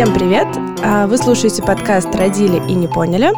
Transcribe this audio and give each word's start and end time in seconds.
Всем 0.00 0.14
привет! 0.14 0.48
А, 0.82 1.06
вы 1.06 1.18
слушаете 1.18 1.62
подкаст 1.62 2.08
«Родили 2.14 2.56
и 2.56 2.72
не 2.72 2.88
поняли». 2.88 3.32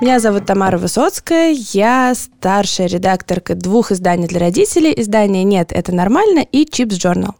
Меня 0.00 0.20
зовут 0.20 0.46
Тамара 0.46 0.78
Высоцкая, 0.78 1.52
я 1.72 2.14
старшая 2.14 2.86
редакторка 2.86 3.56
двух 3.56 3.90
изданий 3.90 4.28
для 4.28 4.38
родителей. 4.38 4.94
Издание 4.96 5.42
«Нет, 5.42 5.72
это 5.72 5.92
нормально» 5.92 6.46
и 6.52 6.66
«Чипс 6.66 7.04
Journal. 7.04 7.32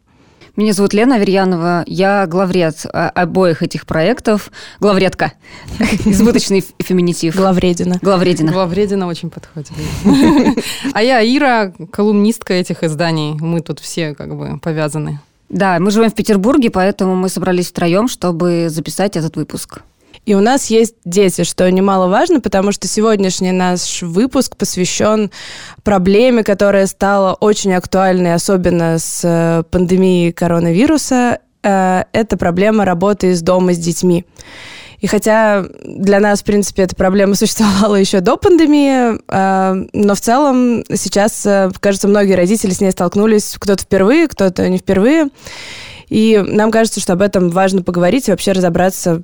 Меня 0.56 0.72
зовут 0.72 0.92
Лена 0.92 1.14
Аверьянова, 1.14 1.84
я 1.86 2.26
главред 2.26 2.84
а, 2.92 3.10
обоих 3.10 3.62
этих 3.62 3.86
проектов. 3.86 4.50
Главредка. 4.80 5.34
Избыточный 6.04 6.64
феминитив. 6.80 7.36
Главредина. 7.36 8.00
Главредина. 8.02 8.50
Главредина 8.50 9.06
очень 9.06 9.30
подходит. 9.30 9.70
А 10.92 11.00
я 11.00 11.22
Ира, 11.22 11.72
колумнистка 11.92 12.54
этих 12.54 12.82
изданий. 12.82 13.34
Мы 13.38 13.60
тут 13.60 13.78
все 13.78 14.16
как 14.16 14.36
бы 14.36 14.58
повязаны. 14.58 15.20
Да, 15.48 15.78
мы 15.78 15.90
живем 15.90 16.10
в 16.10 16.14
Петербурге, 16.14 16.70
поэтому 16.70 17.14
мы 17.14 17.28
собрались 17.28 17.68
втроем, 17.68 18.08
чтобы 18.08 18.68
записать 18.68 19.16
этот 19.16 19.36
выпуск. 19.36 19.82
И 20.26 20.34
у 20.34 20.40
нас 20.40 20.66
есть 20.66 20.94
дети, 21.04 21.44
что 21.44 21.70
немаловажно, 21.70 22.40
потому 22.40 22.72
что 22.72 22.88
сегодняшний 22.88 23.52
наш 23.52 24.02
выпуск 24.02 24.56
посвящен 24.56 25.30
проблеме, 25.82 26.42
которая 26.42 26.86
стала 26.86 27.34
очень 27.34 27.74
актуальной, 27.74 28.34
особенно 28.34 28.98
с 28.98 29.20
э, 29.22 29.64
пандемией 29.70 30.32
коронавируса. 30.32 31.40
Э, 31.62 32.04
это 32.12 32.38
проблема 32.38 32.86
работы 32.86 33.32
из 33.32 33.42
дома 33.42 33.74
с 33.74 33.78
детьми. 33.78 34.24
И 35.04 35.06
хотя 35.06 35.66
для 35.84 36.18
нас, 36.18 36.40
в 36.40 36.44
принципе, 36.44 36.84
эта 36.84 36.96
проблема 36.96 37.34
существовала 37.34 37.96
еще 37.96 38.20
до 38.20 38.38
пандемии, 38.38 39.20
э, 39.28 39.86
но 39.92 40.14
в 40.14 40.20
целом 40.22 40.82
сейчас, 40.94 41.46
кажется, 41.78 42.08
многие 42.08 42.32
родители 42.32 42.70
с 42.70 42.80
ней 42.80 42.90
столкнулись, 42.90 43.56
кто-то 43.58 43.82
впервые, 43.82 44.28
кто-то 44.28 44.66
не 44.66 44.78
впервые. 44.78 45.28
И 46.08 46.42
нам 46.46 46.70
кажется, 46.70 47.00
что 47.00 47.12
об 47.12 47.20
этом 47.20 47.50
важно 47.50 47.82
поговорить 47.82 48.28
и 48.28 48.30
вообще 48.30 48.52
разобраться, 48.52 49.20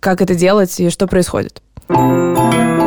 как 0.00 0.22
это 0.22 0.34
делать 0.34 0.80
и 0.80 0.88
что 0.88 1.06
происходит. 1.06 1.60
А, 1.88 2.83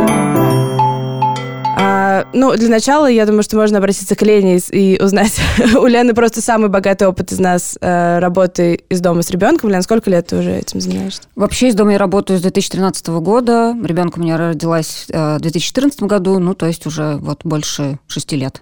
ну, 2.33 2.55
для 2.55 2.69
начала, 2.69 3.07
я 3.07 3.25
думаю, 3.25 3.43
что 3.43 3.55
можно 3.57 3.77
обратиться 3.77 4.15
к 4.15 4.21
Лене 4.21 4.57
и 4.71 5.01
узнать. 5.01 5.39
У 5.75 5.85
Лены 5.85 6.13
просто 6.13 6.41
самый 6.41 6.69
богатый 6.69 7.07
опыт 7.07 7.31
из 7.31 7.39
нас 7.39 7.77
э, 7.79 8.19
работы 8.19 8.83
из 8.89 9.01
дома 9.01 9.21
с 9.21 9.29
ребенком. 9.29 9.69
Лен, 9.69 9.81
сколько 9.81 10.09
лет 10.09 10.27
ты 10.27 10.37
уже 10.37 10.55
этим 10.57 10.81
занимаешься? 10.81 11.21
Вообще 11.35 11.69
из 11.69 11.75
дома 11.75 11.93
я 11.93 11.97
работаю 11.97 12.39
с 12.39 12.41
2013 12.41 13.07
года. 13.07 13.75
Ребенка 13.83 14.19
у 14.19 14.21
меня 14.21 14.37
родилась 14.37 15.07
э, 15.09 15.37
в 15.37 15.41
2014 15.41 16.03
году, 16.03 16.39
ну, 16.39 16.53
то 16.53 16.65
есть 16.65 16.85
уже 16.85 17.17
вот 17.17 17.41
больше 17.43 17.99
шести 18.07 18.35
лет. 18.35 18.61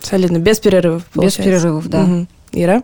Солидно, 0.00 0.38
без 0.38 0.58
перерывов, 0.58 1.04
получается. 1.06 1.38
Без 1.38 1.46
перерывов, 1.46 1.88
да. 1.88 2.02
Угу. 2.02 2.26
Ира? 2.52 2.82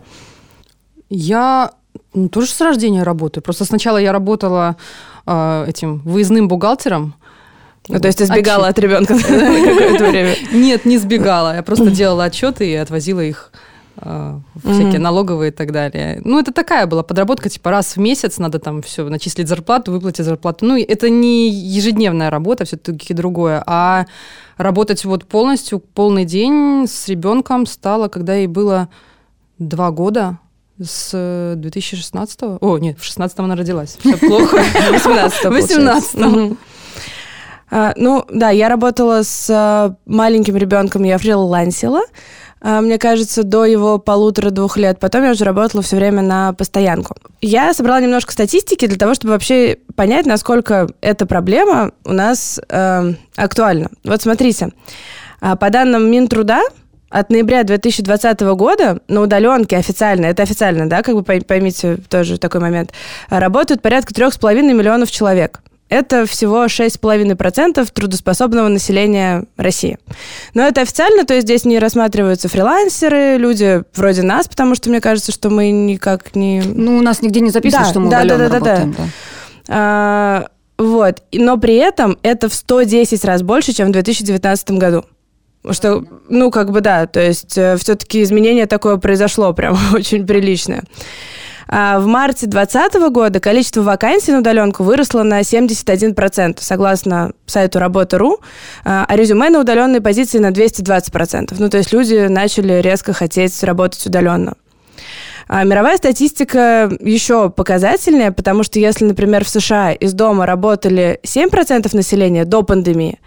Я 1.09 1.71
ну, 2.13 2.29
тоже 2.29 2.51
с 2.51 2.61
рождения 2.61 3.03
работаю. 3.03 3.43
Просто 3.43 3.65
сначала 3.65 3.97
я 3.97 4.11
работала 4.11 4.77
э, 5.25 5.65
этим 5.67 5.99
выездным 5.99 6.47
бухгалтером. 6.47 7.15
Ну, 7.89 7.99
то 7.99 8.07
есть 8.07 8.19
ты 8.19 8.25
сбегала 8.25 8.67
Отчет. 8.67 8.77
от 8.77 8.83
ребенка 8.83 9.15
какое-то 9.17 10.09
время? 10.09 10.35
Нет, 10.51 10.85
не 10.85 10.97
сбегала. 10.97 11.55
Я 11.55 11.63
просто 11.63 11.89
делала 11.89 12.25
отчеты 12.25 12.69
и 12.69 12.75
отвозила 12.75 13.19
их 13.21 13.51
э, 13.97 14.39
всякие 14.63 14.99
налоговые 14.99 15.49
и 15.49 15.53
так 15.53 15.71
далее. 15.71 16.21
Ну, 16.23 16.39
это 16.39 16.51
такая 16.53 16.85
была 16.85 17.01
подработка, 17.01 17.49
типа 17.49 17.71
раз 17.71 17.95
в 17.95 17.99
месяц 17.99 18.37
надо 18.37 18.59
там 18.59 18.83
все 18.83 19.09
начислить 19.09 19.47
зарплату, 19.47 19.91
выплатить 19.91 20.25
зарплату. 20.25 20.65
Ну, 20.65 20.77
это 20.77 21.09
не 21.09 21.49
ежедневная 21.49 22.29
работа, 22.29 22.65
все-таки 22.65 23.13
другое, 23.13 23.63
а 23.65 24.05
работать 24.57 25.03
вот 25.03 25.25
полностью, 25.25 25.79
полный 25.79 26.25
день 26.25 26.85
с 26.87 27.07
ребенком 27.07 27.65
стало, 27.65 28.07
когда 28.07 28.35
ей 28.35 28.47
было 28.47 28.89
два 29.57 29.89
года, 29.89 30.37
с 30.81 31.55
2016 31.57 32.41
-го? 32.41 32.57
О, 32.61 32.77
нет, 32.77 32.97
в 32.99 33.03
16 33.03 33.39
она 33.39 33.55
родилась. 33.55 33.97
Все 33.99 34.15
плохо. 34.15 34.57
18 34.91 35.45
18 35.45 36.57
а, 37.71 37.93
ну, 37.95 38.25
да, 38.29 38.49
я 38.49 38.69
работала 38.69 39.23
с 39.23 39.47
а, 39.49 39.95
маленьким 40.05 40.57
ребенком, 40.57 41.03
я 41.03 41.17
фрилансила, 41.17 42.01
а, 42.61 42.81
мне 42.81 42.97
кажется, 42.97 43.43
до 43.43 43.65
его 43.65 43.99
полутора-двух 43.99 44.77
лет. 44.77 44.99
Потом 44.99 45.23
я 45.23 45.31
уже 45.31 45.43
работала 45.43 45.83
все 45.83 45.95
время 45.95 46.21
на 46.21 46.53
постоянку. 46.53 47.15
Я 47.41 47.73
собрала 47.73 48.01
немножко 48.01 48.33
статистики 48.33 48.87
для 48.87 48.97
того, 48.97 49.13
чтобы 49.13 49.33
вообще 49.33 49.77
понять, 49.95 50.25
насколько 50.25 50.89
эта 51.01 51.25
проблема 51.25 51.91
у 52.05 52.13
нас 52.13 52.59
э, 52.67 53.13
актуальна. 53.35 53.89
Вот 54.03 54.21
смотрите, 54.21 54.69
по 55.39 55.69
данным 55.69 56.11
Минтруда, 56.11 56.59
от 57.09 57.29
ноября 57.29 57.63
2020 57.63 58.41
года 58.41 58.99
на 59.07 59.21
удаленке 59.21 59.77
официально, 59.77 60.25
это 60.27 60.43
официально, 60.43 60.87
да, 60.87 61.01
как 61.01 61.15
бы 61.15 61.23
поймите 61.23 61.97
тоже 62.09 62.37
такой 62.37 62.61
момент, 62.61 62.91
работают 63.29 63.81
порядка 63.81 64.13
3,5 64.13 64.61
миллионов 64.61 65.09
человек. 65.09 65.61
Это 65.89 66.27
всего 66.27 66.65
6,5% 66.65 67.89
трудоспособного 67.91 68.67
населения 68.67 69.45
России. 69.57 69.97
Но 70.53 70.61
это 70.61 70.81
официально, 70.81 71.25
то 71.25 71.33
есть 71.33 71.47
здесь 71.47 71.65
не 71.65 71.79
рассматриваются 71.79 72.47
фрилансеры, 72.47 73.37
люди 73.37 73.83
вроде 73.95 74.21
нас, 74.21 74.47
потому 74.47 74.75
что 74.75 74.89
мне 74.89 75.01
кажется, 75.01 75.31
что 75.31 75.49
мы 75.49 75.71
никак 75.71 76.35
не... 76.35 76.61
Ну, 76.61 76.97
у 76.97 77.01
нас 77.01 77.23
нигде 77.23 77.39
не 77.39 77.49
записано, 77.49 77.83
да, 77.83 77.89
что 77.89 77.99
мы 77.99 78.09
да, 78.11 78.17
удаленно 78.19 78.37
да, 78.37 78.47
да, 78.49 78.53
работаем. 78.55 78.91
Да, 78.91 78.97
да. 78.97 79.09
А, 79.67 80.47
вот. 80.77 81.23
Но 81.33 81.57
при 81.57 81.75
этом 81.75 82.17
это 82.23 82.49
в 82.49 82.53
110 82.53 83.25
раз 83.25 83.41
больше, 83.41 83.73
чем 83.73 83.89
в 83.89 83.91
2019 83.91 84.71
году. 84.71 85.05
Что, 85.71 86.05
ну, 86.29 86.51
как 86.51 86.71
бы 86.71 86.79
да, 86.79 87.05
то 87.05 87.19
есть 87.19 87.57
э, 87.57 87.75
все-таки 87.77 88.23
изменение 88.23 88.65
такое 88.65 88.95
произошло 88.95 89.53
прям 89.53 89.77
очень 89.93 90.25
приличное. 90.25 90.83
А 91.71 91.99
в 91.99 92.07
марте 92.07 92.47
2020 92.47 93.11
года 93.11 93.39
количество 93.39 93.83
вакансий 93.83 94.31
на 94.31 94.39
удаленку 94.39 94.83
выросло 94.83 95.21
на 95.21 95.41
71%, 95.41 96.57
согласно 96.59 97.31
сайту 97.45 97.77
работа.ру, 97.77 98.39
а, 98.83 99.05
а 99.07 99.15
резюме 99.15 99.51
на 99.51 99.59
удаленные 99.59 100.01
позиции 100.01 100.39
на 100.39 100.49
220%. 100.49 101.53
Ну, 101.59 101.69
то 101.69 101.77
есть 101.77 101.93
люди 101.93 102.25
начали 102.27 102.81
резко 102.81 103.13
хотеть 103.13 103.63
работать 103.63 104.03
удаленно. 104.07 104.55
А 105.47 105.63
мировая 105.63 105.97
статистика 105.97 106.91
еще 106.99 107.49
показательнее, 107.49 108.31
потому 108.31 108.63
что 108.63 108.79
если, 108.79 109.05
например, 109.05 109.45
в 109.45 109.49
США 109.49 109.91
из 109.91 110.13
дома 110.13 110.47
работали 110.47 111.19
7% 111.23 111.95
населения 111.95 112.45
до 112.45 112.63
пандемии, 112.63 113.19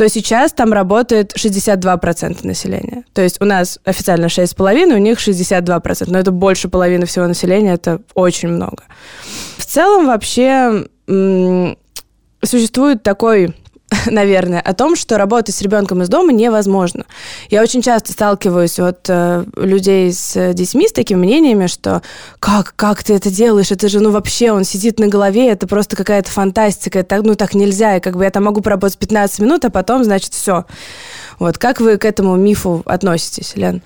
то 0.00 0.08
сейчас 0.08 0.54
там 0.54 0.72
работает 0.72 1.34
62% 1.36 2.46
населения. 2.46 3.04
То 3.12 3.20
есть 3.20 3.38
у 3.42 3.44
нас 3.44 3.78
официально 3.84 4.28
6,5, 4.28 4.94
у 4.94 4.96
них 4.96 5.18
62%. 5.18 6.04
Но 6.06 6.18
это 6.18 6.30
больше 6.30 6.70
половины 6.70 7.04
всего 7.04 7.26
населения, 7.26 7.74
это 7.74 8.00
очень 8.14 8.48
много. 8.48 8.84
В 9.58 9.66
целом 9.66 10.06
вообще 10.06 10.86
существует 12.42 13.02
такой 13.02 13.54
наверное, 14.06 14.60
о 14.60 14.74
том, 14.74 14.96
что 14.96 15.18
работать 15.18 15.54
с 15.54 15.62
ребенком 15.62 16.02
из 16.02 16.08
дома 16.08 16.32
невозможно. 16.32 17.04
Я 17.48 17.62
очень 17.62 17.82
часто 17.82 18.12
сталкиваюсь 18.12 18.78
от 18.78 19.06
э, 19.08 19.44
людей 19.56 20.12
с 20.12 20.52
детьми 20.52 20.88
с 20.88 20.92
такими 20.92 21.18
мнениями, 21.18 21.66
что 21.66 22.02
как, 22.38 22.74
как 22.76 23.02
ты 23.02 23.14
это 23.14 23.30
делаешь? 23.30 23.70
Это 23.70 23.88
же, 23.88 24.00
ну, 24.00 24.10
вообще, 24.10 24.52
он 24.52 24.64
сидит 24.64 24.98
на 24.98 25.08
голове, 25.08 25.50
это 25.50 25.66
просто 25.66 25.96
какая-то 25.96 26.30
фантастика, 26.30 27.00
это, 27.00 27.20
ну, 27.22 27.34
так 27.34 27.54
нельзя, 27.54 27.96
и 27.96 28.00
как 28.00 28.16
бы 28.16 28.24
я 28.24 28.30
там 28.30 28.44
могу 28.44 28.60
поработать 28.60 28.98
15 28.98 29.40
минут, 29.40 29.64
а 29.64 29.70
потом, 29.70 30.04
значит, 30.04 30.34
все. 30.34 30.66
Вот, 31.38 31.58
как 31.58 31.80
вы 31.80 31.96
к 31.96 32.04
этому 32.04 32.36
мифу 32.36 32.82
относитесь, 32.86 33.56
Лен? 33.56 33.82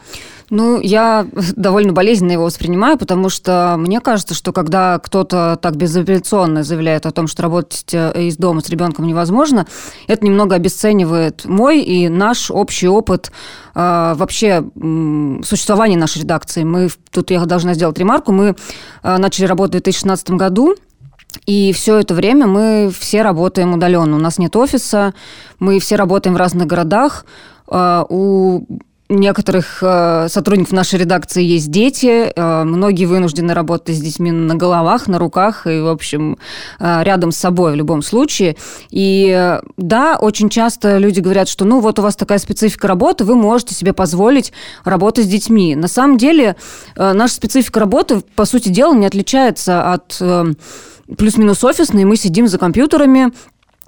Ну, 0.54 0.80
я 0.80 1.26
довольно 1.56 1.92
болезненно 1.92 2.30
его 2.30 2.44
воспринимаю, 2.44 2.96
потому 2.96 3.28
что 3.28 3.74
мне 3.76 4.00
кажется, 4.00 4.34
что 4.34 4.52
когда 4.52 5.00
кто-то 5.00 5.58
так 5.60 5.74
безапелляционно 5.74 6.62
заявляет 6.62 7.06
о 7.06 7.10
том, 7.10 7.26
что 7.26 7.42
работать 7.42 7.92
э, 7.92 8.28
из 8.28 8.36
дома 8.36 8.60
с 8.60 8.68
ребенком 8.68 9.04
невозможно, 9.04 9.66
это 10.06 10.24
немного 10.24 10.54
обесценивает 10.54 11.44
мой 11.44 11.80
и 11.80 12.08
наш 12.08 12.52
общий 12.52 12.86
опыт 12.86 13.32
э, 13.74 14.14
вообще 14.16 14.64
существования 15.44 15.96
нашей 15.96 16.22
редакции. 16.22 16.62
Мы, 16.62 16.88
тут 17.10 17.32
я 17.32 17.44
должна 17.46 17.74
сделать 17.74 17.98
ремарку, 17.98 18.30
мы 18.30 18.54
э, 19.02 19.16
начали 19.16 19.46
работать 19.46 19.80
в 19.80 19.82
2016 19.82 20.30
году, 20.30 20.76
и 21.46 21.72
все 21.72 21.98
это 21.98 22.14
время 22.14 22.46
мы 22.46 22.92
все 22.96 23.22
работаем 23.22 23.72
удаленно. 23.74 24.14
У 24.14 24.20
нас 24.20 24.38
нет 24.38 24.54
офиса, 24.54 25.14
мы 25.58 25.80
все 25.80 25.96
работаем 25.96 26.34
в 26.34 26.38
разных 26.38 26.68
городах. 26.68 27.26
У 27.66 28.62
некоторых 29.08 29.82
э, 29.82 30.28
сотрудников 30.28 30.72
нашей 30.72 31.00
редакции 31.00 31.42
есть 31.42 31.70
дети, 31.70 32.32
э, 32.34 32.64
многие 32.64 33.04
вынуждены 33.04 33.52
работать 33.52 33.96
с 33.96 34.00
детьми 34.00 34.32
на 34.32 34.54
головах, 34.54 35.08
на 35.08 35.18
руках 35.18 35.66
и, 35.66 35.80
в 35.80 35.88
общем, 35.88 36.38
э, 36.80 37.02
рядом 37.02 37.30
с 37.30 37.36
собой 37.36 37.72
в 37.72 37.74
любом 37.74 38.02
случае. 38.02 38.56
И 38.90 39.58
да, 39.76 40.16
очень 40.18 40.48
часто 40.48 40.98
люди 40.98 41.20
говорят, 41.20 41.48
что 41.48 41.64
ну 41.64 41.80
вот 41.80 41.98
у 41.98 42.02
вас 42.02 42.16
такая 42.16 42.38
специфика 42.38 42.88
работы, 42.88 43.24
вы 43.24 43.34
можете 43.34 43.74
себе 43.74 43.92
позволить 43.92 44.52
работать 44.84 45.26
с 45.26 45.28
детьми. 45.28 45.76
На 45.76 45.88
самом 45.88 46.16
деле 46.16 46.56
наша 46.96 47.34
специфика 47.34 47.80
работы, 47.80 48.22
по 48.34 48.44
сути 48.44 48.68
дела, 48.68 48.94
не 48.94 49.06
отличается 49.06 49.92
от... 49.92 50.20
Плюс-минус 51.18 51.62
офисной, 51.62 52.04
мы 52.04 52.16
сидим 52.16 52.48
за 52.48 52.56
компьютерами, 52.56 53.30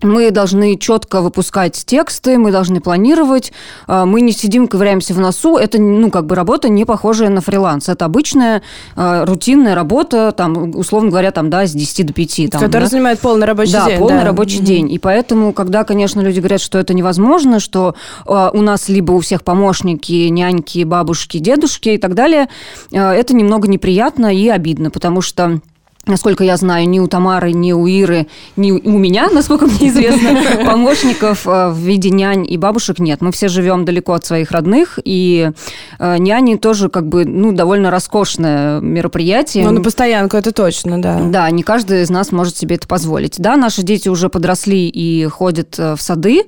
мы 0.02 0.30
должны 0.30 0.76
четко 0.76 1.20
выпускать 1.20 1.84
тексты, 1.86 2.38
мы 2.38 2.50
должны 2.50 2.80
планировать, 2.80 3.52
а, 3.86 4.04
мы 4.04 4.20
не 4.20 4.32
сидим, 4.32 4.68
ковыряемся 4.68 5.14
в 5.14 5.18
носу. 5.18 5.56
Это, 5.56 5.80
ну, 5.80 6.10
как 6.10 6.26
бы 6.26 6.34
работа 6.34 6.68
не 6.68 6.84
похожая 6.84 7.30
на 7.30 7.40
фриланс. 7.40 7.88
Это 7.88 8.04
обычная 8.04 8.62
а, 8.94 9.24
рутинная 9.24 9.74
работа, 9.74 10.32
там, 10.32 10.76
условно 10.76 11.10
говоря, 11.10 11.30
там, 11.30 11.50
да, 11.50 11.66
с 11.66 11.72
10 11.72 12.06
до 12.06 12.12
5. 12.12 12.50
Там, 12.50 12.60
Которая 12.60 12.86
да? 12.86 12.90
занимает 12.90 13.20
полный 13.20 13.46
рабочий 13.46 13.72
да, 13.72 13.86
день. 13.86 13.98
Полный 13.98 14.08
да, 14.08 14.14
полный 14.16 14.24
рабочий 14.24 14.58
mm-hmm. 14.58 14.64
день. 14.64 14.92
И 14.92 14.98
поэтому, 14.98 15.52
когда, 15.52 15.84
конечно, 15.84 16.20
люди 16.20 16.40
говорят, 16.40 16.60
что 16.60 16.78
это 16.78 16.94
невозможно, 16.94 17.60
что 17.60 17.94
э, 18.26 18.50
у 18.52 18.62
нас 18.62 18.88
либо 18.88 19.12
у 19.12 19.20
всех 19.20 19.42
помощники, 19.42 20.28
няньки, 20.28 20.84
бабушки, 20.84 21.38
дедушки 21.38 21.90
и 21.90 21.98
так 21.98 22.14
далее, 22.14 22.48
э, 22.92 22.98
это 22.98 23.34
немного 23.34 23.68
неприятно 23.68 24.34
и 24.34 24.48
обидно, 24.48 24.90
потому 24.90 25.20
что 25.20 25.60
Насколько 26.06 26.44
я 26.44 26.56
знаю, 26.56 26.88
ни 26.88 27.00
у 27.00 27.08
Тамары, 27.08 27.52
ни 27.52 27.72
у 27.72 27.86
Иры, 27.86 28.28
ни 28.56 28.70
у 28.70 28.98
меня, 28.98 29.28
насколько 29.32 29.66
мне 29.66 29.88
известно, 29.88 30.64
помощников 30.64 31.46
э, 31.46 31.70
в 31.70 31.78
виде 31.78 32.10
нянь 32.10 32.46
и 32.48 32.56
бабушек 32.56 32.98
нет. 32.98 33.20
Мы 33.20 33.32
все 33.32 33.48
живем 33.48 33.84
далеко 33.84 34.12
от 34.12 34.24
своих 34.24 34.52
родных, 34.52 34.98
и 35.04 35.50
э, 35.98 36.18
няни 36.18 36.56
тоже 36.56 36.88
как 36.88 37.08
бы, 37.08 37.24
ну, 37.24 37.52
довольно 37.52 37.90
роскошное 37.90 38.80
мероприятие. 38.80 39.64
Ну, 39.64 39.72
на 39.72 39.82
постоянку 39.82 40.36
это 40.36 40.52
точно, 40.52 41.02
да. 41.02 41.20
Да, 41.20 41.50
не 41.50 41.62
каждый 41.62 42.02
из 42.02 42.10
нас 42.10 42.30
может 42.30 42.56
себе 42.56 42.76
это 42.76 42.86
позволить. 42.86 43.38
Да, 43.38 43.56
наши 43.56 43.82
дети 43.82 44.08
уже 44.08 44.28
подросли 44.28 44.88
и 44.88 45.26
ходят 45.26 45.74
э, 45.78 45.96
в 45.96 46.02
сады, 46.02 46.44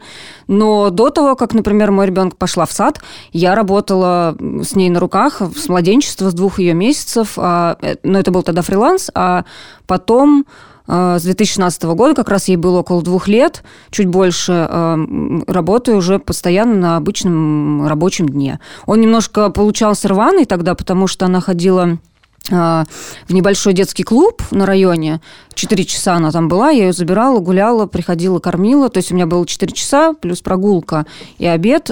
но 0.47 0.91
до 0.91 1.11
того, 1.11 1.35
как, 1.35 1.53
например, 1.53 1.91
мой 1.91 2.07
ребенок 2.07 2.37
пошла 2.37 2.65
в 2.65 2.73
сад, 2.73 3.01
я 3.33 3.55
работала 3.55 4.37
с 4.63 4.75
ней 4.75 4.89
на 4.89 5.01
руках 5.01 5.43
с 5.57 5.69
младенчества, 5.69 6.31
с 6.31 6.35
двух 6.35 6.59
ее 6.59 6.75
месяцев, 6.75 7.35
а, 7.37 7.77
но 8.03 8.19
это 8.19 8.31
был 8.31 8.43
тогда 8.43 8.63
фриланс, 8.63 9.11
а 9.15 9.45
Потом 9.87 10.45
э, 10.87 11.19
с 11.19 11.23
2016 11.23 11.83
года, 11.85 12.15
как 12.15 12.29
раз 12.29 12.49
ей 12.49 12.57
было 12.57 12.81
около 12.81 13.03
двух 13.03 13.29
лет, 13.29 13.63
чуть 13.91 14.07
больше, 14.07 14.67
э, 14.69 15.43
работаю 15.47 15.99
уже 15.99 16.19
постоянно 16.19 16.75
на 16.75 16.97
обычном 16.97 17.87
рабочем 17.87 18.29
дне. 18.29 18.61
Он 18.87 19.01
немножко 19.01 19.51
получался 19.51 20.09
рваный 20.09 20.45
тогда, 20.45 20.75
потому 20.75 21.07
что 21.07 21.27
она 21.27 21.41
ходила 21.41 21.99
в 22.49 22.87
небольшой 23.29 23.73
детский 23.75 24.05
клуб 24.05 24.43
на 24.51 24.67
районе. 24.67 25.21
Четыре 25.55 25.85
часа 25.85 26.15
она 26.15 26.31
там 26.31 26.49
была, 26.49 26.71
я 26.71 26.87
ее 26.87 26.93
забирала, 26.93 27.41
гуляла, 27.41 27.87
приходила, 27.87 28.39
кормила. 28.39 28.89
То 28.89 28.99
есть 28.99 29.13
у 29.13 29.15
меня 29.15 29.27
было 29.27 29.47
четыре 29.47 29.73
часа 29.73 30.15
плюс 30.15 30.41
прогулка 30.41 31.05
и 31.39 31.47
обед. 31.47 31.91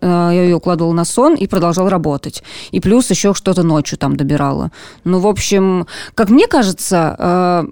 Я 0.00 0.30
ее 0.30 0.56
укладывала 0.56 0.92
на 0.92 1.04
сон 1.04 1.34
и 1.34 1.46
продолжала 1.46 1.90
работать. 1.90 2.42
И 2.70 2.80
плюс 2.80 3.10
еще 3.10 3.34
что-то 3.34 3.62
ночью 3.62 3.98
там 3.98 4.16
добирала. 4.16 4.70
Ну, 5.04 5.18
в 5.18 5.26
общем, 5.26 5.86
как 6.14 6.30
мне 6.30 6.46
кажется, 6.46 7.66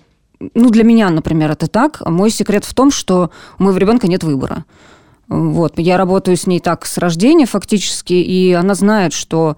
ну, 0.55 0.71
для 0.71 0.85
меня, 0.85 1.09
например, 1.11 1.53
это 1.53 1.69
так. 1.69 2.03
Мой 2.05 2.31
секрет 2.31 2.65
в 2.65 2.75
том, 2.75 2.91
что 2.91 3.31
у 3.59 3.63
моего 3.63 3.79
ребенка 3.79 4.09
нет 4.09 4.25
выбора. 4.25 4.65
Вот. 5.29 5.79
Я 5.79 5.97
работаю 5.97 6.37
с 6.37 6.47
ней 6.47 6.61
так 6.61 6.87
с 6.87 6.99
рождения 6.99 7.47
фактически, 7.47 8.13
и 8.13 8.53
она 8.53 8.75
знает, 8.75 9.13
что 9.13 9.57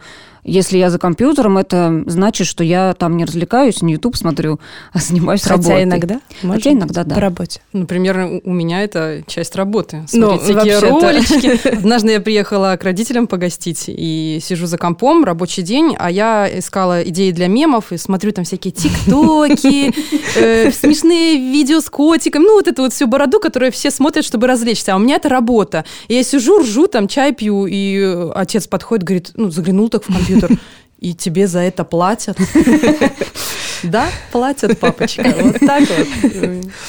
если 0.49 0.79
я 0.79 0.91
за 0.91 0.99
компьютером, 0.99 1.59
это 1.59 2.03
значит, 2.07 2.47
что 2.47 2.65
я 2.65 2.95
там 2.95 3.17
не 3.17 3.25
развлекаюсь, 3.25 3.83
не 3.83 3.93
YouTube 3.95 4.17
смотрю, 4.17 4.61
а 4.93 4.99
занимаюсь 4.99 5.43
Хотя 5.43 5.55
работой. 5.55 5.83
иногда? 5.85 6.21
Хотя 6.43 6.73
иногда, 6.73 7.05
да. 7.05 7.15
По 7.15 7.21
работе. 7.21 7.61
Например, 7.73 8.41
у 8.45 8.53
меня 8.53 8.83
это 8.83 9.23
часть 9.27 9.57
работы. 9.57 10.07
Ну, 10.13 10.39
Смотреть 10.39 10.55
ну, 10.55 10.63
всякие 10.63 11.01
ролички. 11.01 11.69
Однажды 11.79 12.13
я 12.13 12.21
приехала 12.21 12.77
к 12.81 12.85
родителям 12.85 13.27
погостить 13.27 13.85
и 13.89 14.39
сижу 14.43 14.67
за 14.67 14.79
компом, 14.79 15.25
рабочий 15.25 15.63
день, 15.63 15.95
а 15.99 16.11
я 16.11 16.49
искала 16.59 17.03
идеи 17.03 17.31
для 17.31 17.49
мемов 17.49 17.93
и 17.93 17.97
смотрю 17.97 18.33
там 18.33 18.45
всякие 18.45 18.73
тиктоки, 18.73 19.93
э, 20.37 20.71
смешные 20.73 21.37
видео 21.37 21.81
с 21.81 21.91
котиком, 21.91 22.43
ну 22.43 22.55
вот 22.55 22.69
эту 22.69 22.83
вот 22.83 22.93
всю 22.93 23.07
бороду, 23.07 23.41
которую 23.41 23.73
все 23.73 23.91
смотрят, 23.91 24.25
чтобы 24.25 24.47
развлечься. 24.47 24.95
А 24.95 24.97
у 24.97 24.99
меня 24.99 25.17
это 25.17 25.29
работа. 25.29 25.85
И 26.09 26.15
я 26.15 26.23
сижу, 26.23 26.61
ржу, 26.61 26.87
там 26.87 27.09
чай 27.09 27.33
пью, 27.33 27.67
и 27.67 28.29
отец 28.35 28.67
подходит, 28.67 29.05
говорит, 29.05 29.31
ну 29.35 29.51
заглянул 29.51 29.89
так 29.89 30.05
в 30.05 30.13
компьютер, 30.13 30.38
компьютер, 30.41 30.59
и 30.99 31.15
тебе 31.15 31.47
за 31.47 31.61
это 31.61 31.85
платят. 31.85 32.39
Да, 33.85 34.09
платят, 34.33 34.79
папочка. 34.81 35.23
Вот 35.41 35.61
так 35.61 35.85
вот. 35.89 36.09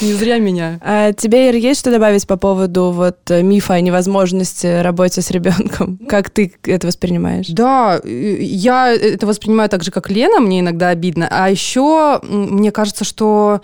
Не 0.00 0.12
зря 0.12 0.38
меня. 0.38 0.80
А 0.82 1.12
тебе, 1.12 1.48
Ир, 1.48 1.54
есть 1.54 1.78
что 1.78 1.92
добавить 1.92 2.26
по 2.26 2.36
поводу 2.36 2.90
вот 2.90 3.30
мифа 3.30 3.74
о 3.74 3.80
невозможности 3.80 4.80
работы 4.82 5.22
с 5.22 5.30
ребенком? 5.30 5.98
Как 6.08 6.30
ты 6.30 6.52
это 6.64 6.88
воспринимаешь? 6.88 7.46
Да, 7.48 8.00
я 8.04 8.92
это 8.92 9.24
воспринимаю 9.26 9.68
так 9.68 9.84
же, 9.84 9.92
как 9.92 10.10
Лена, 10.10 10.40
мне 10.40 10.58
иногда 10.58 10.88
обидно. 10.88 11.28
А 11.30 11.48
еще 11.48 12.20
мне 12.24 12.72
кажется, 12.72 13.04
что 13.04 13.60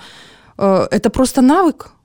э, 0.56 0.86
это 0.92 1.10
просто 1.10 1.42
навык. 1.42 1.95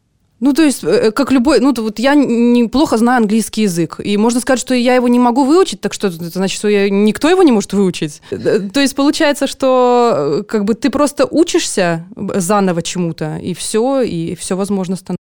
Ну, 0.41 0.53
то 0.53 0.63
есть, 0.63 0.83
э, 0.83 1.11
как 1.11 1.31
любой, 1.31 1.59
ну, 1.59 1.71
вот 1.77 1.99
я 1.99 2.15
неплохо 2.15 2.97
знаю 2.97 3.17
английский 3.17 3.61
язык, 3.61 3.99
и 4.03 4.17
можно 4.17 4.39
сказать, 4.39 4.59
что 4.59 4.73
я 4.73 4.95
его 4.95 5.07
не 5.07 5.19
могу 5.19 5.43
выучить, 5.43 5.81
так 5.81 5.93
что 5.93 6.07
это 6.07 6.17
значит, 6.29 6.57
что 6.57 6.67
я, 6.67 6.89
никто 6.89 7.29
его 7.29 7.43
не 7.43 7.51
может 7.51 7.73
выучить. 7.73 8.23
Э, 8.31 8.59
то 8.73 8.79
есть, 8.79 8.95
получается, 8.95 9.45
что 9.45 10.39
э, 10.39 10.43
как 10.43 10.65
бы 10.65 10.73
ты 10.73 10.89
просто 10.89 11.27
учишься 11.29 12.07
заново 12.15 12.81
чему-то, 12.81 13.37
и 13.37 13.53
все, 13.53 14.01
и 14.01 14.33
все 14.35 14.57
возможно 14.57 14.95
становится. 14.95 15.20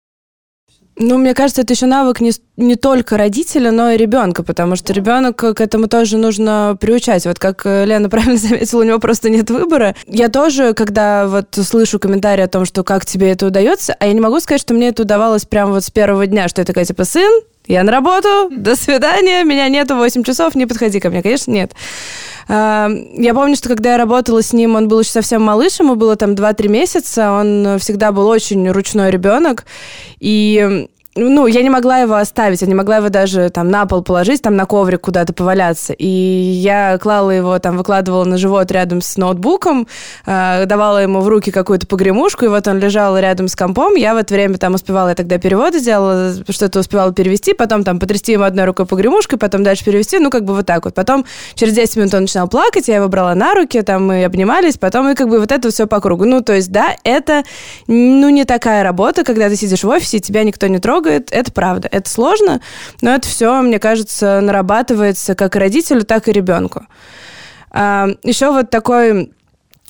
Ну, 1.03 1.17
мне 1.17 1.33
кажется, 1.33 1.63
это 1.63 1.73
еще 1.73 1.87
навык 1.87 2.21
не, 2.21 2.31
не 2.59 2.77
только 2.77 3.17
родителя, 3.17 3.71
но 3.71 3.91
и 3.91 3.97
ребенка, 3.97 4.43
потому 4.43 4.77
что 4.77 4.93
ребенок 4.93 5.37
к 5.37 5.59
этому 5.59 5.89
тоже 5.89 6.19
нужно 6.19 6.77
приучать. 6.79 7.25
Вот 7.25 7.39
как 7.39 7.63
э, 7.65 7.87
Лена 7.87 8.09
правильно 8.11 8.37
заметила, 8.37 8.81
у 8.81 8.85
него 8.85 8.99
просто 8.99 9.31
нет 9.31 9.49
выбора. 9.49 9.97
Я 10.07 10.29
тоже, 10.29 10.75
когда 10.75 11.27
вот 11.27 11.55
слышу 11.55 11.99
комментарии 11.99 12.43
о 12.43 12.49
том, 12.49 12.67
что 12.67 12.85
как 12.85 13.07
тебе 13.07 13.31
это 13.31 13.47
удается, 13.47 13.97
а 13.99 14.07
я 14.07 14.13
не 14.13 14.21
могу 14.21 14.41
сказать, 14.41 14.61
что 14.61 14.75
мне 14.75 14.89
это 14.89 15.03
удавалось 15.03 15.47
прямо 15.47 15.73
вот 15.73 15.85
с 15.85 15.91
первого 15.91 16.27
дня, 16.27 16.49
что 16.49 16.61
я 16.61 16.67
такая, 16.67 16.85
типа, 16.85 17.05
сын, 17.05 17.33
я 17.67 17.83
на 17.83 17.93
работу, 17.93 18.51
до 18.51 18.77
свидания, 18.77 19.43
меня 19.43 19.71
нету 19.71 19.97
8 19.97 20.23
часов, 20.23 20.55
не 20.55 20.67
подходи 20.67 21.01
ко 21.01 21.09
мне. 21.09 21.23
Конечно, 21.23 21.51
нет. 21.51 21.73
Я 22.51 23.33
помню, 23.33 23.55
что 23.55 23.69
когда 23.69 23.93
я 23.93 23.97
работала 23.97 24.43
с 24.43 24.53
ним, 24.53 24.75
он 24.75 24.89
был 24.89 25.01
еще 25.01 25.11
совсем 25.11 25.41
малышем, 25.43 25.87
ему 25.87 25.95
было 25.95 26.17
там 26.17 26.33
2-3 26.33 26.69
месяца, 26.69 27.31
он 27.31 27.79
всегда 27.79 28.11
был 28.11 28.27
очень 28.27 28.69
ручной 28.69 29.13
ребенок, 29.13 29.67
и 30.19 30.89
ну, 31.17 31.49
я 31.49 31.63
не 31.63 31.71
могла 31.71 31.99
его 31.99 32.15
оставить, 32.15 32.61
я 32.61 32.69
не 32.69 32.75
могла 32.75 32.99
его 32.99 33.09
даже 33.09 33.51
там 33.51 33.69
на 33.69 33.85
пол 33.85 34.03
положить, 34.03 34.43
там 34.43 34.55
на 34.55 34.65
коврик 34.65 35.01
куда-то 35.01 35.33
поваляться. 35.33 35.93
И 35.93 36.07
я 36.07 36.99
клала 36.99 37.33
его, 37.33 37.59
там, 37.59 37.77
выкладывала 37.77 38.25
на 38.25 38.39
живот 38.39 38.71
рядом 38.71 39.01
с 39.01 39.17
ноутбуком, 39.17 39.89
э, 40.25 40.67
давала 40.67 40.99
ему 40.99 41.21
в 41.21 41.27
руки 41.27 41.51
какую-то 41.51 41.89
погремушку, 41.89 42.45
и 42.45 42.49
вот 42.49 42.69
он 42.69 42.79
лежал 42.79 43.19
рядом 43.19 43.49
с 43.49 43.57
компом. 43.57 43.97
Я 43.97 44.15
в 44.15 44.19
это 44.19 44.35
время 44.35 44.57
там 44.57 44.75
успевала, 44.75 45.09
я 45.09 45.15
тогда 45.17 45.39
переводы 45.39 45.81
делала, 45.81 46.33
что-то 46.49 46.79
успевала 46.79 47.13
перевести, 47.13 47.55
потом 47.55 47.83
там 47.83 47.99
потрясти 47.99 48.33
ему 48.33 48.45
одной 48.45 48.65
рукой 48.67 48.87
погремушкой, 48.87 49.37
потом 49.37 49.65
дальше 49.65 49.85
перевести, 49.85 50.21
ну, 50.21 50.31
как 50.31 50.45
бы 50.45 50.55
вот 50.55 50.67
так 50.67 50.85
вот. 50.85 50.95
Потом 50.95 51.25
через 51.55 51.73
10 51.75 51.97
минут 51.97 52.15
он 52.15 52.21
начинал 52.23 52.47
плакать, 52.47 52.87
я 52.87 52.97
его 52.97 53.09
брала 53.09 53.35
на 53.35 53.55
руки, 53.55 53.83
там 53.83 54.07
мы 54.07 54.25
обнимались, 54.25 54.79
потом 54.79 55.09
и 55.09 55.15
как 55.17 55.29
бы 55.29 55.41
вот 55.41 55.51
это 55.51 55.71
все 55.71 55.89
по 55.89 56.01
кругу. 56.01 56.25
Ну, 56.25 56.41
то 56.41 56.55
есть, 56.55 56.71
да, 56.71 56.95
это, 57.03 57.43
ну, 57.89 58.29
не 58.29 58.45
такая 58.45 58.85
работа, 58.85 59.25
когда 59.25 59.49
ты 59.49 59.57
сидишь 59.57 59.83
в 59.83 59.89
офисе, 59.89 60.21
тебя 60.21 60.45
никто 60.45 60.69
не 60.69 60.79
трогает, 60.79 61.00
трогает, 61.01 61.29
это 61.33 61.53
правда. 61.53 61.89
Это 61.91 62.09
сложно, 62.09 62.61
но 63.01 63.15
это 63.15 63.29
все, 63.29 63.61
мне 63.63 63.79
кажется, 63.79 64.41
нарабатывается 64.41 65.35
как 65.35 65.57
родителю, 65.57 66.05
так 66.05 66.29
и 66.29 66.33
ребенку. 66.33 66.87
А, 67.71 68.09
еще 68.23 68.51
вот 68.51 68.71
такой 68.71 69.33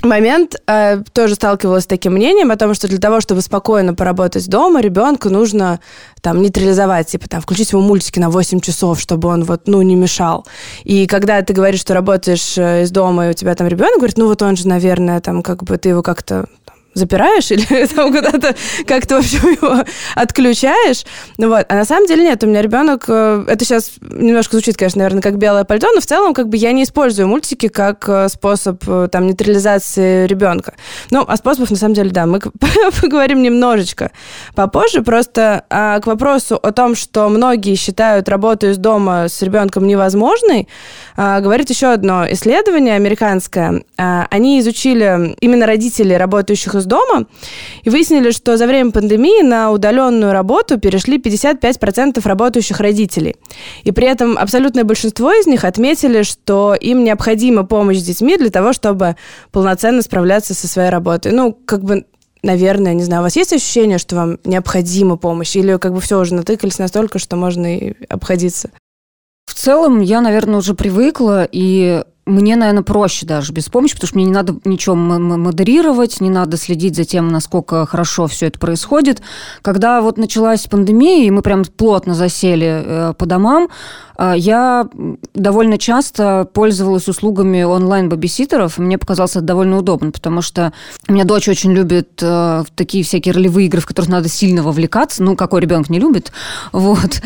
момент 0.02 0.56
э, 0.66 1.02
тоже 1.12 1.34
сталкивалась 1.34 1.84
с 1.84 1.86
таким 1.86 2.14
мнением 2.14 2.50
о 2.50 2.56
том, 2.56 2.72
что 2.74 2.88
для 2.88 2.98
того, 2.98 3.20
чтобы 3.20 3.42
спокойно 3.42 3.94
поработать 3.94 4.48
дома, 4.48 4.80
ребенку 4.80 5.28
нужно 5.28 5.80
там 6.22 6.40
нейтрализовать, 6.40 7.08
типа 7.08 7.28
там 7.28 7.40
включить 7.42 7.72
ему 7.72 7.82
мультики 7.82 8.18
на 8.18 8.30
8 8.30 8.60
часов, 8.60 9.00
чтобы 9.00 9.28
он 9.28 9.44
вот, 9.44 9.62
ну, 9.66 9.82
не 9.82 9.96
мешал. 9.96 10.46
И 10.84 11.06
когда 11.06 11.42
ты 11.42 11.52
говоришь, 11.52 11.80
что 11.80 11.94
работаешь 11.94 12.56
э, 12.56 12.82
из 12.84 12.90
дома, 12.90 13.26
и 13.26 13.30
у 13.30 13.34
тебя 13.34 13.54
там 13.54 13.66
ребенок, 13.66 13.96
говорит, 13.96 14.16
ну, 14.16 14.26
вот 14.26 14.40
он 14.42 14.56
же, 14.56 14.68
наверное, 14.68 15.20
там, 15.20 15.42
как 15.42 15.64
бы 15.64 15.76
ты 15.76 15.90
его 15.90 16.02
как-то 16.02 16.46
запираешь 17.00 17.50
или 17.50 17.86
там 17.94 18.12
куда-то 18.12 18.54
как-то, 18.86 19.16
в 19.16 19.18
общем, 19.18 19.48
его 19.50 19.84
отключаешь. 20.14 21.04
Ну 21.38 21.48
вот. 21.48 21.66
А 21.68 21.74
на 21.74 21.84
самом 21.84 22.06
деле 22.06 22.24
нет, 22.24 22.42
у 22.44 22.46
меня 22.46 22.62
ребенок... 22.62 23.04
Э, 23.08 23.44
это 23.48 23.64
сейчас 23.64 23.92
немножко 24.00 24.52
звучит, 24.52 24.76
конечно, 24.76 24.98
наверное, 24.98 25.22
как 25.22 25.38
белое 25.38 25.64
пальто, 25.64 25.88
но 25.94 26.00
в 26.00 26.06
целом 26.06 26.34
как 26.34 26.48
бы 26.48 26.56
я 26.56 26.72
не 26.72 26.84
использую 26.84 27.28
мультики 27.28 27.68
как 27.68 28.08
э, 28.08 28.28
способ 28.28 28.82
э, 28.86 29.08
там 29.10 29.26
нейтрализации 29.26 30.26
ребенка. 30.26 30.74
Ну, 31.10 31.24
а 31.26 31.36
способов, 31.36 31.70
на 31.70 31.76
самом 31.76 31.94
деле, 31.94 32.10
да, 32.10 32.26
мы 32.26 32.40
поговорим 33.00 33.42
немножечко 33.42 34.12
попозже. 34.54 35.02
Просто 35.02 35.64
а, 35.70 36.00
к 36.00 36.06
вопросу 36.06 36.56
о 36.56 36.72
том, 36.72 36.94
что 36.94 37.28
многие 37.28 37.74
считают 37.74 38.28
работу 38.28 38.68
из 38.68 38.78
дома 38.78 39.28
с 39.28 39.42
ребенком 39.42 39.86
невозможной, 39.86 40.68
а, 41.16 41.40
говорит 41.40 41.70
еще 41.70 41.88
одно 41.92 42.30
исследование 42.30 42.94
американское. 42.94 43.82
А, 43.98 44.26
они 44.30 44.60
изучили 44.60 45.36
именно 45.40 45.66
родителей, 45.66 46.16
работающих 46.16 46.74
из 46.74 46.84
дома, 46.90 47.26
и 47.84 47.88
выяснили, 47.88 48.32
что 48.32 48.58
за 48.58 48.66
время 48.66 48.90
пандемии 48.90 49.42
на 49.42 49.70
удаленную 49.70 50.32
работу 50.32 50.78
перешли 50.78 51.16
55% 51.18 52.20
работающих 52.28 52.80
родителей. 52.80 53.36
И 53.84 53.92
при 53.92 54.06
этом 54.06 54.36
абсолютное 54.36 54.84
большинство 54.84 55.32
из 55.32 55.46
них 55.46 55.64
отметили, 55.64 56.22
что 56.22 56.74
им 56.74 57.04
необходима 57.04 57.64
помощь 57.64 57.98
с 57.98 58.02
детьми 58.02 58.36
для 58.36 58.50
того, 58.50 58.74
чтобы 58.74 59.16
полноценно 59.52 60.02
справляться 60.02 60.52
со 60.52 60.68
своей 60.68 60.90
работой. 60.90 61.32
Ну, 61.32 61.52
как 61.52 61.82
бы 61.82 62.04
наверное, 62.42 62.94
не 62.94 63.02
знаю, 63.02 63.20
у 63.20 63.24
вас 63.24 63.36
есть 63.36 63.52
ощущение, 63.52 63.98
что 63.98 64.16
вам 64.16 64.38
необходима 64.44 65.16
помощь? 65.16 65.56
Или 65.56 65.76
как 65.76 65.92
бы 65.92 66.00
все 66.00 66.18
уже 66.18 66.34
натыкались 66.34 66.78
настолько, 66.78 67.18
что 67.18 67.36
можно 67.36 67.76
и 67.76 67.94
обходиться? 68.08 68.70
В 69.46 69.54
целом, 69.54 70.00
я, 70.00 70.20
наверное, 70.20 70.58
уже 70.58 70.74
привыкла, 70.74 71.46
и 71.50 72.02
мне, 72.26 72.56
наверное, 72.56 72.82
проще 72.82 73.26
даже 73.26 73.52
без 73.52 73.68
помощи, 73.68 73.94
потому 73.94 74.08
что 74.08 74.16
мне 74.16 74.26
не 74.26 74.32
надо 74.32 74.56
ничего 74.64 74.94
модерировать, 74.94 76.20
не 76.20 76.30
надо 76.30 76.56
следить 76.56 76.96
за 76.96 77.04
тем, 77.04 77.28
насколько 77.28 77.86
хорошо 77.86 78.26
все 78.26 78.46
это 78.46 78.58
происходит. 78.58 79.22
Когда 79.62 80.00
вот 80.00 80.18
началась 80.18 80.66
пандемия, 80.66 81.26
и 81.26 81.30
мы 81.30 81.42
прям 81.42 81.64
плотно 81.64 82.14
засели 82.14 82.82
э, 82.84 83.14
по 83.14 83.26
домам, 83.26 83.68
э, 84.18 84.34
я 84.36 84.86
довольно 85.34 85.78
часто 85.78 86.48
пользовалась 86.52 87.08
услугами 87.08 87.62
онлайн-бабиситеров, 87.62 88.78
и 88.78 88.82
мне 88.82 88.98
показалось 88.98 89.32
это 89.32 89.40
довольно 89.40 89.78
удобно, 89.78 90.10
потому 90.10 90.42
что 90.42 90.72
у 91.08 91.12
меня 91.12 91.24
дочь 91.24 91.48
очень 91.48 91.72
любит 91.72 92.20
э, 92.22 92.64
такие 92.74 93.02
всякие 93.02 93.34
ролевые 93.34 93.66
игры, 93.66 93.80
в 93.80 93.86
которых 93.86 94.10
надо 94.10 94.28
сильно 94.28 94.62
вовлекаться, 94.62 95.22
ну, 95.22 95.36
какой 95.36 95.62
ребенок 95.62 95.88
не 95.88 95.98
любит, 95.98 96.32
вот, 96.72 97.22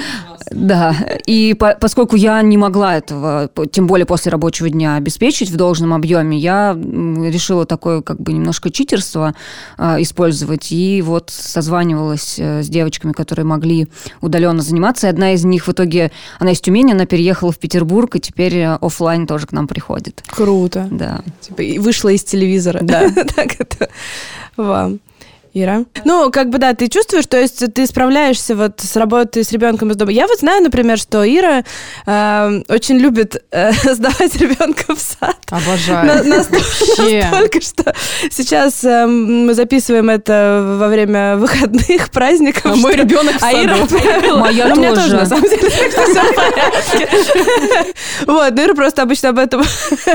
да, 0.51 0.97
и 1.27 1.55
по, 1.55 1.77
поскольку 1.81 2.17
я 2.17 2.41
не 2.43 2.57
могла 2.57 2.97
этого, 2.97 3.51
тем 3.71 3.87
более 3.87 4.07
после 4.07 4.31
рабочего 4.31 4.69
дня, 4.69 4.97
обеспечить 4.97 5.51
в 5.51 5.57
должном 5.57 5.93
объеме, 5.93 6.37
я 6.39 6.75
решила 6.75 7.67
такое 7.67 8.03
как 8.03 8.21
бы 8.21 8.33
немножко 8.33 8.71
читерство 8.71 9.35
э, 9.79 10.03
использовать. 10.03 10.73
И 10.73 11.03
вот 11.03 11.31
созванивалась 11.31 12.37
э, 12.39 12.63
с 12.63 12.69
девочками, 12.69 13.13
которые 13.13 13.45
могли 13.47 13.89
удаленно 14.21 14.63
заниматься. 14.63 15.07
И 15.07 15.11
одна 15.11 15.33
из 15.33 15.45
них 15.45 15.67
в 15.67 15.73
итоге, 15.73 16.11
она 16.39 16.53
из 16.53 16.61
Тюмени, 16.61 16.93
она 16.93 17.07
переехала 17.07 17.53
в 17.53 17.59
Петербург, 17.59 18.17
и 18.17 18.21
теперь 18.21 18.57
э, 18.57 18.79
офлайн 18.81 19.27
тоже 19.27 19.47
к 19.47 19.53
нам 19.53 19.67
приходит. 19.67 20.23
Круто. 20.27 20.89
Да. 20.91 21.21
Типа 21.41 21.63
вышла 21.81 22.11
из 22.11 22.25
телевизора. 22.25 22.81
Да. 22.83 23.11
так 23.37 23.61
это 23.61 23.89
вам. 24.57 25.01
Ира? 25.55 25.85
Ну, 26.05 26.33
как 26.33 26.51
бы, 26.51 26.59
да, 26.59 26.75
ты 26.75 26.89
чувствуешь, 26.89 27.27
то 27.27 27.41
есть 27.41 27.73
ты 27.73 27.87
справляешься 27.87 28.57
вот 28.57 28.81
с 28.81 28.97
работой 28.97 29.45
с 29.45 29.53
ребенком 29.53 29.93
из 29.93 29.97
дома. 29.97 30.11
Я 30.11 30.27
вот 30.27 30.41
знаю, 30.41 30.65
например, 30.65 30.99
что 30.99 31.25
Ира 31.25 31.63
э, 32.07 32.63
очень 32.69 32.99
любит 32.99 33.41
э, 33.53 33.71
сдавать 33.95 34.35
ребенка 34.35 34.97
в 34.97 34.99
сад. 34.99 35.37
Обожаю. 35.51 36.07
На, 36.07 36.23
настолько, 36.41 37.61
что 37.61 37.95
сейчас 38.33 38.83
э, 38.83 39.07
мы 39.07 39.55
записываем 39.55 40.11
это 40.11 40.77
во 40.81 40.89
время 40.89 41.37
выходных, 41.37 42.11
праздников. 42.11 42.67
А 42.67 42.75
мой 42.75 42.97
ребенок 42.97 43.37
в 43.37 43.41
саду. 43.41 43.57
А 43.57 43.65
Ира 43.65 43.85
отправила. 43.85 44.39
Моя 44.39 44.65
тоже. 44.65 44.75
У 44.75 44.83
меня 44.83 44.95
тоже, 44.95 45.17
на 45.17 45.27
самом 45.27 45.49
деле, 45.49 45.71
все 45.71 45.89
в 45.89 46.35
порядке. 46.35 47.95
Вот, 48.27 48.59
Ира 48.59 48.75
просто 48.75 49.03
обычно 49.03 49.29
об 49.29 49.39
этом 49.39 49.63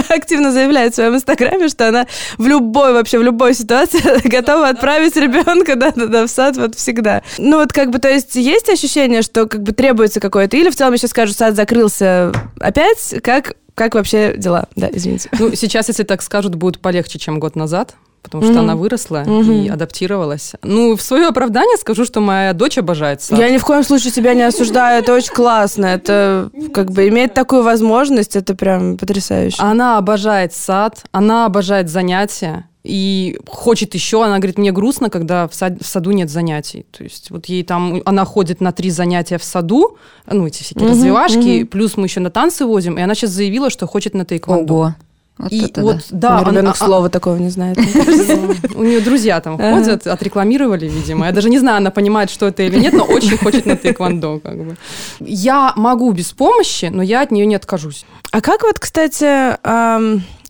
активно 0.10 0.52
заявляет 0.52 0.92
в 0.92 0.96
своем 0.96 1.16
инстаграме, 1.16 1.70
что 1.70 1.88
она 1.88 2.08
в 2.38 2.46
любой, 2.46 2.92
вообще 2.92 3.20
в 3.20 3.24
любой 3.24 3.54
ситуации 3.54 4.28
готова 4.28 4.68
отправить 4.68 5.16
ребенка 5.16 5.29
ребенка, 5.32 5.76
да-да-да, 5.76 6.28
в 6.28 6.30
сад 6.30 6.58
вот 6.58 6.76
всегда. 6.76 7.22
Ну 7.38 7.58
вот 7.58 7.72
как 7.74 7.90
бы, 7.90 8.00
то 8.00 8.10
есть 8.10 8.36
есть 8.36 8.70
ощущение, 8.70 9.22
что 9.22 9.48
как 9.48 9.64
бы 9.64 9.72
требуется 9.72 10.20
какое-то, 10.20 10.58
или 10.58 10.70
в 10.70 10.76
целом 10.76 10.94
я 10.94 10.98
сейчас 10.98 11.12
скажу, 11.12 11.34
сад 11.34 11.56
закрылся 11.56 12.32
опять, 12.60 13.16
как 13.24 13.56
как 13.76 13.96
вообще 13.96 14.34
дела? 14.36 14.68
Да, 14.76 14.90
извините. 14.92 15.30
Ну, 15.40 15.56
сейчас, 15.56 15.88
если 15.88 16.04
так 16.04 16.22
скажут, 16.22 16.56
будет 16.56 16.80
полегче, 16.80 17.18
чем 17.18 17.40
год 17.40 17.56
назад 17.56 17.96
потому 18.22 18.44
что 18.44 18.54
mm-hmm. 18.54 18.60
она 18.60 18.76
выросла 18.76 19.24
mm-hmm. 19.24 19.66
и 19.66 19.70
адаптировалась. 19.70 20.54
Ну, 20.62 20.96
в 20.96 21.02
свое 21.02 21.28
оправдание 21.28 21.78
скажу, 21.78 22.06
что 22.06 22.20
моя 22.20 22.54
дочь 22.54 22.78
обожает 22.78 23.22
сад. 23.22 23.40
Я 23.40 23.50
ни 23.50 23.58
в 23.58 23.64
коем 23.64 23.84
случае 23.84 24.12
тебя 24.12 24.34
не 24.34 24.44
осуждаю, 24.44 25.02
это 25.02 25.14
очень 25.14 25.34
классно, 25.34 25.86
это 25.86 26.50
как 26.74 26.92
бы 26.92 27.08
иметь 27.08 27.34
такую 27.34 27.64
возможность, 27.64 28.36
это 28.36 28.56
прям 28.56 28.98
потрясающе. 28.98 29.58
Она 29.60 29.98
обожает 29.98 30.54
сад, 30.54 31.04
она 31.12 31.46
обожает 31.46 31.90
занятия, 31.90 32.69
и 32.84 33.38
хочет 33.46 33.94
еще, 33.94 34.24
она 34.24 34.38
говорит, 34.38 34.58
мне 34.58 34.72
грустно, 34.72 35.10
когда 35.10 35.48
в, 35.48 35.54
сад, 35.54 35.82
в 35.82 35.86
саду 35.86 36.12
нет 36.12 36.30
занятий. 36.30 36.86
То 36.92 37.04
есть 37.04 37.30
вот 37.30 37.46
ей 37.48 37.64
там, 37.64 38.02
она 38.06 38.24
ходит 38.24 38.62
на 38.62 38.72
три 38.72 38.90
занятия 38.90 39.38
в 39.38 39.44
саду, 39.44 39.98
ну, 40.26 40.48
эти 40.48 40.64
всякие 40.64 40.86
угу, 40.86 40.94
развивашки, 40.94 41.62
угу. 41.64 41.68
плюс 41.68 41.98
мы 41.98 42.06
еще 42.06 42.22
на 42.22 42.30
танцы 42.30 42.66
возим, 42.66 42.98
и 42.98 43.02
она 43.02 43.16
сейчас 43.16 43.32
заявила, 43.32 43.70
что 43.70 43.86
хочет 43.86 44.14
на 44.14 44.24
тайквондо. 44.24 44.74
Ого. 44.74 44.96
Вот 45.40 45.54
и 45.54 45.66
это, 45.66 45.82
вот, 45.82 46.08
да. 46.10 46.42
да 46.42 46.52
ребенок 46.52 46.76
а, 46.78 46.86
слова 46.86 47.10
такого 47.10 47.38
не 47.38 47.48
знает. 47.48 47.78
У 48.76 48.84
нее 48.84 49.00
друзья 49.00 49.40
там 49.40 49.58
ходят, 49.58 50.06
отрекламировали, 50.06 50.86
видимо. 50.90 51.28
Я 51.28 51.32
даже 51.32 51.50
не 51.50 51.60
знаю, 51.60 51.78
она 51.78 51.92
понимает, 51.92 52.30
что 52.30 52.48
это 52.48 52.64
или 52.64 52.78
нет, 52.78 52.94
но 52.94 53.06
очень 53.06 53.38
хочет 53.38 53.66
на 53.66 53.78
тайквондо. 53.78 54.40
Как 54.40 54.58
бы. 54.58 54.76
Я 55.22 55.72
могу 55.78 56.12
без 56.12 56.34
помощи, 56.34 56.90
но 56.92 57.02
я 57.02 57.22
от 57.22 57.32
нее 57.32 57.46
не 57.46 57.56
откажусь. 57.56 58.06
А 58.32 58.42
как 58.42 58.64
вот, 58.64 58.80
кстати, 58.80 59.58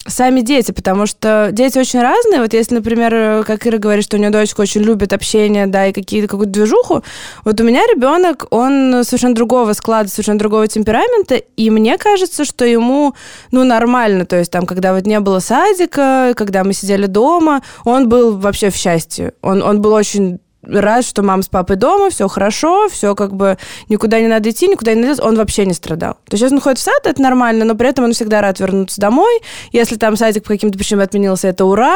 сами 0.09 0.41
дети, 0.41 0.71
потому 0.71 1.05
что 1.05 1.49
дети 1.51 1.77
очень 1.77 2.01
разные. 2.01 2.41
Вот 2.41 2.53
если, 2.53 2.75
например, 2.75 3.43
как 3.45 3.65
Ира 3.65 3.77
говорит, 3.77 4.03
что 4.03 4.17
у 4.17 4.19
нее 4.19 4.29
дочка 4.29 4.61
очень 4.61 4.81
любит 4.81 5.13
общение, 5.13 5.67
да, 5.67 5.87
и 5.87 5.93
какие-то 5.93 6.27
какую-то 6.27 6.51
движуху, 6.51 7.03
вот 7.45 7.61
у 7.61 7.63
меня 7.63 7.81
ребенок, 7.87 8.47
он 8.49 9.03
совершенно 9.03 9.35
другого 9.35 9.73
склада, 9.73 10.09
совершенно 10.09 10.39
другого 10.39 10.67
темперамента, 10.67 11.35
и 11.35 11.69
мне 11.69 11.97
кажется, 11.97 12.45
что 12.45 12.65
ему, 12.65 13.13
ну, 13.51 13.63
нормально, 13.63 14.25
то 14.25 14.37
есть 14.37 14.51
там, 14.51 14.65
когда 14.65 14.93
вот 14.93 15.05
не 15.05 15.19
было 15.19 15.39
садика, 15.39 16.33
когда 16.35 16.63
мы 16.63 16.73
сидели 16.73 17.05
дома, 17.05 17.61
он 17.85 18.09
был 18.09 18.37
вообще 18.37 18.69
в 18.69 18.75
счастье. 18.75 19.33
Он, 19.41 19.61
он 19.61 19.81
был 19.81 19.93
очень 19.93 20.39
рад, 20.63 21.05
что 21.05 21.23
мама 21.23 21.41
с 21.41 21.47
папой 21.47 21.75
дома, 21.75 22.09
все 22.09 22.27
хорошо, 22.27 22.89
все 22.89 23.15
как 23.15 23.33
бы 23.33 23.57
никуда 23.87 24.19
не 24.19 24.27
надо 24.27 24.49
идти, 24.49 24.67
никуда 24.67 24.93
не 24.93 25.01
надо, 25.01 25.23
он 25.23 25.35
вообще 25.35 25.65
не 25.65 25.73
страдал. 25.73 26.15
То 26.25 26.33
есть, 26.33 26.43
если 26.43 26.55
он 26.55 26.61
ходит 26.61 26.79
в 26.79 26.81
сад, 26.81 27.05
это 27.05 27.21
нормально, 27.21 27.65
но 27.65 27.75
при 27.75 27.89
этом 27.89 28.05
он 28.05 28.13
всегда 28.13 28.41
рад 28.41 28.59
вернуться 28.59 28.99
домой. 28.99 29.41
Если 29.71 29.95
там 29.95 30.17
садик 30.17 30.43
по 30.43 30.49
каким-то 30.49 30.77
причинам 30.77 31.03
отменился, 31.03 31.47
это 31.47 31.65
ура. 31.65 31.95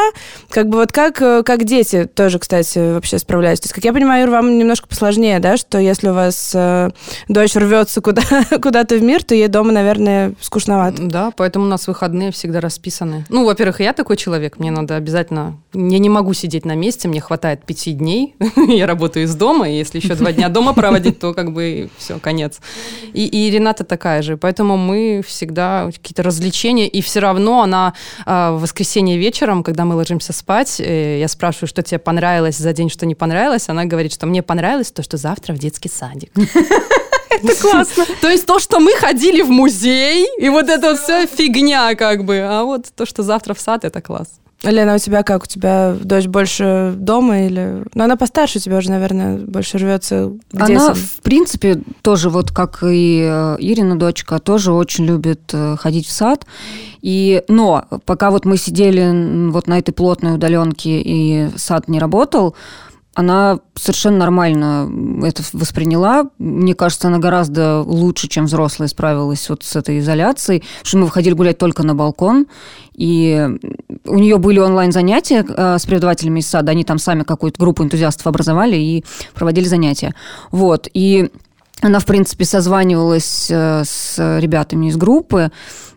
Как 0.49 0.69
бы 0.69 0.77
вот 0.77 0.91
как, 0.91 1.15
как 1.17 1.63
дети 1.63 2.05
тоже, 2.05 2.39
кстати, 2.39 2.93
вообще 2.93 3.19
справляются. 3.19 3.63
То 3.63 3.65
есть, 3.67 3.75
как 3.75 3.83
я 3.83 3.93
понимаю, 3.93 4.23
Юр, 4.23 4.31
вам 4.31 4.57
немножко 4.57 4.87
посложнее, 4.87 5.39
да, 5.39 5.57
что 5.57 5.77
если 5.77 6.09
у 6.09 6.13
вас 6.13 6.51
э, 6.53 6.91
дочь 7.27 7.55
рвется 7.55 8.01
куда, 8.01 8.23
куда-то 8.61 8.95
в 8.95 9.03
мир, 9.03 9.23
то 9.23 9.35
ей 9.35 9.47
дома, 9.47 9.71
наверное, 9.71 10.33
скучновато. 10.39 11.03
Да, 11.03 11.31
поэтому 11.35 11.65
у 11.65 11.67
нас 11.67 11.87
выходные 11.87 12.31
всегда 12.31 12.61
расписаны. 12.61 13.25
Ну, 13.29 13.45
во-первых, 13.45 13.81
я 13.81 13.93
такой 13.93 14.17
человек, 14.17 14.59
мне 14.59 14.71
надо 14.71 14.95
обязательно... 14.95 15.57
Я 15.73 15.99
не 15.99 16.09
могу 16.09 16.33
сидеть 16.33 16.65
на 16.65 16.75
месте, 16.75 17.07
мне 17.07 17.21
хватает 17.21 17.65
пяти 17.65 17.93
дней, 17.93 18.35
я 18.67 18.87
работаю 18.87 19.25
из 19.25 19.35
дома, 19.35 19.69
и 19.69 19.77
если 19.77 19.99
еще 19.99 20.15
два 20.15 20.31
дня 20.31 20.49
дома 20.49 20.73
проводить, 20.75 21.19
то 21.19 21.33
как 21.33 21.51
бы 21.51 21.89
все, 21.97 22.19
конец. 22.19 22.59
И, 23.13 23.25
и 23.25 23.51
Рената 23.51 23.83
такая 23.83 24.21
же, 24.21 24.37
поэтому 24.37 24.77
мы 24.77 25.21
всегда 25.25 25.89
какие-то 25.91 26.23
развлечения, 26.23 26.87
и 26.87 27.01
все 27.01 27.19
равно 27.19 27.61
она 27.61 27.93
э, 28.25 28.51
в 28.51 28.61
воскресенье 28.61 29.17
вечером, 29.17 29.63
когда 29.63 29.85
мы 29.85 29.95
ложимся 29.95 30.33
спать, 30.33 30.79
э, 30.79 31.19
я 31.19 31.27
спрашиваю, 31.27 31.67
что 31.67 31.81
тебе 31.81 31.99
понравилось 31.99 32.57
за 32.57 32.73
день, 32.73 32.89
что 32.89 33.05
не 33.05 33.15
понравилось, 33.15 33.69
она 33.69 33.85
говорит, 33.85 34.13
что 34.13 34.25
мне 34.25 34.41
понравилось 34.41 34.91
то, 34.91 35.03
что 35.03 35.17
завтра 35.17 35.53
в 35.53 35.59
детский 35.59 35.89
садик. 35.89 36.31
Это 37.41 37.55
классно. 37.61 38.05
То 38.21 38.29
есть 38.29 38.45
то, 38.45 38.59
что 38.59 38.79
мы 38.79 38.93
ходили 38.93 39.41
в 39.41 39.49
музей, 39.49 40.27
и 40.37 40.49
вот 40.49 40.69
это 40.69 40.95
все 40.95 41.25
фигня 41.27 41.95
как 41.95 42.25
бы, 42.25 42.39
а 42.39 42.63
вот 42.63 42.87
то, 42.95 43.05
что 43.05 43.23
завтра 43.23 43.53
в 43.53 43.59
сад, 43.59 43.85
это 43.85 44.01
класс. 44.01 44.27
Лена, 44.63 44.95
у 44.95 44.97
тебя 44.97 45.23
как? 45.23 45.43
У 45.43 45.45
тебя 45.45 45.95
дочь 46.01 46.27
больше 46.27 46.93
дома 46.95 47.45
или... 47.45 47.83
Ну, 47.93 48.03
она 48.03 48.15
постарше 48.15 48.59
у 48.59 48.61
тебя 48.61 48.77
уже, 48.77 48.91
наверное, 48.91 49.37
больше 49.37 49.77
рвется 49.77 50.31
к 50.51 50.55
Она, 50.55 50.67
детям. 50.67 50.95
в 50.95 51.21
принципе, 51.21 51.81
тоже 52.01 52.29
вот 52.29 52.51
как 52.51 52.81
и 52.83 53.27
э, 53.29 53.57
Ирина 53.59 53.99
дочка, 53.99 54.39
тоже 54.39 54.71
очень 54.71 55.05
любит 55.05 55.41
э, 55.51 55.75
ходить 55.77 56.07
в 56.07 56.11
сад. 56.11 56.45
И... 57.01 57.43
Но 57.49 57.85
пока 58.05 58.31
вот 58.31 58.45
мы 58.45 58.55
сидели 58.55 59.49
вот 59.51 59.67
на 59.67 59.79
этой 59.79 59.91
плотной 59.91 60.35
удаленке 60.35 61.01
и 61.01 61.49
сад 61.57 61.89
не 61.89 61.99
работал, 61.99 62.55
она 63.15 63.59
совершенно 63.75 64.17
нормально 64.17 64.89
это 65.23 65.43
восприняла. 65.53 66.25
Мне 66.39 66.73
кажется, 66.73 67.07
она 67.07 67.19
гораздо 67.19 67.81
лучше, 67.81 68.27
чем 68.27 68.45
взрослая, 68.45 68.87
справилась 68.87 69.47
вот 69.49 69.63
с 69.63 69.75
этой 69.75 69.99
изоляцией. 69.99 70.63
Что 70.81 70.97
мы 70.97 71.05
выходили 71.05 71.33
гулять 71.33 71.57
только 71.57 71.83
на 71.83 71.93
балкон, 71.93 72.47
и 72.95 73.49
у 74.05 74.15
нее 74.15 74.37
были 74.37 74.59
онлайн-занятия 74.59 75.45
э, 75.47 75.77
с 75.77 75.85
преподавателями 75.85 76.39
из 76.39 76.47
сада. 76.47 76.71
Они 76.71 76.83
там 76.83 76.97
сами 76.97 77.23
какую-то 77.23 77.59
группу 77.59 77.83
энтузиастов 77.83 78.25
образовали 78.25 78.77
и 78.77 79.05
проводили 79.35 79.65
занятия. 79.65 80.15
Вот. 80.51 80.87
И 80.93 81.29
она, 81.81 81.99
в 81.99 82.05
принципе, 82.05 82.45
созванивалась 82.45 83.47
э, 83.51 83.83
с 83.85 84.39
ребятами 84.39 84.87
из 84.87 84.97
группы, 84.97 85.51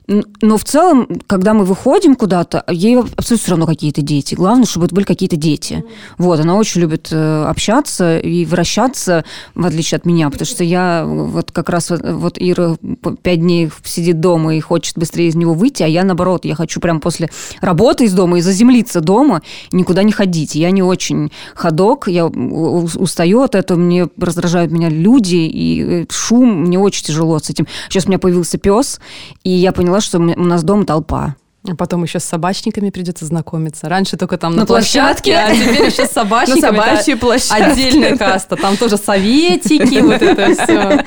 но 0.08 0.56
в 0.56 0.64
целом, 0.64 1.08
когда 1.26 1.52
мы 1.52 1.64
выходим 1.64 2.14
куда-то, 2.14 2.64
ей 2.68 2.98
абсолютно 2.98 3.36
все 3.36 3.50
равно 3.50 3.66
какие-то 3.66 4.02
дети. 4.02 4.34
Главное, 4.34 4.66
чтобы 4.66 4.86
это 4.86 4.94
были 4.94 5.04
какие-то 5.04 5.36
дети. 5.36 5.84
Вот, 6.16 6.38
она 6.38 6.54
очень 6.54 6.80
любит 6.80 7.08
э, 7.10 7.44
общаться 7.44 8.18
и 8.18 8.44
вращаться, 8.44 9.24
в 9.54 9.66
отличие 9.66 9.96
от 9.96 10.06
меня, 10.06 10.30
потому 10.30 10.46
что 10.46 10.62
я 10.62 11.04
вот 11.06 11.50
как 11.50 11.68
раз 11.68 11.90
вот 11.90 12.36
Ира 12.38 12.76
пять 13.22 13.40
дней 13.40 13.70
сидит 13.84 14.20
дома 14.20 14.54
и 14.54 14.60
хочет 14.60 14.96
быстрее 14.96 15.28
из 15.28 15.34
него 15.34 15.54
выйти, 15.54 15.82
а 15.82 15.88
я 15.88 16.04
наоборот, 16.04 16.44
я 16.44 16.54
хочу 16.54 16.80
прям 16.80 17.00
после 17.00 17.28
работы 17.60 18.04
из 18.04 18.12
дома 18.12 18.38
и 18.38 18.42
заземлиться 18.42 19.00
дома, 19.00 19.42
никуда 19.72 20.04
не 20.04 20.12
ходить. 20.12 20.54
Я 20.54 20.70
не 20.70 20.82
очень 20.82 21.32
ходок, 21.54 22.06
я 22.06 22.26
устаю 22.26 23.42
от 23.42 23.56
этого, 23.56 23.78
мне 23.78 24.08
раздражают 24.18 24.70
меня 24.70 24.88
люди 24.88 25.36
и 25.36 26.02
э, 26.02 26.06
шум, 26.10 26.62
мне 26.62 26.78
очень 26.78 27.04
тяжело 27.04 27.38
с 27.40 27.50
этим. 27.50 27.66
Сейчас 27.88 28.06
у 28.06 28.08
меня 28.08 28.20
появился 28.20 28.56
пес, 28.58 29.00
и 29.42 29.50
я 29.50 29.72
поняла, 29.72 29.95
поняла, 29.96 30.00
что 30.00 30.18
у 30.18 30.44
нас 30.44 30.62
дома 30.62 30.84
толпа. 30.84 31.36
А 31.68 31.74
потом 31.74 32.04
еще 32.04 32.20
с 32.20 32.24
собачниками 32.24 32.90
придется 32.90 33.24
знакомиться. 33.24 33.88
Раньше 33.88 34.16
только 34.16 34.38
там 34.38 34.52
на, 34.52 34.60
на 34.60 34.66
площадке, 34.66 35.32
площадке, 35.32 35.36
а 35.36 35.72
теперь 35.72 35.86
еще 35.86 36.06
с 36.06 36.10
собачниками. 36.12 36.60
На 36.60 36.68
собачьей 36.68 37.16
площадке. 37.16 37.64
Отдельная 37.64 38.16
каста. 38.16 38.54
Там 38.54 38.76
тоже 38.76 38.96
советики, 38.96 40.00
вот 40.00 40.22
это 40.22 40.54
все. 40.54 41.04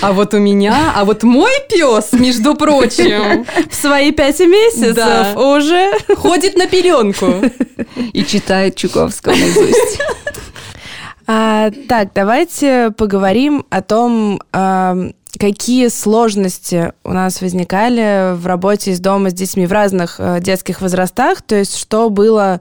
А 0.00 0.12
вот 0.12 0.32
у 0.32 0.38
меня, 0.38 0.94
а 0.96 1.04
вот 1.04 1.24
мой 1.24 1.52
пес, 1.68 2.12
между 2.12 2.54
прочим, 2.54 3.44
в 3.68 3.74
свои 3.74 4.12
пять 4.12 4.40
месяцев 4.40 5.36
уже 5.36 5.92
ходит 6.16 6.56
на 6.56 6.66
пеленку. 6.66 7.26
И 8.14 8.24
читает 8.24 8.76
Чуковского 8.76 9.34
наизусть. 9.34 10.00
А, 11.26 11.70
так, 11.88 12.12
давайте 12.14 12.92
поговорим 12.96 13.64
о 13.70 13.82
том, 13.82 14.40
а, 14.52 14.96
какие 15.38 15.88
сложности 15.88 16.92
у 17.04 17.12
нас 17.12 17.40
возникали 17.40 18.34
в 18.34 18.46
работе 18.46 18.92
из 18.92 19.00
дома 19.00 19.30
с 19.30 19.34
детьми 19.34 19.66
в 19.66 19.72
разных 19.72 20.16
а, 20.18 20.40
детских 20.40 20.80
возрастах, 20.80 21.42
то 21.42 21.54
есть 21.54 21.76
что 21.76 22.10
было 22.10 22.60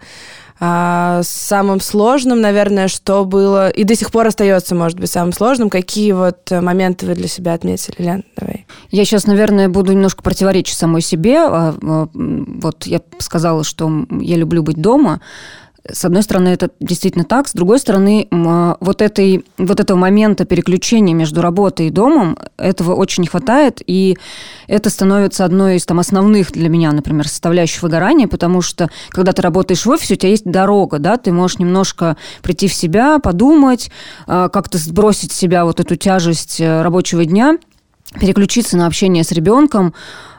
а, 0.60 1.22
самым 1.24 1.82
сложным, 1.82 2.40
наверное, 2.40 2.88
что 2.88 3.26
было 3.26 3.70
и 3.70 3.84
до 3.84 3.96
сих 3.96 4.12
пор 4.12 4.28
остается, 4.28 4.76
может 4.76 5.00
быть, 5.00 5.10
самым 5.10 5.34
сложным. 5.34 5.70
Какие 5.70 6.12
вот 6.12 6.52
моменты 6.52 7.08
вы 7.08 7.16
для 7.16 7.28
себя 7.28 7.54
отметили, 7.54 7.96
Лен? 7.98 8.24
Давай. 8.38 8.68
Я 8.92 9.04
сейчас, 9.06 9.26
наверное, 9.26 9.70
буду 9.70 9.92
немножко 9.92 10.22
противоречить 10.22 10.78
самой 10.78 11.02
себе. 11.02 11.40
А, 11.40 11.76
вот 11.82 12.86
я 12.86 13.02
сказала, 13.18 13.64
что 13.64 14.06
я 14.12 14.36
люблю 14.38 14.62
быть 14.62 14.80
дома. 14.80 15.20
С 15.90 16.06
одной 16.06 16.22
стороны, 16.22 16.50
это 16.50 16.70
действительно 16.80 17.24
так. 17.24 17.48
С 17.48 17.54
другой 17.54 17.80
стороны, 17.80 18.28
а, 18.32 18.78
вот, 18.80 19.02
этой, 19.02 19.44
вот 19.58 19.80
этого 19.80 19.98
момента 19.98 20.46
переключения 20.46 21.16
между 21.16 21.42
работой 21.42 21.88
и 21.88 21.90
домом, 21.90 22.38
этого 22.58 22.94
очень 22.94 23.22
не 23.22 23.28
хватает. 23.28 23.82
И 23.88 24.18
это 24.68 24.92
становится 24.92 25.44
одной 25.44 25.78
из 25.78 25.86
там, 25.86 26.00
основных 26.00 26.52
для 26.52 26.70
меня, 26.70 26.92
например, 26.92 27.28
составляющих 27.28 27.82
выгорания, 27.82 28.28
потому 28.28 28.62
что 28.62 28.90
когда 29.10 29.34
ты 29.34 29.42
работаешь 29.42 29.86
в 29.86 29.90
офисе, 29.90 30.14
у 30.14 30.18
тебя 30.18 30.30
есть 30.30 30.46
дорога, 30.46 31.00
да, 31.00 31.18
ты 31.18 31.32
можешь 31.32 31.58
немножко 31.58 32.16
прийти 32.44 32.68
в 32.68 32.74
себя, 32.76 33.18
подумать, 33.18 33.90
а, 34.28 34.50
как-то 34.50 34.78
сбросить 34.78 35.32
с 35.32 35.38
себя 35.38 35.66
вот 35.66 35.80
эту 35.80 35.96
тяжесть 35.96 36.62
э, 36.62 36.82
рабочего 36.84 37.26
дня, 37.26 37.58
переключиться 38.20 38.78
на 38.78 38.88
общение 38.88 39.24
с 39.24 39.32
ребенком, 39.32 39.94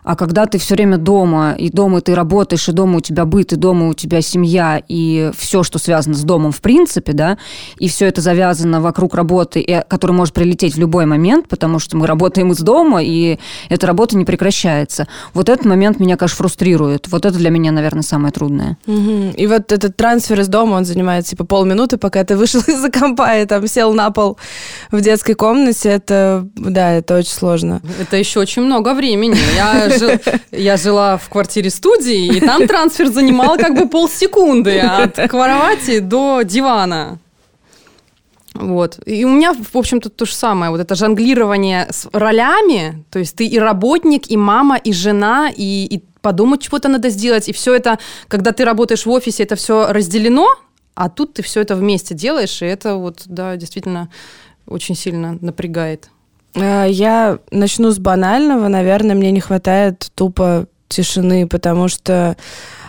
а 0.05 0.17
когда 0.17 0.47
ты 0.47 0.59
все 0.59 0.75
время 0.75 0.97
дома, 0.99 1.55
и 1.57 1.71
дома 1.71 2.01
ты 2.01 2.15
работаешь, 2.15 2.69
и 2.69 2.73
дома 2.73 2.99
у 2.99 3.01
тебя 3.01 3.25
быт, 3.25 3.53
и 3.53 3.57
дома 3.57 3.89
у 3.89 3.95
тебя 3.95 4.21
семья, 4.21 4.83
и 4.89 5.31
все, 5.37 5.63
что 5.63 5.79
связано 5.79 6.15
с 6.15 6.23
домом 6.23 6.53
в 6.53 6.61
принципе, 6.61 7.13
да, 7.13 7.39
и 7.79 7.89
все 7.89 8.07
это 8.07 8.21
завязано 8.21 8.81
вокруг 8.81 9.15
работы, 9.15 9.61
и, 9.61 9.81
которая 9.89 10.17
может 10.17 10.35
прилететь 10.35 10.75
в 10.75 10.79
любой 10.79 11.07
момент, 11.07 11.49
потому 11.49 11.79
что 11.79 11.97
мы 11.97 12.07
работаем 12.07 12.51
из 12.53 12.59
дома, 12.59 13.03
и 13.03 13.39
эта 13.69 13.87
работа 13.87 14.17
не 14.17 14.25
прекращается. 14.25 15.07
Вот 15.35 15.49
этот 15.49 15.65
момент 15.67 16.01
меня, 16.01 16.17
конечно, 16.17 16.37
фрустрирует. 16.37 17.09
Вот 17.09 17.25
это 17.25 17.39
для 17.39 17.51
меня, 17.51 17.71
наверное, 17.71 18.03
самое 18.03 18.33
трудное. 18.33 18.79
Угу. 18.87 19.35
И 19.37 19.47
вот 19.47 19.71
этот 19.71 19.97
трансфер 19.97 20.41
из 20.41 20.49
дома, 20.49 20.75
он 20.75 20.85
занимает 20.85 21.27
типа 21.27 21.45
полминуты, 21.45 21.97
пока 21.97 22.25
ты 22.25 22.37
вышел 22.37 22.61
из-за 22.67 22.91
компа 22.91 23.39
и 23.39 23.47
там 23.47 23.67
сел 23.67 23.93
на 23.95 24.11
пол 24.11 24.39
в 24.91 25.01
детской 25.01 25.35
комнате. 25.35 25.91
Это, 25.91 26.49
да, 26.57 26.93
это 26.93 27.19
очень 27.19 27.33
сложно. 27.33 27.81
Это 28.01 28.17
еще 28.17 28.41
очень 28.41 28.63
много 28.63 28.95
времени. 28.95 29.37
Я 29.57 29.92
жил, 29.99 30.11
я 30.51 30.77
жила 30.77 31.17
в 31.17 31.29
квартире 31.29 31.71
студии, 31.71 32.37
и 32.37 32.41
там 32.41 32.67
трансфер 32.67 33.09
занимал 33.09 33.57
как 33.57 33.75
бы 33.75 33.89
полсекунды 33.89 34.79
от 34.79 35.15
кровати 35.31 36.01
до 36.01 36.43
дивана. 36.43 37.19
Вот. 38.55 38.99
И 39.07 39.25
у 39.25 39.31
меня, 39.31 39.55
в 39.55 39.77
общем-то, 39.77 40.11
то 40.11 40.27
же 40.27 40.35
самое. 40.35 40.71
Вот 40.71 40.81
это 40.81 40.95
жонглирование 40.95 41.87
с 41.91 42.09
ролями. 42.13 43.05
То 43.11 43.19
есть 43.19 43.35
ты 43.37 43.47
и 43.47 43.59
работник, 43.59 44.31
и 44.31 44.37
мама, 44.37 44.77
и 44.77 44.93
жена, 44.93 45.51
и, 45.55 45.87
и 45.87 46.03
подумать 46.21 46.63
чего-то 46.63 46.89
надо 46.89 47.09
сделать. 47.11 47.49
И 47.49 47.53
все 47.53 47.75
это, 47.75 47.99
когда 48.29 48.53
ты 48.53 48.65
работаешь 48.65 49.07
в 49.07 49.11
офисе, 49.11 49.43
это 49.43 49.57
все 49.57 49.93
разделено, 49.93 50.49
а 50.95 51.09
тут 51.09 51.35
ты 51.35 51.43
все 51.43 51.61
это 51.61 51.75
вместе 51.75 52.15
делаешь, 52.15 52.63
и 52.63 52.67
это 52.67 52.97
вот, 52.97 53.23
да, 53.27 53.57
действительно 53.57 54.09
очень 54.67 54.95
сильно 54.95 55.39
напрягает. 55.41 56.11
Э, 56.55 56.87
я 56.89 57.39
начну 57.51 57.91
с 57.91 57.99
банального. 57.99 58.69
Наверное, 58.69 59.17
мне 59.17 59.31
не 59.31 59.41
хватает 59.41 60.11
тупо 60.15 60.67
тишины, 60.89 61.47
потому 61.47 61.89
что 61.89 62.37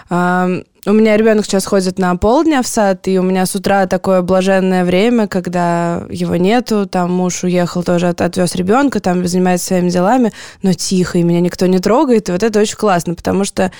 э, 0.10 0.62
у 0.86 0.92
меня 0.92 1.16
ребенок 1.16 1.46
сейчас 1.46 1.66
ходит 1.66 1.98
на 1.98 2.16
полдня 2.18 2.62
в 2.62 2.68
сад, 2.68 3.08
и 3.08 3.18
у 3.18 3.22
меня 3.22 3.46
с 3.46 3.56
утра 3.56 3.88
такое 3.88 4.22
блаженное 4.22 4.84
время, 4.84 5.28
когда 5.28 6.04
его 6.10 6.36
нету, 6.36 6.86
там 6.86 7.14
муж 7.14 7.46
уехал 7.46 7.84
тоже, 7.84 8.10
от, 8.10 8.20
отвез 8.20 8.54
ребенка, 8.56 9.00
там 9.00 9.26
занимается 9.26 9.68
своими 9.68 9.90
делами, 9.90 10.34
но 10.62 10.74
тихо, 10.74 11.20
и 11.20 11.24
меня 11.24 11.40
никто 11.40 11.68
не 11.68 11.80
трогает, 11.80 12.28
и 12.28 12.34
вот 12.34 12.44
это 12.44 12.60
очень 12.60 12.76
классно, 12.76 13.16
потому 13.16 13.46
что 13.46 13.72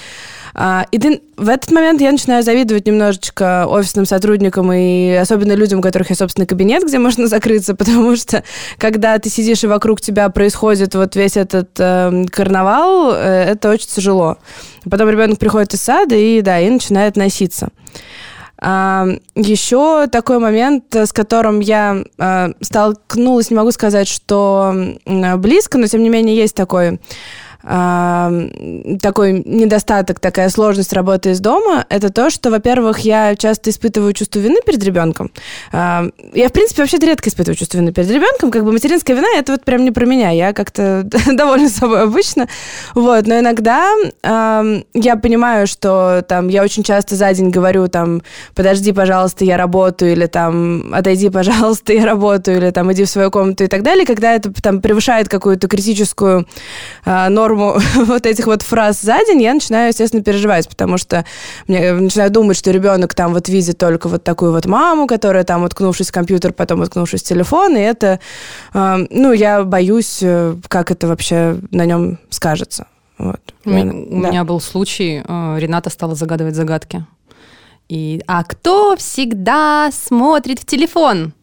и 0.56 1.00
ты, 1.00 1.22
в 1.36 1.50
этот 1.50 1.72
момент 1.72 2.00
я 2.00 2.12
начинаю 2.12 2.44
завидовать 2.44 2.86
немножечко 2.86 3.66
офисным 3.68 4.06
сотрудникам 4.06 4.72
и 4.72 5.12
особенно 5.12 5.54
людям, 5.54 5.80
у 5.80 5.82
которых 5.82 6.10
есть 6.10 6.20
собственный 6.20 6.46
кабинет, 6.46 6.84
где 6.84 7.00
можно 7.00 7.28
закрыться, 7.34 7.76
потому 7.76 8.16
что 8.16 8.44
когда 8.78 9.18
ты 9.18 9.30
сидишь 9.30 9.64
и 9.64 9.68
вокруг 9.68 10.00
тебя 10.00 10.30
происходит 10.30 10.94
вот 10.96 11.16
весь 11.16 11.38
этот 11.38 11.70
э, 11.80 12.26
карнавал, 12.32 13.14
э, 13.14 13.46
это 13.52 13.72
очень 13.72 13.88
тяжело. 13.88 14.38
Потом 14.90 15.10
ребенок 15.10 15.40
приходит 15.40 15.74
из 15.74 15.82
сада 15.82 16.16
и, 16.16 16.42
да, 16.42 16.60
и 16.60 16.70
начинает 16.70 17.16
носиться. 17.16 17.70
А, 18.66 19.08
еще 19.36 20.08
такой 20.08 20.40
момент, 20.40 20.96
с 20.96 21.12
которым 21.12 21.60
я 21.60 22.04
а, 22.18 22.52
столкнулась, 22.62 23.50
не 23.50 23.58
могу 23.58 23.72
сказать, 23.72 24.08
что 24.08 24.74
близко, 25.06 25.78
но 25.78 25.88
тем 25.88 26.02
не 26.02 26.10
менее 26.10 26.36
есть 26.36 26.56
такой 26.56 27.00
такой 27.64 29.44
недостаток, 29.46 30.20
такая 30.20 30.50
сложность 30.50 30.92
работы 30.94 31.32
из 31.32 31.40
дома, 31.40 31.86
это 31.90 32.12
то, 32.12 32.30
что, 32.30 32.52
во-первых, 32.52 33.00
я 33.00 33.36
часто 33.36 33.70
испытываю 33.70 34.14
чувство 34.14 34.40
вины 34.40 34.60
перед 34.66 34.84
ребенком. 34.84 35.32
Я, 35.72 36.10
в 36.50 36.52
принципе, 36.52 36.82
вообще 36.82 36.98
редко 36.98 37.30
испытываю 37.30 37.56
чувство 37.56 37.78
вины 37.78 37.94
перед 37.94 38.10
ребенком. 38.10 38.52
Как 38.52 38.66
бы 38.66 38.72
материнская 38.72 39.16
вина, 39.16 39.28
это 39.38 39.54
вот 39.54 39.64
прям 39.64 39.84
не 39.86 39.92
про 39.92 40.06
меня. 40.06 40.32
Я 40.32 40.52
как-то 40.54 41.04
довольна 41.32 41.70
собой 41.70 42.04
обычно. 42.04 42.48
Вот. 42.96 43.28
Но 43.28 43.40
иногда 43.40 43.94
я 44.24 45.16
понимаю, 45.22 45.68
что 45.68 46.24
там 46.28 46.50
я 46.50 46.64
очень 46.64 46.84
часто 46.84 47.16
за 47.16 47.34
день 47.34 47.50
говорю 47.50 47.88
там, 47.88 48.22
подожди, 48.56 48.92
пожалуйста, 48.92 49.46
я 49.46 49.58
работаю, 49.58 50.12
или 50.12 50.26
там, 50.26 50.94
отойди, 50.94 51.30
пожалуйста, 51.30 51.94
я 51.94 52.06
работаю, 52.06 52.58
или 52.58 52.72
там, 52.72 52.92
иди 52.92 53.06
в 53.06 53.10
свою 53.10 53.32
комнату 53.32 53.64
и 53.64 53.68
так 53.68 53.84
далее, 53.84 54.06
когда 54.06 54.34
это 54.34 54.52
там 54.62 54.82
превышает 54.82 55.30
какую-то 55.30 55.68
критическую 55.68 56.48
а, 57.06 57.30
норму 57.30 57.53
норму 57.54 57.80
вот 58.06 58.26
этих 58.26 58.46
вот 58.46 58.62
фраз 58.62 59.02
за 59.02 59.18
день, 59.26 59.42
я 59.42 59.54
начинаю, 59.54 59.90
естественно, 59.90 60.24
переживать, 60.24 60.68
потому 60.68 60.98
что 60.98 61.26
мне 61.68 61.94
начинаю 61.94 62.32
думать, 62.32 62.58
что 62.58 62.72
ребенок 62.72 63.14
там 63.14 63.34
вот 63.34 63.50
видит 63.50 63.78
только 63.78 64.10
вот 64.10 64.24
такую 64.24 64.52
вот 64.52 64.66
маму, 64.66 65.08
которая 65.08 65.44
там, 65.44 65.64
уткнувшись 65.64 66.10
в 66.10 66.12
компьютер, 66.12 66.54
потом 66.54 66.82
уткнувшись 66.82 67.22
в 67.22 67.26
телефон, 67.26 67.78
и 67.78 67.80
это, 67.80 68.20
э, 68.74 69.08
ну, 69.10 69.34
я 69.34 69.64
боюсь, 69.64 70.20
э, 70.22 70.56
как 70.68 70.92
это 70.92 71.08
вообще 71.08 71.58
на 71.72 71.86
нем 71.86 72.20
скажется. 72.30 72.88
Вот. 73.18 73.40
У, 73.66 73.70
я, 73.70 73.84
у 73.86 74.22
да. 74.22 74.30
меня 74.30 74.44
был 74.44 74.60
случай, 74.60 75.24
э, 75.26 75.56
Рената 75.60 75.90
стала 75.90 76.16
загадывать 76.16 76.56
загадки. 76.56 77.06
И, 77.90 78.22
а 78.28 78.44
кто 78.44 78.96
всегда 78.96 79.90
смотрит 79.92 80.60
в 80.60 80.66
телефон? 80.66 81.34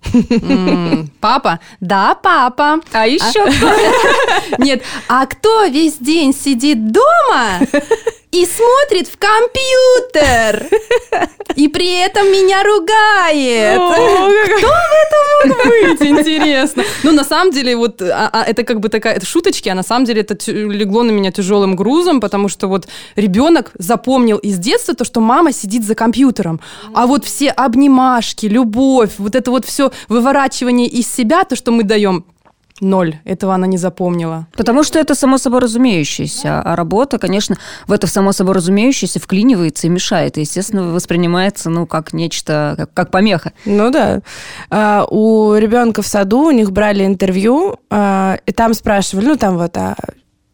Папа? 1.20 1.60
Да, 1.80 2.14
папа. 2.14 2.80
А 2.92 3.06
еще 3.06 3.44
а 3.44 3.52
кто? 3.52 4.58
Нет. 4.62 4.82
А 5.08 5.26
кто 5.26 5.66
весь 5.66 5.98
день 5.98 6.34
сидит 6.34 6.90
дома 6.90 7.60
и 8.32 8.46
смотрит 8.46 9.08
в 9.08 9.18
компьютер. 9.18 10.68
И 11.56 11.68
при 11.68 12.00
этом 12.00 12.26
меня 12.30 12.62
ругает. 12.62 13.76
Кто 13.76 14.68
в 14.68 14.92
этом 15.04 15.48
мог 15.48 15.66
быть, 15.66 16.02
интересно? 16.08 16.84
Ну, 17.02 17.12
на 17.12 17.24
самом 17.24 17.52
деле, 17.52 17.76
вот 17.76 18.00
а, 18.00 18.30
а, 18.32 18.44
это 18.44 18.62
как 18.62 18.80
бы 18.80 18.88
такая 18.88 19.14
это 19.14 19.26
шуточки, 19.26 19.68
а 19.68 19.74
на 19.74 19.82
самом 19.82 20.04
деле 20.04 20.20
это 20.22 20.36
легло 20.50 21.02
на 21.02 21.10
меня 21.10 21.32
тяжелым 21.32 21.74
грузом, 21.74 22.20
потому 22.20 22.48
что 22.48 22.68
вот 22.68 22.86
ребенок 23.16 23.72
запомнил 23.74 24.38
из 24.38 24.58
детства 24.58 24.94
то, 24.94 25.04
что 25.04 25.20
мама 25.20 25.52
сидит 25.52 25.84
за 25.84 25.94
компьютером. 25.94 26.60
А 26.94 27.06
вот 27.06 27.24
все 27.24 27.50
обнимашки, 27.50 28.46
любовь, 28.46 29.12
вот 29.18 29.34
это 29.34 29.50
вот 29.50 29.64
все 29.66 29.90
выворачивание 30.08 30.86
из 30.86 31.12
себя, 31.12 31.44
то, 31.44 31.56
что 31.56 31.72
мы 31.72 31.82
даем, 31.82 32.24
Ноль. 32.80 33.16
Этого 33.24 33.54
она 33.54 33.66
не 33.66 33.76
запомнила. 33.76 34.46
Потому 34.56 34.82
что 34.82 34.98
это 34.98 35.14
само 35.14 35.38
собой 35.38 35.60
разумеющееся. 35.60 36.62
А 36.62 36.76
работа, 36.76 37.18
конечно, 37.18 37.56
в 37.86 37.92
это 37.92 38.06
само 38.06 38.32
собой 38.32 38.54
разумеющееся 38.54 39.20
вклинивается 39.20 39.86
и 39.86 39.90
мешает. 39.90 40.38
И, 40.38 40.40
естественно, 40.40 40.92
воспринимается, 40.92 41.68
ну, 41.68 41.86
как 41.86 42.12
нечто, 42.12 42.74
как, 42.76 42.92
как 42.94 43.10
помеха. 43.10 43.52
Ну 43.66 43.90
да. 43.90 44.22
А, 44.70 45.06
у 45.10 45.54
ребенка 45.54 46.02
в 46.02 46.06
саду 46.06 46.46
у 46.46 46.50
них 46.50 46.72
брали 46.72 47.04
интервью, 47.04 47.76
а, 47.90 48.38
и 48.46 48.52
там 48.52 48.72
спрашивали, 48.72 49.26
ну, 49.26 49.36
там 49.36 49.58
вот, 49.58 49.76
а, 49.76 49.94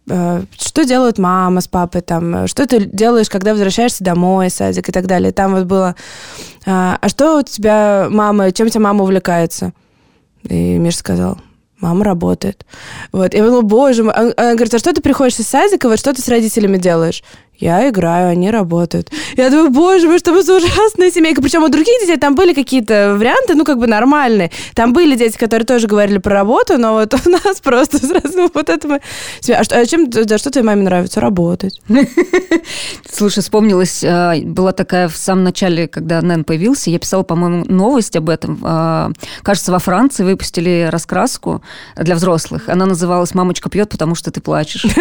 а 0.08 0.42
что 0.56 0.84
делают 0.84 1.18
мама 1.18 1.60
с 1.60 1.68
папой, 1.68 2.00
там, 2.00 2.46
что 2.46 2.66
ты 2.66 2.84
делаешь, 2.84 3.28
когда 3.28 3.52
возвращаешься 3.52 4.04
домой, 4.04 4.50
садик 4.50 4.88
и 4.88 4.92
так 4.92 5.06
далее. 5.06 5.32
Там 5.32 5.54
вот 5.54 5.64
было, 5.64 5.96
а, 6.64 6.98
а 7.00 7.08
что 7.08 7.38
у 7.38 7.42
тебя 7.42 8.08
мама, 8.10 8.52
чем 8.52 8.68
тебя 8.68 8.82
мама 8.82 9.02
увлекается? 9.02 9.72
И 10.44 10.78
Миша 10.78 10.98
сказал, 10.98 11.38
мама 11.80 12.04
работает. 12.04 12.64
Вот. 13.12 13.34
Я 13.34 13.44
думала, 13.44 13.62
боже 13.62 14.04
мой. 14.04 14.14
Она 14.14 14.54
говорит, 14.54 14.74
а 14.74 14.78
что 14.78 14.92
ты 14.92 15.00
приходишь 15.00 15.38
из 15.38 15.48
садика, 15.48 15.88
вот 15.88 15.98
что 15.98 16.12
ты 16.14 16.22
с 16.22 16.28
родителями 16.28 16.78
делаешь? 16.78 17.22
Я 17.58 17.88
играю, 17.88 18.30
они 18.30 18.50
работают. 18.50 19.10
Я 19.36 19.50
думаю, 19.50 19.70
боже 19.70 20.08
мой, 20.08 20.18
что 20.18 20.32
мы 20.32 20.42
за 20.42 20.56
ужасная 20.56 21.10
семейка. 21.10 21.40
Причем 21.40 21.62
у 21.64 21.68
других 21.68 22.00
детей 22.00 22.16
там 22.16 22.34
были 22.34 22.52
какие-то 22.52 23.16
варианты, 23.18 23.54
ну, 23.54 23.64
как 23.64 23.78
бы 23.78 23.86
нормальные. 23.86 24.50
Там 24.74 24.92
были 24.92 25.16
дети, 25.16 25.36
которые 25.38 25.66
тоже 25.66 25.86
говорили 25.86 26.18
про 26.18 26.34
работу, 26.34 26.78
но 26.78 26.92
вот 26.94 27.14
у 27.14 27.30
нас 27.30 27.60
просто 27.62 27.98
сразу 27.98 28.50
вот 28.54 28.68
это 28.68 28.88
мы... 28.88 29.00
А, 29.54 29.64
что, 29.64 29.78
а 29.78 29.86
чем, 29.86 30.10
да, 30.10 30.38
что 30.38 30.50
твоей 30.50 30.66
маме 30.66 30.82
нравится? 30.82 31.20
Работать. 31.20 31.80
Слушай, 33.10 33.40
вспомнилась, 33.40 34.04
а, 34.04 34.34
была 34.42 34.72
такая 34.72 35.08
в 35.08 35.16
самом 35.16 35.44
начале, 35.44 35.88
когда 35.88 36.20
Нэн 36.20 36.44
появился, 36.44 36.90
я 36.90 36.98
писала, 36.98 37.22
по-моему, 37.22 37.64
новость 37.66 38.16
об 38.16 38.28
этом. 38.28 38.58
А, 38.62 39.10
кажется, 39.42 39.72
во 39.72 39.78
Франции 39.78 40.24
выпустили 40.24 40.88
раскраску 40.90 41.62
для 41.96 42.14
взрослых. 42.14 42.68
Она 42.68 42.84
называлась 42.86 43.34
«Мамочка 43.34 43.70
пьет, 43.70 43.88
потому 43.88 44.14
что 44.14 44.30
ты 44.30 44.40
плачешь». 44.40 44.84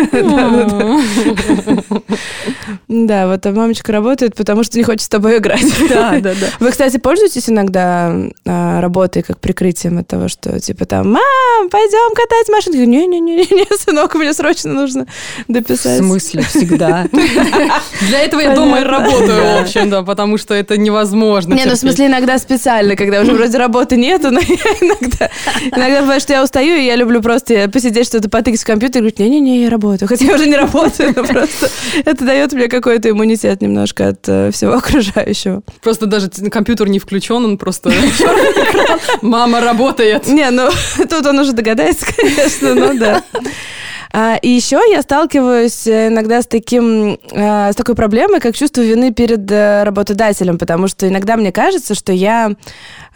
Да, 2.87 3.27
вот 3.27 3.45
мамочка 3.45 3.91
работает, 3.91 4.35
потому 4.35 4.63
что 4.63 4.77
не 4.77 4.83
хочет 4.83 5.01
с 5.01 5.09
тобой 5.09 5.37
играть. 5.37 5.65
Да, 5.89 6.19
да, 6.19 6.33
да. 6.33 6.47
Вы, 6.59 6.71
кстати, 6.71 6.97
пользуетесь 6.97 7.49
иногда 7.49 8.13
а, 8.45 8.81
работой 8.81 9.21
как 9.21 9.39
прикрытием 9.39 9.99
от 9.99 10.07
того, 10.07 10.27
что 10.27 10.59
типа 10.59 10.85
там, 10.85 11.11
мам, 11.11 11.69
пойдем 11.69 12.13
катать 12.15 12.49
машину? 12.49 12.83
Не-не-не, 12.85 13.77
сынок, 13.77 14.15
мне 14.15 14.33
срочно 14.33 14.73
нужно 14.73 15.07
дописать. 15.47 16.01
В 16.01 16.05
смысле? 16.05 16.41
Всегда. 16.41 17.07
Для 18.01 18.19
этого 18.19 18.41
я 18.41 18.55
дома 18.55 18.79
и 18.79 18.83
работаю, 18.83 19.59
в 19.59 19.61
общем, 19.61 19.89
да, 19.89 20.01
потому 20.03 20.37
что 20.37 20.53
это 20.53 20.77
невозможно. 20.77 21.53
Не, 21.53 21.65
ну 21.65 21.73
в 21.73 21.77
смысле 21.77 22.07
иногда 22.07 22.37
специально, 22.37 22.95
когда 22.95 23.21
уже 23.21 23.33
вроде 23.33 23.57
работы 23.57 23.95
нету, 23.95 24.31
но 24.31 24.39
я 24.47 24.55
иногда, 24.81 25.29
иногда 25.63 26.01
бывает, 26.01 26.21
что 26.21 26.33
я 26.33 26.43
устаю, 26.43 26.75
и 26.75 26.85
я 26.85 26.95
люблю 26.95 27.21
просто 27.21 27.69
посидеть, 27.69 28.07
что-то 28.07 28.29
потыкать 28.29 28.61
в 28.61 28.65
компьютер 28.65 28.97
и 28.97 29.01
говорить, 29.01 29.19
не-не-не, 29.19 29.63
я 29.63 29.69
работаю. 29.69 30.07
Хотя 30.09 30.25
я 30.25 30.35
уже 30.35 30.47
не 30.47 30.55
работаю, 30.55 31.13
но 31.15 31.23
просто 31.23 31.69
это 32.03 32.25
дает 32.35 32.51
мне 32.51 32.67
какой-то 32.67 33.09
иммунитет 33.09 33.61
немножко 33.61 34.09
от 34.09 34.27
э, 34.27 34.51
всего 34.51 34.73
окружающего. 34.77 35.63
Просто 35.81 36.05
даже 36.05 36.29
компьютер 36.29 36.89
не 36.89 36.99
включен, 36.99 37.45
он 37.45 37.57
просто 37.57 37.91
Мама 39.21 39.61
работает. 39.61 40.27
Не, 40.27 40.49
ну 40.51 40.69
тут 41.09 41.25
он 41.25 41.39
уже 41.39 41.53
догадается, 41.53 42.05
конечно, 42.05 42.75
ну 42.75 42.97
да. 42.97 43.23
А, 44.11 44.37
и 44.41 44.49
еще 44.49 44.81
я 44.91 45.01
сталкиваюсь 45.01 45.87
э, 45.87 46.07
иногда 46.07 46.41
с, 46.41 46.47
таким, 46.47 47.17
а, 47.31 47.71
с 47.71 47.75
такой 47.75 47.95
проблемой, 47.95 48.39
как 48.39 48.55
чувство 48.55 48.81
вины 48.81 49.13
перед 49.13 49.49
работодателем, 49.51 50.57
потому 50.57 50.87
что 50.87 51.07
иногда 51.07 51.37
мне 51.37 51.51
кажется, 51.51 51.95
что 51.95 52.11
я 52.11 52.51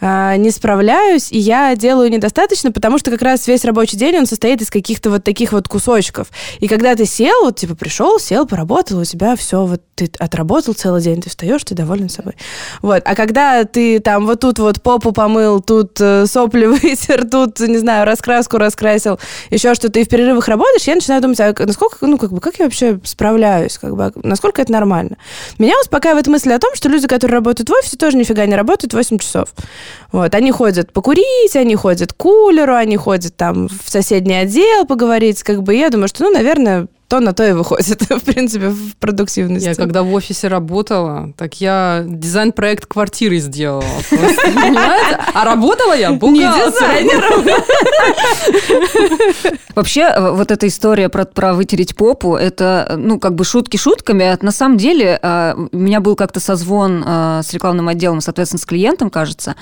а, 0.00 0.36
не 0.36 0.50
справляюсь, 0.50 1.30
и 1.30 1.38
я 1.38 1.76
делаю 1.76 2.10
недостаточно, 2.10 2.72
потому 2.72 2.98
что 2.98 3.10
как 3.10 3.22
раз 3.22 3.46
весь 3.46 3.64
рабочий 3.64 3.96
день 3.96 4.16
он 4.16 4.26
состоит 4.26 4.62
из 4.62 4.70
каких-то 4.70 5.10
вот 5.10 5.24
таких 5.24 5.52
вот 5.52 5.68
кусочков. 5.68 6.28
И 6.58 6.68
когда 6.68 6.94
ты 6.94 7.04
сел, 7.04 7.44
вот 7.44 7.56
типа 7.56 7.74
пришел, 7.74 8.18
сел, 8.18 8.46
поработал, 8.46 8.98
у 8.98 9.04
тебя 9.04 9.36
все, 9.36 9.64
вот 9.66 9.82
ты 10.08 10.10
отработал 10.18 10.74
целый 10.74 11.02
день, 11.02 11.20
ты 11.20 11.28
встаешь, 11.28 11.62
ты 11.64 11.74
доволен 11.74 12.08
собой. 12.08 12.34
Вот. 12.80 13.02
А 13.04 13.14
когда 13.14 13.64
ты 13.64 14.00
там 14.00 14.26
вот 14.26 14.40
тут 14.40 14.58
вот 14.58 14.80
попу 14.82 15.12
помыл, 15.12 15.60
тут 15.60 16.00
э, 16.00 16.26
сопли 16.26 16.66
вытер, 16.66 17.28
тут, 17.28 17.60
не 17.60 17.78
знаю, 17.78 18.06
раскраску 18.06 18.58
раскрасил, 18.58 19.18
еще 19.50 19.74
что-то, 19.74 20.00
и 20.00 20.04
в 20.04 20.08
перерывах 20.08 20.48
работаешь, 20.48 20.84
я 20.84 20.94
начинаю 20.94 21.20
думать, 21.20 21.40
а 21.40 21.54
насколько, 21.58 22.06
ну, 22.06 22.16
как 22.16 22.32
бы, 22.32 22.40
как 22.40 22.58
я 22.58 22.64
вообще 22.64 22.98
справляюсь, 23.04 23.78
как 23.78 23.94
бы, 23.94 24.12
насколько 24.22 24.62
это 24.62 24.72
нормально. 24.72 25.16
Меня 25.58 25.74
успокаивает 25.80 26.26
мысль 26.26 26.52
о 26.52 26.58
том, 26.58 26.74
что 26.74 26.88
люди, 26.88 27.06
которые 27.06 27.36
работают 27.36 27.68
в 27.68 27.72
офисе, 27.72 27.96
тоже 27.96 28.16
нифига 28.16 28.46
не 28.46 28.56
работают 28.56 28.94
8 28.94 29.18
часов. 29.18 29.50
Вот, 30.12 30.34
они 30.34 30.50
ходят 30.50 30.92
покурить, 30.92 31.54
они 31.54 31.76
ходят 31.76 32.12
к 32.12 32.16
кулеру, 32.16 32.74
они 32.74 32.96
ходят 32.96 33.36
там 33.36 33.68
в 33.68 33.90
соседний 33.90 34.34
отдел 34.34 34.86
поговорить, 34.86 35.42
как 35.42 35.62
бы, 35.62 35.74
я 35.74 35.90
думаю, 35.90 36.08
что, 36.08 36.24
ну, 36.24 36.30
наверное, 36.30 36.88
то 37.10 37.18
на 37.18 37.32
то 37.32 37.44
и 37.44 37.50
выходит, 37.52 38.02
в 38.08 38.20
принципе, 38.20 38.68
в 38.68 38.96
продуктивности. 38.96 39.66
Я 39.66 39.74
когда 39.74 40.04
в 40.04 40.12
офисе 40.14 40.46
работала, 40.46 41.32
так 41.36 41.60
я 41.60 42.04
дизайн-проект 42.06 42.86
квартиры 42.86 43.38
сделала. 43.38 43.82
А 45.34 45.44
работала 45.44 45.92
я 45.96 46.12
бухгалтером. 46.12 47.48
Вообще, 49.74 50.02
э, 50.02 50.30
вот 50.30 50.52
эта 50.52 50.68
история 50.68 51.08
про, 51.08 51.24
про 51.24 51.54
вытереть 51.54 51.96
попу, 51.96 52.36
это, 52.36 52.94
ну, 52.96 53.18
как 53.18 53.34
бы 53.34 53.44
шутки 53.44 53.76
шутками. 53.76 54.24
А 54.24 54.38
на 54.40 54.52
самом 54.52 54.76
деле, 54.78 55.18
э, 55.20 55.54
у 55.72 55.76
меня 55.76 56.00
был 56.00 56.14
как-то 56.14 56.38
созвон 56.38 57.02
э, 57.04 57.40
с 57.42 57.52
рекламным 57.52 57.88
отделом, 57.88 58.20
соответственно, 58.20 58.60
с 58.60 58.66
клиентом, 58.66 59.10
кажется, 59.10 59.56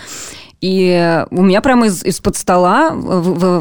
и 0.61 1.25
у 1.31 1.43
меня 1.43 1.61
прямо 1.61 1.87
из, 1.87 2.05
из-под 2.05 2.37
стола 2.37 2.91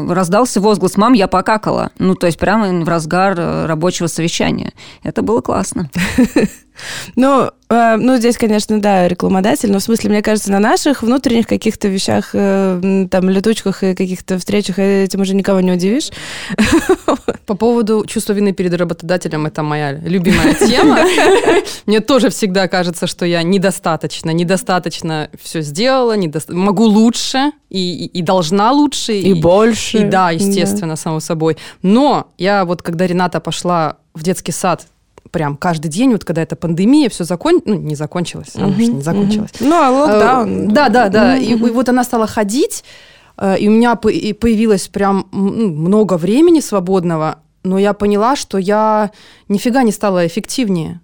раздался 0.08 0.60
возглас 0.60 0.96
«Мам, 0.96 1.12
я 1.12 1.28
покакала». 1.28 1.90
Ну, 1.98 2.14
то 2.14 2.26
есть 2.26 2.38
прямо 2.38 2.84
в 2.84 2.88
разгар 2.88 3.34
э, 3.38 3.66
рабочего 3.66 4.08
совещания. 4.08 4.72
Это 5.02 5.22
было 5.22 5.40
классно. 5.40 5.90
Ну, 7.16 7.50
э, 7.68 7.96
ну, 7.96 8.16
здесь, 8.16 8.36
конечно, 8.36 8.80
да, 8.80 9.08
рекламодатель, 9.08 9.70
но 9.70 9.78
в 9.78 9.82
смысле, 9.82 10.10
мне 10.10 10.22
кажется, 10.22 10.50
на 10.50 10.58
наших 10.58 11.02
внутренних 11.02 11.46
каких-то 11.46 11.88
вещах, 11.88 12.30
э, 12.32 13.06
там, 13.10 13.28
летучках 13.30 13.82
и 13.82 13.94
каких-то 13.94 14.38
встречах 14.38 14.78
этим 14.78 15.20
уже 15.20 15.34
никого 15.34 15.60
не 15.60 15.72
удивишь. 15.72 16.10
По 17.46 17.54
поводу 17.54 18.04
чувства 18.06 18.32
вины 18.32 18.52
перед 18.52 18.74
работодателем, 18.74 19.46
это 19.46 19.62
моя 19.62 19.92
любимая 19.92 20.54
тема. 20.54 20.98
Мне 21.86 22.00
тоже 22.00 22.30
всегда 22.30 22.68
кажется, 22.68 23.06
что 23.06 23.24
я 23.26 23.42
недостаточно, 23.42 24.30
недостаточно 24.30 25.30
все 25.42 25.62
сделала, 25.62 26.16
недоста... 26.16 26.54
могу 26.54 26.84
лучше 26.84 27.52
и, 27.70 28.04
и, 28.04 28.06
и 28.06 28.22
должна 28.22 28.72
лучше. 28.72 29.14
И, 29.14 29.30
и 29.30 29.34
больше. 29.34 29.98
И 29.98 30.04
да, 30.04 30.30
естественно, 30.30 30.94
да. 30.94 30.96
само 30.96 31.20
собой. 31.20 31.56
Но 31.82 32.28
я 32.38 32.64
вот, 32.64 32.82
когда 32.82 33.06
Рената 33.06 33.40
пошла 33.40 33.96
в 34.14 34.22
детский 34.22 34.52
сад 34.52 34.86
прям 35.30 35.56
каждый 35.56 35.88
день, 35.88 36.12
вот 36.12 36.24
когда 36.24 36.42
эта 36.42 36.56
пандемия, 36.56 37.08
все 37.08 37.24
закон... 37.24 37.60
ну, 37.64 37.74
не 37.74 37.94
закончилась, 37.94 38.54
она 38.54 38.68
угу, 38.68 38.80
не 38.80 39.00
закончилась. 39.00 39.52
Угу. 39.60 39.68
Ну, 39.68 39.74
а 39.74 39.90
локдаун. 39.90 40.70
Э, 40.70 40.72
да, 40.72 40.88
да, 40.88 41.08
да. 41.08 41.34
Угу. 41.34 41.42
И, 41.42 41.52
и 41.52 41.70
вот 41.70 41.88
она 41.88 42.04
стала 42.04 42.26
ходить, 42.26 42.84
э, 43.36 43.58
и 43.58 43.68
у 43.68 43.72
меня 43.72 43.96
появилось 43.96 44.88
прям 44.88 45.28
много 45.32 46.16
времени 46.16 46.60
свободного, 46.60 47.40
но 47.64 47.78
я 47.78 47.92
поняла, 47.92 48.36
что 48.36 48.58
я 48.58 49.10
нифига 49.48 49.82
не 49.82 49.92
стала 49.92 50.26
эффективнее. 50.26 51.00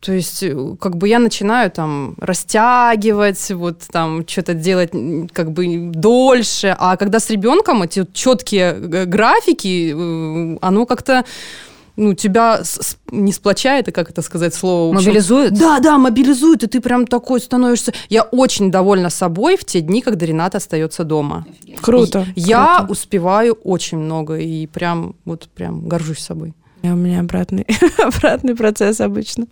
То 0.00 0.12
есть, 0.12 0.42
э, 0.42 0.76
как 0.78 0.96
бы 0.96 1.08
я 1.08 1.18
начинаю 1.18 1.70
там 1.70 2.14
растягивать, 2.18 3.50
вот 3.52 3.84
там 3.90 4.28
что-то 4.28 4.52
делать 4.52 4.90
как 5.32 5.52
бы 5.52 5.90
дольше, 5.94 6.76
а 6.78 6.96
когда 6.98 7.20
с 7.20 7.30
ребенком 7.30 7.82
эти 7.82 8.06
четкие 8.12 9.06
графики, 9.06 9.92
оно 10.60 10.84
как-то 10.84 11.24
ну, 11.96 12.14
тебя 12.14 12.64
с, 12.64 12.96
не 13.10 13.32
сплочает, 13.32 13.88
и 13.88 13.92
как 13.92 14.10
это 14.10 14.22
сказать 14.22 14.54
слово? 14.54 14.92
Мобилизует? 14.92 15.52
Да, 15.54 15.78
да, 15.80 15.98
мобилизует, 15.98 16.64
и 16.64 16.66
ты 16.66 16.80
прям 16.80 17.06
такой 17.06 17.40
становишься... 17.40 17.92
Я 18.08 18.22
очень 18.22 18.70
довольна 18.70 19.10
собой 19.10 19.56
в 19.56 19.64
те 19.64 19.80
дни, 19.80 20.00
когда 20.00 20.26
Рената 20.26 20.58
остается 20.58 21.04
дома. 21.04 21.46
Круто. 21.80 22.26
И 22.34 22.40
я 22.40 22.78
круто. 22.78 22.92
успеваю 22.92 23.54
очень 23.54 23.98
много, 23.98 24.36
и 24.36 24.66
прям, 24.66 25.14
вот 25.24 25.48
прям 25.54 25.86
горжусь 25.88 26.18
собой. 26.18 26.54
У 26.82 26.88
меня 26.88 27.20
обратный, 27.20 27.66
обратный 27.98 28.54
процесс 28.54 29.00
обычно. 29.00 29.46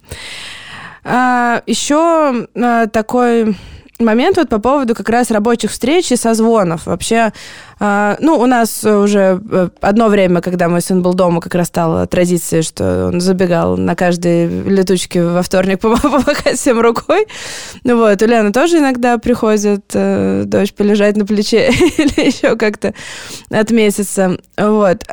А, 1.05 1.63
еще 1.67 2.47
а, 2.55 2.87
такой 2.87 3.57
момент 4.05 4.37
вот 4.37 4.49
по 4.49 4.59
поводу 4.59 4.95
как 4.95 5.09
раз 5.09 5.31
рабочих 5.31 5.71
встреч 5.71 6.13
и 6.13 6.17
созвонов. 6.17 6.87
Вообще, 6.87 7.33
э, 7.81 8.17
ну, 8.21 8.39
у 8.39 8.47
нас 8.47 8.85
уже 8.85 9.41
э, 9.51 9.69
одно 9.81 10.09
время, 10.09 10.41
когда 10.41 10.69
мой 10.69 10.81
сын 10.81 11.03
был 11.03 11.15
дома, 11.15 11.41
как 11.41 11.55
раз 11.55 11.69
стала 11.69 12.07
традицией, 12.07 12.63
что 12.63 13.09
он 13.09 13.21
забегал 13.21 13.77
на 13.77 13.95
каждой 13.95 14.47
летучке 14.49 15.25
во 15.25 15.43
вторник 15.43 15.81
помахать 15.81 16.59
всем 16.59 16.81
рукой. 16.81 17.27
Ну 17.85 17.97
вот, 17.97 18.23
у 18.23 18.27
Лены 18.27 18.53
тоже 18.53 18.79
иногда 18.79 19.19
приходит 19.19 19.85
э, 19.95 20.45
дочь 20.47 20.73
полежать 20.73 21.17
на 21.17 21.27
плече 21.27 21.69
или 21.71 22.27
еще 22.27 22.57
как-то 22.57 22.95
отметиться. 23.51 24.39
Вот. 24.57 25.05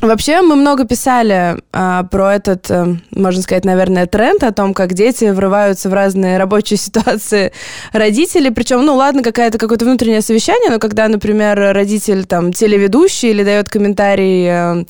Вообще, 0.00 0.42
мы 0.42 0.54
много 0.54 0.84
писали 0.84 1.56
а, 1.72 2.04
про 2.04 2.34
этот, 2.34 2.70
а, 2.70 2.96
можно 3.10 3.42
сказать, 3.42 3.64
наверное, 3.64 4.06
тренд 4.06 4.44
о 4.44 4.52
том, 4.52 4.72
как 4.72 4.94
дети 4.94 5.24
врываются 5.24 5.88
в 5.88 5.92
разные 5.92 6.38
рабочие 6.38 6.76
ситуации 6.78 7.52
родителей. 7.92 8.52
Причем, 8.52 8.86
ну 8.86 8.94
ладно, 8.94 9.24
какая-то 9.24 9.58
какое-то 9.58 9.84
внутреннее 9.84 10.20
совещание, 10.20 10.70
но 10.70 10.78
когда, 10.78 11.08
например, 11.08 11.58
родитель 11.74 12.26
там 12.26 12.52
телеведущий 12.52 13.30
или 13.30 13.42
дает 13.42 13.68
комментарий 13.68 14.46
а, 14.48 14.84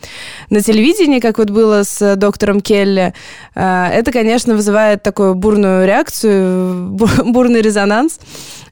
на 0.50 0.60
телевидении, 0.60 1.20
как 1.20 1.38
вот 1.38 1.48
было 1.48 1.84
с 1.84 2.16
доктором 2.16 2.60
Келли, 2.60 3.14
а, 3.54 3.88
это, 3.88 4.12
конечно, 4.12 4.54
вызывает 4.54 5.02
такую 5.02 5.34
бурную 5.34 5.86
реакцию, 5.86 6.90
бурный 7.24 7.62
резонанс. 7.62 8.18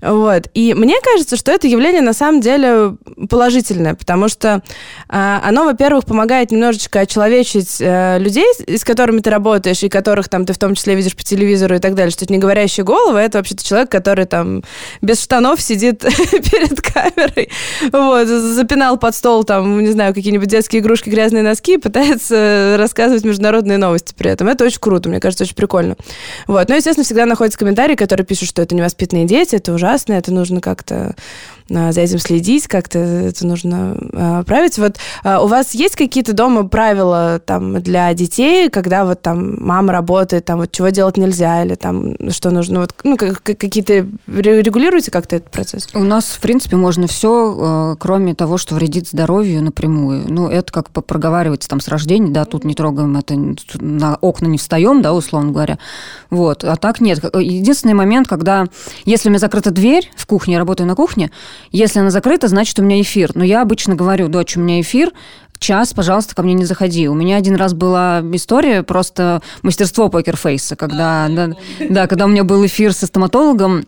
Вот. 0.00 0.48
И 0.54 0.74
мне 0.74 0.96
кажется, 1.02 1.36
что 1.36 1.52
это 1.52 1.66
явление 1.66 2.02
на 2.02 2.12
самом 2.12 2.40
деле 2.40 2.96
положительное, 3.28 3.94
потому 3.94 4.28
что 4.28 4.62
а, 5.08 5.40
оно, 5.44 5.64
во-первых, 5.64 6.04
помогает 6.04 6.25
помогает 6.26 6.50
немножечко 6.50 7.00
очеловечить 7.00 7.76
э, 7.78 8.18
людей, 8.18 8.46
с 8.66 8.82
которыми 8.82 9.20
ты 9.20 9.30
работаешь, 9.30 9.84
и 9.84 9.88
которых 9.88 10.28
там 10.28 10.44
ты 10.44 10.52
в 10.52 10.58
том 10.58 10.74
числе 10.74 10.96
видишь 10.96 11.14
по 11.14 11.22
телевизору 11.22 11.76
и 11.76 11.78
так 11.78 11.94
далее, 11.94 12.10
что 12.10 12.24
это 12.24 12.32
не 12.32 12.40
говорящая 12.40 12.84
голова, 12.84 13.22
это 13.22 13.38
вообще-то 13.38 13.64
человек, 13.64 13.90
который 13.90 14.24
там 14.24 14.64
без 15.02 15.22
штанов 15.22 15.60
сидит 15.60 16.00
перед 16.00 16.80
камерой, 16.80 17.48
вот, 17.92 18.26
запинал 18.26 18.98
под 18.98 19.14
стол 19.14 19.44
там, 19.44 19.80
не 19.80 19.92
знаю, 19.92 20.14
какие-нибудь 20.14 20.48
детские 20.48 20.82
игрушки, 20.82 21.10
грязные 21.10 21.44
носки 21.44 21.74
и 21.74 21.78
пытается 21.78 22.74
рассказывать 22.76 23.24
международные 23.24 23.78
новости 23.78 24.12
при 24.18 24.32
этом. 24.32 24.48
Это 24.48 24.64
очень 24.64 24.80
круто, 24.80 25.08
мне 25.08 25.20
кажется, 25.20 25.44
очень 25.44 25.54
прикольно. 25.54 25.94
Вот. 26.48 26.68
Но, 26.68 26.74
естественно, 26.74 27.04
всегда 27.04 27.26
находятся 27.26 27.56
комментарии, 27.56 27.94
которые 27.94 28.26
пишут, 28.26 28.48
что 28.48 28.62
это 28.62 28.74
невоспитанные 28.74 29.26
дети, 29.26 29.54
это 29.54 29.72
ужасно, 29.72 30.14
это 30.14 30.32
нужно 30.32 30.60
как-то 30.60 30.96
а, 30.96 31.14
за 31.68 32.00
этим 32.00 32.18
следить, 32.18 32.68
как-то 32.68 32.98
это 32.98 33.46
нужно 33.46 33.96
а, 34.12 34.42
править. 34.44 34.78
Вот 34.78 34.96
а, 35.24 35.42
у 35.42 35.46
вас 35.46 35.74
есть 35.74 35.96
какие-то 35.96 36.32
дома 36.32 36.68
правила 36.68 37.40
там 37.44 37.82
для 37.82 38.12
детей, 38.14 38.70
когда 38.70 39.04
вот 39.04 39.22
там 39.22 39.56
мама 39.64 39.92
работает, 39.92 40.44
там 40.44 40.60
вот 40.60 40.72
чего 40.72 40.88
делать 40.90 41.16
нельзя, 41.16 41.64
или 41.64 41.74
там 41.74 42.14
что 42.30 42.50
нужно, 42.50 42.80
вот, 42.80 42.94
ну, 43.02 43.16
какие-то 43.16 44.06
регулируете 44.26 45.10
как-то 45.10 45.36
этот 45.36 45.50
процесс? 45.50 45.88
У 45.94 46.04
нас, 46.04 46.26
в 46.26 46.40
принципе, 46.40 46.76
можно 46.76 47.06
все, 47.06 47.96
кроме 47.98 48.34
того, 48.34 48.58
что 48.58 48.74
вредит 48.74 49.08
здоровью 49.08 49.62
напрямую. 49.62 50.24
Ну, 50.28 50.48
это 50.48 50.72
как 50.72 50.90
проговаривается 50.90 51.68
там 51.68 51.80
с 51.80 51.88
рождения, 51.88 52.30
да, 52.30 52.44
тут 52.44 52.64
не 52.64 52.74
трогаем 52.74 53.16
это, 53.16 53.34
на 53.80 54.16
окна 54.16 54.46
не 54.46 54.58
встаем, 54.58 55.02
да, 55.02 55.14
условно 55.14 55.52
говоря. 55.52 55.78
Вот. 56.30 56.64
А 56.64 56.76
так 56.76 57.00
нет. 57.00 57.22
Единственный 57.34 57.94
момент, 57.94 58.28
когда, 58.28 58.66
если 59.04 59.28
у 59.28 59.30
меня 59.30 59.40
закрыта 59.40 59.70
дверь 59.70 60.10
в 60.16 60.26
кухне, 60.26 60.54
я 60.54 60.58
работаю 60.58 60.86
на 60.86 60.94
кухне, 60.94 61.30
если 61.70 62.00
она 62.00 62.10
закрыта, 62.10 62.48
значит, 62.48 62.78
у 62.78 62.82
меня 62.82 63.00
эфир. 63.00 63.32
Но 63.34 63.44
я 63.44 63.62
обычно 63.62 63.94
говорю, 63.94 64.28
дочь, 64.28 64.56
у 64.56 64.60
меня 64.60 64.80
эфир, 64.80 65.12
час, 65.58 65.94
пожалуйста, 65.94 66.34
ко 66.34 66.42
мне 66.42 66.54
не 66.54 66.64
заходи. 66.64 67.08
У 67.08 67.14
меня 67.14 67.36
один 67.36 67.56
раз 67.56 67.74
была 67.74 68.22
история, 68.32 68.82
просто 68.82 69.42
мастерство 69.62 70.08
покерфейса, 70.08 70.76
когда, 70.76 71.28
да, 71.28 71.50
да, 71.88 72.06
когда 72.06 72.26
у 72.26 72.28
меня 72.28 72.44
был 72.44 72.64
эфир 72.66 72.92
со 72.92 73.06
стоматологом, 73.06 73.86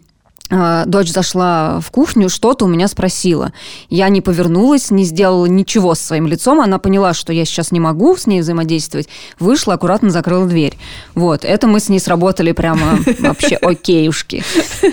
дочь 0.51 1.11
зашла 1.11 1.81
в 1.81 1.91
кухню, 1.91 2.29
что-то 2.31 2.65
у 2.65 2.69
меня 2.69 2.89
спросила. 2.89 3.53
Я 3.91 4.09
не 4.09 4.21
повернулась, 4.21 4.91
не 4.91 5.05
сделала 5.05 5.47
ничего 5.47 5.95
со 5.95 6.07
своим 6.07 6.27
лицом. 6.27 6.61
Она 6.61 6.79
поняла, 6.79 7.13
что 7.13 7.33
я 7.33 7.45
сейчас 7.45 7.71
не 7.71 7.81
могу 7.81 8.17
с 8.17 8.27
ней 8.27 8.41
взаимодействовать. 8.41 9.09
Вышла, 9.39 9.75
аккуратно 9.75 10.11
закрыла 10.11 10.47
дверь. 10.47 10.79
Вот. 11.15 11.45
Это 11.45 11.67
мы 11.67 11.81
с 11.81 11.89
ней 11.91 12.01
сработали 12.01 12.53
прямо 12.53 12.99
вообще 13.19 13.57
окейушки. 13.57 14.43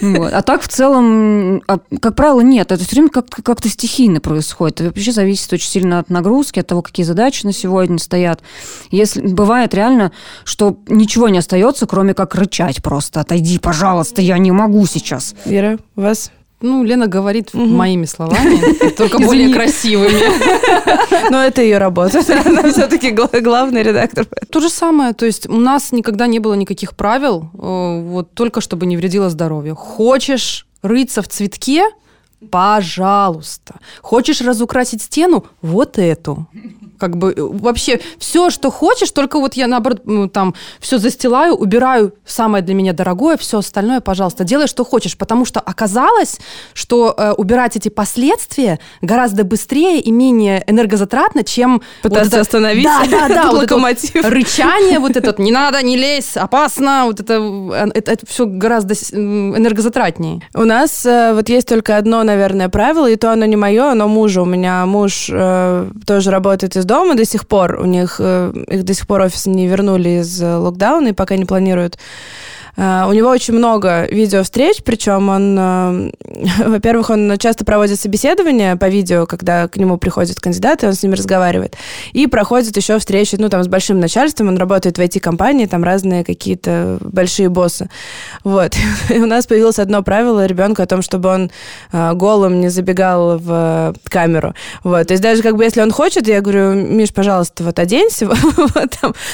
Вот. 0.02 0.34
А 0.34 0.42
так 0.42 0.62
в 0.62 0.68
целом, 0.68 1.62
а, 1.68 1.80
как 2.02 2.16
правило, 2.16 2.42
нет. 2.42 2.72
Это 2.72 2.84
все 2.84 2.96
время 2.98 3.10
как- 3.10 3.30
как-то 3.30 3.70
стихийно 3.70 4.20
происходит. 4.20 4.82
Это 4.82 4.90
вообще 4.90 5.12
зависит 5.14 5.52
очень 5.54 5.70
сильно 5.70 6.00
от 6.00 6.10
нагрузки, 6.10 6.60
от 6.60 6.68
того, 6.68 6.82
какие 6.82 7.06
задачи 7.06 7.46
на 7.46 7.54
сегодня 7.54 7.98
стоят. 7.98 8.42
Если 8.92 9.22
бывает 9.22 9.74
реально, 9.74 10.12
что 10.44 10.78
ничего 10.88 11.30
не 11.30 11.38
остается, 11.38 11.86
кроме 11.86 12.14
как 12.14 12.36
рычать 12.36 12.84
просто. 12.84 13.22
Отойди, 13.22 13.58
пожалуйста, 13.58 14.22
я 14.22 14.38
не 14.38 14.52
могу 14.52 14.86
сейчас. 14.86 15.34
Вера, 15.46 15.78
у 15.96 16.02
вас 16.02 16.32
ну, 16.62 16.84
Лена 16.84 17.08
говорит 17.08 17.54
угу. 17.54 17.66
моими 17.66 18.06
словами, 18.06 18.90
только 18.98 19.20
более 19.20 19.54
красивыми. 19.54 21.30
Но 21.30 21.44
это 21.44 21.62
ее 21.62 21.78
работа. 21.78 22.20
Она 22.46 22.72
все-таки 22.72 23.12
главный 23.12 23.84
редактор. 23.84 24.26
То 24.50 24.60
же 24.60 24.70
самое. 24.70 25.14
То 25.14 25.26
есть 25.26 25.48
у 25.50 25.58
нас 25.58 25.92
никогда 25.92 26.28
не 26.28 26.40
было 26.40 26.54
никаких 26.54 26.96
правил, 26.96 27.50
э, 27.54 28.02
вот 28.02 28.34
только 28.34 28.62
чтобы 28.62 28.86
не 28.86 28.98
вредило 28.98 29.30
здоровью. 29.30 29.76
Хочешь 29.76 30.66
рыться 30.82 31.22
в 31.22 31.28
цветке, 31.28 31.86
пожалуйста. 32.50 33.76
Хочешь 34.02 34.42
разукрасить 34.42 35.02
стену? 35.02 35.46
Вот 35.62 36.00
эту 36.00 36.48
как 36.98 37.18
бы 37.18 37.34
э, 37.36 37.42
вообще 37.42 38.00
все, 38.18 38.50
что 38.50 38.72
хочешь, 38.72 39.12
только 39.12 39.40
вот 39.40 39.56
я, 39.56 39.68
наоборот, 39.68 40.04
там 40.32 40.56
все 40.80 40.98
застилаю, 40.98 41.56
убираю 41.56 42.14
самое 42.26 42.64
для 42.64 42.74
меня 42.74 42.94
дорогое, 42.94 43.38
все 43.38 43.60
остальное, 43.60 44.02
пожалуйста, 44.02 44.44
делай, 44.44 44.68
что 44.68 44.84
хочешь, 44.84 45.18
потому 45.18 45.46
что 45.46 45.60
оказалось, 45.60 46.40
что 46.74 47.14
э, 47.18 47.32
убирать 47.34 47.76
эти 47.76 47.90
последствия 47.90 48.80
гораздо 49.02 49.44
быстрее 49.44 50.00
и 50.00 50.12
менее 50.12 50.64
энергозатратно, 50.68 51.44
чем... 51.44 51.82
Пытаться 52.02 52.24
вот 52.24 52.34
это, 52.34 52.42
остановить 52.42 52.84
да, 52.84 53.04
да, 53.10 53.28
да, 53.28 53.44
вот 53.52 53.62
локомотив. 53.62 54.16
Вот 54.16 54.26
рычание, 54.32 55.00
вот 55.00 55.16
это 55.16 55.42
не 55.42 55.52
надо, 55.52 55.82
не 55.84 55.98
лезь, 55.98 56.38
опасно, 56.38 57.04
вот 57.06 57.20
это, 57.20 57.34
э, 57.34 57.90
это, 57.94 58.12
это 58.12 58.26
все 58.26 58.46
гораздо 58.46 58.94
энергозатратнее. 58.94 60.42
У 60.54 60.64
нас 60.64 61.06
э, 61.06 61.34
вот 61.34 61.50
есть 61.50 61.68
только 61.68 61.98
одно, 61.98 62.24
наверное, 62.24 62.70
правило, 62.70 63.10
и 63.10 63.16
то 63.16 63.32
оно 63.32 63.46
не 63.46 63.56
мое, 63.56 63.92
оно 63.92 64.08
мужа. 64.08 64.42
У 64.42 64.46
меня 64.46 64.86
муж 64.86 65.30
э, 65.32 65.90
тоже 66.06 66.32
работает 66.32 66.76
из 66.76 66.85
из 66.86 66.88
дома 66.88 67.16
до 67.16 67.26
сих 67.26 67.48
пор. 67.48 67.80
У 67.82 67.86
них 67.86 68.18
э, 68.20 68.54
их 68.70 68.84
до 68.84 68.94
сих 68.94 69.08
пор 69.08 69.22
офис 69.22 69.48
не 69.48 69.68
вернули 69.68 70.22
из 70.22 70.42
э, 70.42 70.56
локдауна 70.56 71.10
и 71.10 71.14
пока 71.14 71.38
не 71.38 71.46
планируют 71.46 71.98
у 72.78 73.14
него 73.14 73.30
очень 73.30 73.54
много 73.54 74.06
видеовстреч, 74.12 74.84
причем 74.84 75.30
он, 75.30 75.58
uh, 75.58 76.14
во-первых, 76.66 77.10
он 77.10 77.38
часто 77.38 77.64
проводит 77.64 78.00
собеседования 78.00 78.76
по 78.76 78.90
видео, 78.90 79.26
когда 79.26 79.68
к 79.68 79.78
нему 79.78 79.98
приходят 79.98 80.40
кандидаты, 80.40 80.88
он 80.88 80.94
с 80.94 81.04
ними 81.04 81.16
разговаривает. 81.16 81.76
И 82.12 82.28
проходит 82.28 82.76
еще 82.76 83.00
встречи, 83.00 83.36
ну, 83.38 83.50
там, 83.50 83.64
с 83.64 83.68
большим 83.68 84.00
начальством, 84.00 84.50
он 84.50 84.58
работает 84.58 84.98
в 84.98 85.02
IT-компании, 85.02 85.68
там 85.68 85.84
разные 85.84 86.26
какие-то 86.26 86.98
большие 87.02 87.50
боссы. 87.50 87.90
Вот. 88.44 88.76
И 89.10 89.20
у 89.20 89.26
нас 89.26 89.48
появилось 89.48 89.80
одно 89.80 90.04
правило 90.04 90.46
ребенка 90.46 90.84
о 90.84 90.86
том, 90.86 91.02
чтобы 91.02 91.30
он 91.30 91.52
uh, 91.92 92.14
голым 92.14 92.60
не 92.60 92.70
забегал 92.70 93.38
в 93.38 93.94
камеру. 94.10 94.54
Вот. 94.84 95.08
То 95.08 95.14
есть 95.14 95.24
даже 95.24 95.42
как 95.42 95.56
бы 95.56 95.64
если 95.64 95.82
он 95.82 95.92
хочет, 95.92 96.28
я 96.28 96.42
говорю, 96.42 96.74
Миш, 96.74 97.14
пожалуйста, 97.14 97.64
вот 97.64 97.80
оденься. 97.80 98.30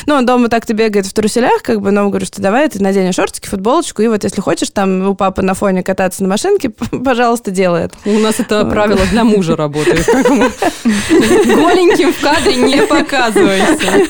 Ну, 0.06 0.16
он 0.16 0.26
дома 0.26 0.50
так-то 0.50 0.74
бегает 0.74 1.06
в 1.06 1.14
труселях, 1.14 1.62
как 1.64 1.82
бы, 1.82 1.92
но 1.92 2.08
говорю, 2.10 2.26
что 2.26 2.42
давай 2.42 2.68
ты 2.68 2.82
наденешь 2.82 3.16
шорты, 3.16 3.31
шортики, 3.32 3.48
футболочку, 3.48 4.02
и 4.02 4.08
вот 4.08 4.24
если 4.24 4.42
хочешь 4.42 4.70
там 4.70 5.08
у 5.08 5.16
папы 5.16 5.42
на 5.42 5.54
фоне 5.54 5.84
кататься 5.84 6.24
на 6.24 6.30
машинке, 6.30 6.70
пожалуйста, 7.06 7.52
делай 7.52 7.86
это. 7.86 7.98
У 8.06 8.20
нас 8.20 8.40
это 8.40 8.66
правило 8.66 9.02
для 9.12 9.24
мужа 9.24 9.56
работает. 9.56 10.06
Голеньким 10.06 12.14
в 12.14 12.20
кадре 12.20 12.56
не 12.56 12.82
показывайся. 12.84 14.08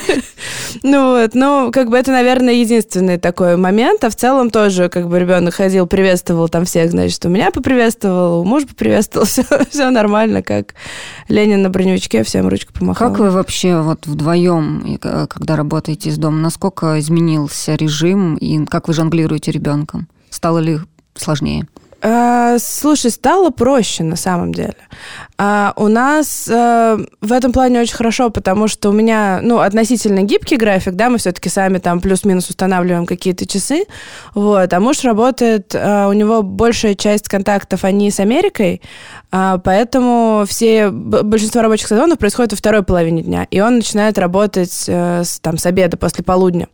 Ну 0.84 1.12
вот, 1.12 1.36
ну, 1.36 1.71
как 1.71 1.89
бы 1.89 1.97
это, 1.97 2.12
наверное, 2.12 2.55
единственный 2.55 3.17
такой 3.17 3.57
момент, 3.57 4.03
а 4.03 4.10
в 4.10 4.15
целом 4.15 4.49
тоже, 4.49 4.89
как 4.89 5.07
бы 5.07 5.19
ребенок 5.19 5.53
ходил, 5.53 5.86
приветствовал 5.86 6.49
там 6.49 6.65
всех, 6.65 6.91
значит, 6.91 7.23
у 7.25 7.29
меня 7.29 7.51
поприветствовал, 7.51 8.41
у 8.41 8.43
мужа 8.43 8.67
поприветствовал, 8.67 9.25
все, 9.27 9.43
все 9.69 9.89
нормально, 9.89 10.41
как 10.41 10.73
Ленин 11.27 11.62
на 11.62 11.69
броневичке 11.69 12.23
всем 12.23 12.47
ручку 12.47 12.73
помахал. 12.73 13.10
Как 13.10 13.19
вы 13.19 13.29
вообще 13.29 13.81
вот 13.81 14.07
вдвоем, 14.07 14.97
когда 14.99 15.55
работаете 15.55 16.10
из 16.10 16.17
дома, 16.17 16.38
насколько 16.38 16.99
изменился 16.99 17.75
режим 17.75 18.36
и 18.36 18.65
как 18.65 18.88
вы 18.88 18.93
жонглируете 18.93 19.11
ребенком? 19.19 20.08
Стало 20.30 20.60
ли 20.60 20.80
сложнее? 21.15 21.67
Э, 22.04 22.58
слушай, 22.60 23.12
стало 23.12 23.52
проще 23.52 24.04
на 24.04 24.15
самом 24.15 24.54
деле. 24.54 24.76
А 25.38 25.74
у 25.76 25.88
нас 25.88 26.47
э, 26.47 26.97
в 27.21 27.32
этом 27.32 27.52
плане 27.52 27.80
очень 27.80 27.95
хорошо, 27.95 28.32
потому 28.32 28.67
что 28.67 28.89
у 28.89 28.91
меня, 28.91 29.39
ну, 29.43 29.60
относительно 29.60 30.24
гибкий 30.24 30.58
график, 30.58 30.95
да, 30.95 31.10
мы 31.10 31.19
все-таки 31.19 31.50
сами 31.50 31.78
там 31.78 32.02
плюс-минус 32.02 32.50
устанавливаем 32.50 33.06
какие-то 33.06 33.45
часы, 33.45 33.86
вот, 34.34 34.74
а 34.74 34.80
муж 34.80 35.04
работает, 35.04 35.76
э, 35.76 36.08
у 36.08 36.13
него 36.13 36.41
большая 36.41 36.95
часть 36.95 37.28
контактов, 37.28 37.84
они 37.84 38.10
с 38.10 38.19
Америкой, 38.19 38.82
поэтому 39.31 40.43
все, 40.47 40.89
большинство 40.89 41.61
рабочих 41.61 41.87
сезонов 41.87 42.19
происходит 42.19 42.51
во 42.51 42.57
второй 42.57 42.83
половине 42.83 43.23
дня, 43.23 43.47
и 43.49 43.61
он 43.61 43.77
начинает 43.77 44.17
работать 44.17 44.85
э, 44.87 45.23
там, 45.41 45.57
с 45.57 45.65
обеда, 45.65 45.95
после 45.95 46.23
полудня. 46.23 46.67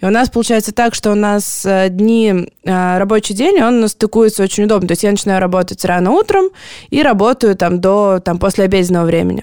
И 0.00 0.04
у 0.04 0.10
нас 0.10 0.28
получается 0.28 0.72
так, 0.72 0.94
что 0.94 1.12
у 1.12 1.14
нас 1.14 1.64
э, 1.64 1.88
дни, 1.88 2.48
э, 2.64 2.98
рабочий 2.98 3.34
день, 3.34 3.62
он 3.62 3.86
стыкуется 3.88 4.42
очень 4.42 4.64
удобно. 4.64 4.88
То 4.88 4.92
есть 4.92 5.04
я 5.04 5.10
начинаю 5.12 5.40
работать 5.40 5.84
рано 5.84 6.10
утром 6.10 6.46
и 6.90 7.02
работаю 7.02 7.56
там 7.56 7.80
до 7.80 8.20
там, 8.24 8.38
после 8.38 8.64
обеденного 8.64 9.06
времени. 9.06 9.42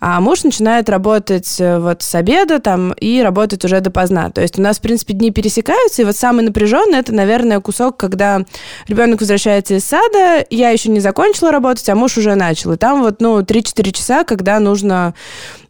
А 0.00 0.20
муж 0.20 0.42
начинает 0.42 0.88
работать 0.88 1.56
вот 1.58 2.02
с 2.02 2.14
обеда 2.14 2.58
там 2.58 2.92
и 2.92 3.20
работает 3.20 3.64
уже 3.64 3.80
допоздна. 3.80 4.30
То 4.30 4.40
есть 4.40 4.58
у 4.58 4.62
нас, 4.62 4.78
в 4.78 4.80
принципе, 4.80 5.14
дни 5.14 5.30
пересекаются, 5.30 6.02
и 6.02 6.04
вот 6.04 6.16
самый 6.16 6.44
напряженный 6.44 6.98
это, 6.98 7.14
наверное, 7.14 7.60
кусок, 7.60 7.96
когда 7.96 8.42
ребенок 8.88 9.20
возвращается 9.20 9.74
из 9.74 9.84
сада, 9.84 10.44
я 10.50 10.70
еще 10.70 10.90
не 10.90 11.00
закончила 11.00 11.52
работать, 11.52 11.88
а 11.88 11.94
муж 11.94 12.07
уже 12.16 12.34
начал. 12.34 12.72
И 12.72 12.76
там 12.76 13.02
вот, 13.02 13.20
ну, 13.20 13.40
3-4 13.40 13.92
часа, 13.92 14.24
когда 14.24 14.58
нужно 14.60 15.14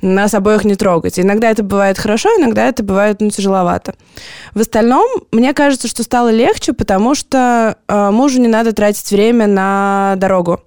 нас 0.00 0.34
обоих 0.34 0.64
не 0.64 0.76
трогать. 0.76 1.18
Иногда 1.18 1.50
это 1.50 1.62
бывает 1.62 1.98
хорошо, 1.98 2.28
иногда 2.38 2.66
это 2.66 2.82
бывает, 2.82 3.20
ну, 3.20 3.30
тяжеловато. 3.30 3.94
В 4.54 4.60
остальном, 4.60 5.06
мне 5.32 5.54
кажется, 5.54 5.88
что 5.88 6.02
стало 6.02 6.30
легче, 6.30 6.72
потому 6.72 7.14
что 7.14 7.76
э, 7.88 8.10
мужу 8.10 8.40
не 8.40 8.48
надо 8.48 8.72
тратить 8.72 9.10
время 9.10 9.46
на 9.46 10.14
дорогу. 10.18 10.60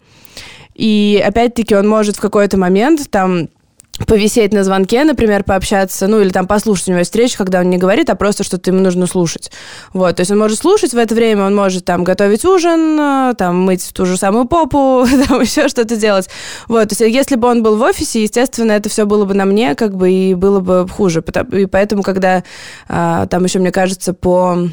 И 0.75 1.23
опять-таки 1.25 1.75
он 1.75 1.87
может 1.87 2.17
в 2.17 2.21
какой-то 2.21 2.57
момент 2.57 3.09
там 3.09 3.49
повисеть 4.07 4.53
на 4.53 4.63
звонке, 4.63 5.03
например, 5.03 5.43
пообщаться, 5.43 6.07
ну, 6.07 6.21
или 6.21 6.29
там 6.29 6.47
послушать 6.47 6.89
у 6.89 6.91
него 6.91 7.03
встречу, 7.03 7.37
когда 7.37 7.59
он 7.59 7.69
не 7.69 7.77
говорит, 7.77 8.09
а 8.09 8.15
просто 8.15 8.43
что-то 8.43 8.71
ему 8.71 8.81
нужно 8.81 9.05
слушать. 9.05 9.51
Вот, 9.93 10.15
то 10.15 10.21
есть 10.21 10.31
он 10.31 10.39
может 10.39 10.59
слушать 10.59 10.93
в 10.93 10.97
это 10.97 11.13
время, 11.13 11.45
он 11.45 11.55
может 11.55 11.85
там 11.85 12.03
готовить 12.03 12.45
ужин, 12.45 12.99
э, 12.99 13.33
там 13.37 13.61
мыть 13.61 13.91
ту 13.93 14.05
же 14.05 14.17
самую 14.17 14.45
попу, 14.45 15.05
там 15.27 15.41
еще 15.41 15.67
что-то 15.67 15.95
делать. 15.95 16.29
Вот, 16.67 16.89
то 16.89 17.03
есть 17.03 17.15
если 17.15 17.35
бы 17.35 17.47
он 17.47 17.63
был 17.63 17.77
в 17.77 17.81
офисе, 17.81 18.23
естественно, 18.23 18.71
это 18.71 18.89
все 18.89 19.05
было 19.05 19.25
бы 19.25 19.33
на 19.33 19.45
мне, 19.45 19.75
как 19.75 19.95
бы, 19.95 20.11
и 20.11 20.33
было 20.33 20.59
бы 20.59 20.87
хуже. 20.87 21.23
И 21.51 21.65
поэтому, 21.65 22.03
когда 22.03 22.43
а, 22.87 23.27
там 23.27 23.43
еще, 23.43 23.59
мне 23.59 23.71
кажется, 23.71 24.13
по 24.13 24.69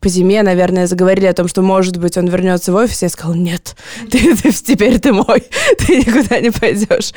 по 0.00 0.08
зиме, 0.08 0.42
наверное, 0.42 0.86
заговорили 0.86 1.26
о 1.26 1.32
том, 1.32 1.48
что, 1.48 1.62
может 1.62 1.96
быть, 1.96 2.16
он 2.16 2.26
вернется 2.26 2.72
в 2.72 2.76
офис. 2.76 3.02
Я 3.02 3.08
сказала, 3.08 3.34
нет, 3.34 3.76
ты, 4.10 4.36
ты, 4.36 4.52
теперь 4.52 4.98
ты 5.00 5.12
мой, 5.12 5.44
ты 5.78 5.96
никуда 5.96 6.40
не 6.40 6.50
пойдешь. 6.50 7.12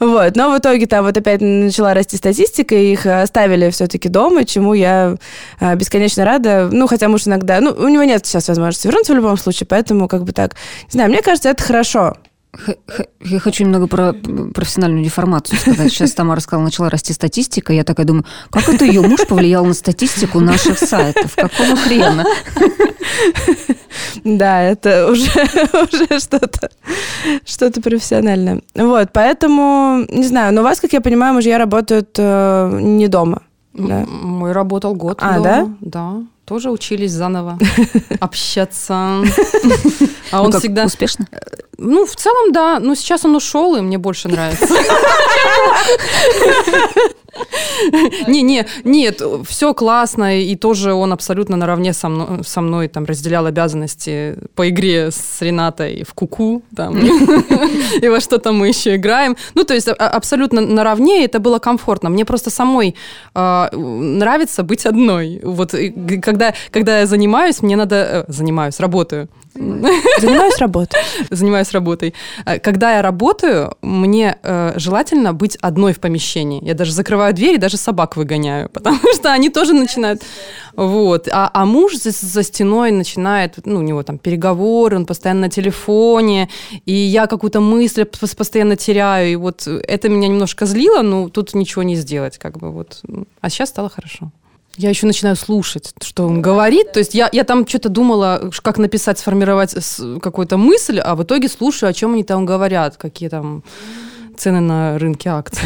Вот. 0.00 0.36
Но 0.36 0.50
в 0.50 0.58
итоге 0.58 0.86
там 0.86 1.04
вот 1.04 1.16
опять 1.16 1.40
начала 1.40 1.94
расти 1.94 2.16
статистика, 2.16 2.74
и 2.74 2.92
их 2.92 3.06
оставили 3.06 3.70
все-таки 3.70 4.08
дома, 4.08 4.44
чему 4.44 4.74
я 4.74 5.16
а, 5.60 5.74
бесконечно 5.74 6.24
рада. 6.24 6.68
Ну, 6.72 6.86
хотя 6.86 7.08
муж 7.08 7.26
иногда... 7.26 7.60
Ну, 7.60 7.70
у 7.72 7.88
него 7.88 8.04
нет 8.04 8.24
сейчас 8.26 8.48
возможности 8.48 8.86
вернуться 8.86 9.12
в 9.12 9.16
любом 9.16 9.36
случае, 9.36 9.66
поэтому 9.66 10.08
как 10.08 10.24
бы 10.24 10.32
так... 10.32 10.54
Не 10.86 10.92
знаю, 10.92 11.10
мне 11.10 11.22
кажется, 11.22 11.50
это 11.50 11.62
хорошо. 11.62 12.16
Я 13.20 13.38
хочу 13.38 13.64
немного 13.64 13.86
про 13.86 14.12
профессиональную 14.12 15.02
деформацию 15.02 15.58
сказать. 15.58 15.90
Сейчас 15.92 16.12
Тамара 16.12 16.40
сказала, 16.40 16.64
начала 16.64 16.90
расти 16.90 17.12
статистика. 17.14 17.72
Я 17.72 17.82
такая 17.82 18.04
думаю, 18.04 18.26
как 18.50 18.68
это 18.68 18.84
ее 18.84 19.00
муж 19.00 19.26
повлиял 19.26 19.64
на 19.64 19.72
статистику 19.72 20.38
наших 20.40 20.78
сайтов? 20.78 21.34
Какого 21.34 21.76
хрена? 21.76 22.26
Да, 24.24 24.62
это 24.62 25.08
уже, 25.10 25.30
уже 25.72 26.20
что-то 26.20 26.70
что 27.44 27.70
профессиональное. 27.80 28.60
Вот, 28.74 29.08
поэтому, 29.12 30.04
не 30.08 30.26
знаю, 30.26 30.52
но 30.52 30.60
у 30.60 30.64
вас, 30.64 30.80
как 30.80 30.92
я 30.92 31.00
понимаю, 31.00 31.34
мужья 31.34 31.58
работают 31.58 32.10
э, 32.18 32.78
не 32.80 33.08
дома. 33.08 33.42
Да? 33.72 34.04
Мой 34.06 34.52
работал 34.52 34.94
год 34.94 35.18
а, 35.20 35.38
дома. 35.38 35.44
да? 35.44 35.68
Да 35.80 36.22
тоже 36.44 36.70
учились 36.70 37.12
заново 37.12 37.58
общаться. 38.20 38.94
А 38.94 39.24
ну 40.32 40.44
он 40.44 40.52
всегда... 40.52 40.84
Успешно? 40.84 41.26
Ну, 41.78 42.06
в 42.06 42.16
целом, 42.16 42.52
да. 42.52 42.78
Но 42.80 42.94
сейчас 42.94 43.24
он 43.24 43.36
ушел, 43.36 43.76
и 43.76 43.80
мне 43.80 43.98
больше 43.98 44.28
нравится. 44.28 44.66
Не, 48.26 48.42
не, 48.42 48.66
нет, 48.84 49.22
все 49.46 49.74
классно, 49.74 50.40
и 50.40 50.54
тоже 50.56 50.92
он 50.92 51.12
абсолютно 51.12 51.56
наравне 51.56 51.92
со 51.92 52.08
мной, 52.08 52.44
со 52.44 52.60
мной 52.60 52.88
там 52.88 53.04
разделял 53.04 53.46
обязанности 53.46 54.36
по 54.54 54.68
игре 54.68 55.10
с 55.10 55.40
Ренатой 55.40 56.04
в 56.04 56.14
куку, 56.14 56.62
там, 56.76 56.98
и 58.02 58.08
во 58.08 58.20
что-то 58.20 58.52
мы 58.52 58.68
еще 58.68 58.96
играем. 58.96 59.36
Ну, 59.54 59.64
то 59.64 59.74
есть 59.74 59.88
а, 59.88 59.92
абсолютно 59.94 60.60
наравне, 60.60 61.24
это 61.24 61.38
было 61.40 61.58
комфортно. 61.58 62.10
Мне 62.10 62.24
просто 62.24 62.50
самой 62.50 62.94
э, 63.34 63.76
нравится 63.76 64.62
быть 64.62 64.86
одной. 64.86 65.40
Вот 65.42 65.74
когда, 66.22 66.54
когда 66.70 67.00
я 67.00 67.06
занимаюсь, 67.06 67.62
мне 67.62 67.76
надо... 67.76 67.96
Э, 67.96 68.24
занимаюсь, 68.28 68.80
работаю. 68.80 69.28
Занимаюсь 70.20 70.58
работой. 70.58 71.00
Занимаюсь 71.30 71.72
работой. 71.72 72.14
Э, 72.46 72.58
когда 72.58 72.96
я 72.96 73.02
работаю, 73.02 73.76
мне 73.82 74.38
э, 74.42 74.72
желательно 74.76 75.32
быть 75.32 75.56
одной 75.56 75.92
в 75.92 76.00
помещении. 76.00 76.64
Я 76.64 76.74
даже 76.74 76.92
закрываю 76.92 77.34
дверь 77.34 77.54
и 77.54 77.58
даже 77.58 77.76
собак 77.76 78.16
выгоняю, 78.16 78.68
потому 78.72 79.00
что 79.14 79.32
они 79.32 79.50
тоже 79.50 79.74
начинают... 79.74 80.22
Вот. 80.74 81.28
А, 81.30 81.50
а 81.52 81.66
муж 81.66 81.96
за, 81.96 82.10
за 82.10 82.42
стеной 82.42 82.92
начинает, 82.92 83.58
ну, 83.66 83.80
у 83.80 83.82
него 83.82 84.02
там 84.02 84.18
переговоры, 84.18 84.96
он 84.96 85.04
постоянно 85.04 85.42
на 85.42 85.50
телефоне, 85.50 86.48
и 86.86 86.92
я 86.92 87.26
какую-то 87.26 87.60
мысль 87.60 88.04
постоянно 88.04 88.76
теряю, 88.76 89.32
и 89.32 89.36
вот 89.36 89.66
это 89.66 90.08
меня 90.08 90.28
немножко 90.28 90.66
злило, 90.66 91.02
но 91.02 91.28
тут 91.28 91.54
ничего 91.54 91.82
не 91.82 91.96
сделать, 91.96 92.38
как 92.38 92.58
бы 92.58 92.70
вот. 92.70 93.02
А 93.40 93.50
сейчас 93.50 93.68
стало 93.68 93.90
хорошо. 93.90 94.30
Я 94.76 94.88
еще 94.88 95.06
начинаю 95.06 95.36
слушать, 95.36 95.92
что 96.02 96.26
он 96.26 96.40
говорит. 96.40 96.92
То 96.92 96.98
есть 96.98 97.14
я, 97.14 97.28
я 97.32 97.44
там 97.44 97.66
что-то 97.66 97.88
думала, 97.88 98.50
как 98.62 98.78
написать, 98.78 99.18
сформировать 99.18 99.74
какую-то 100.20 100.56
мысль, 100.56 100.98
а 100.98 101.14
в 101.14 101.22
итоге 101.22 101.48
слушаю, 101.48 101.90
о 101.90 101.92
чем 101.92 102.14
они 102.14 102.24
там 102.24 102.46
говорят, 102.46 102.96
какие 102.96 103.28
там 103.28 103.62
цены 104.36 104.60
на 104.60 104.98
рынке 104.98 105.28
акций. 105.30 105.62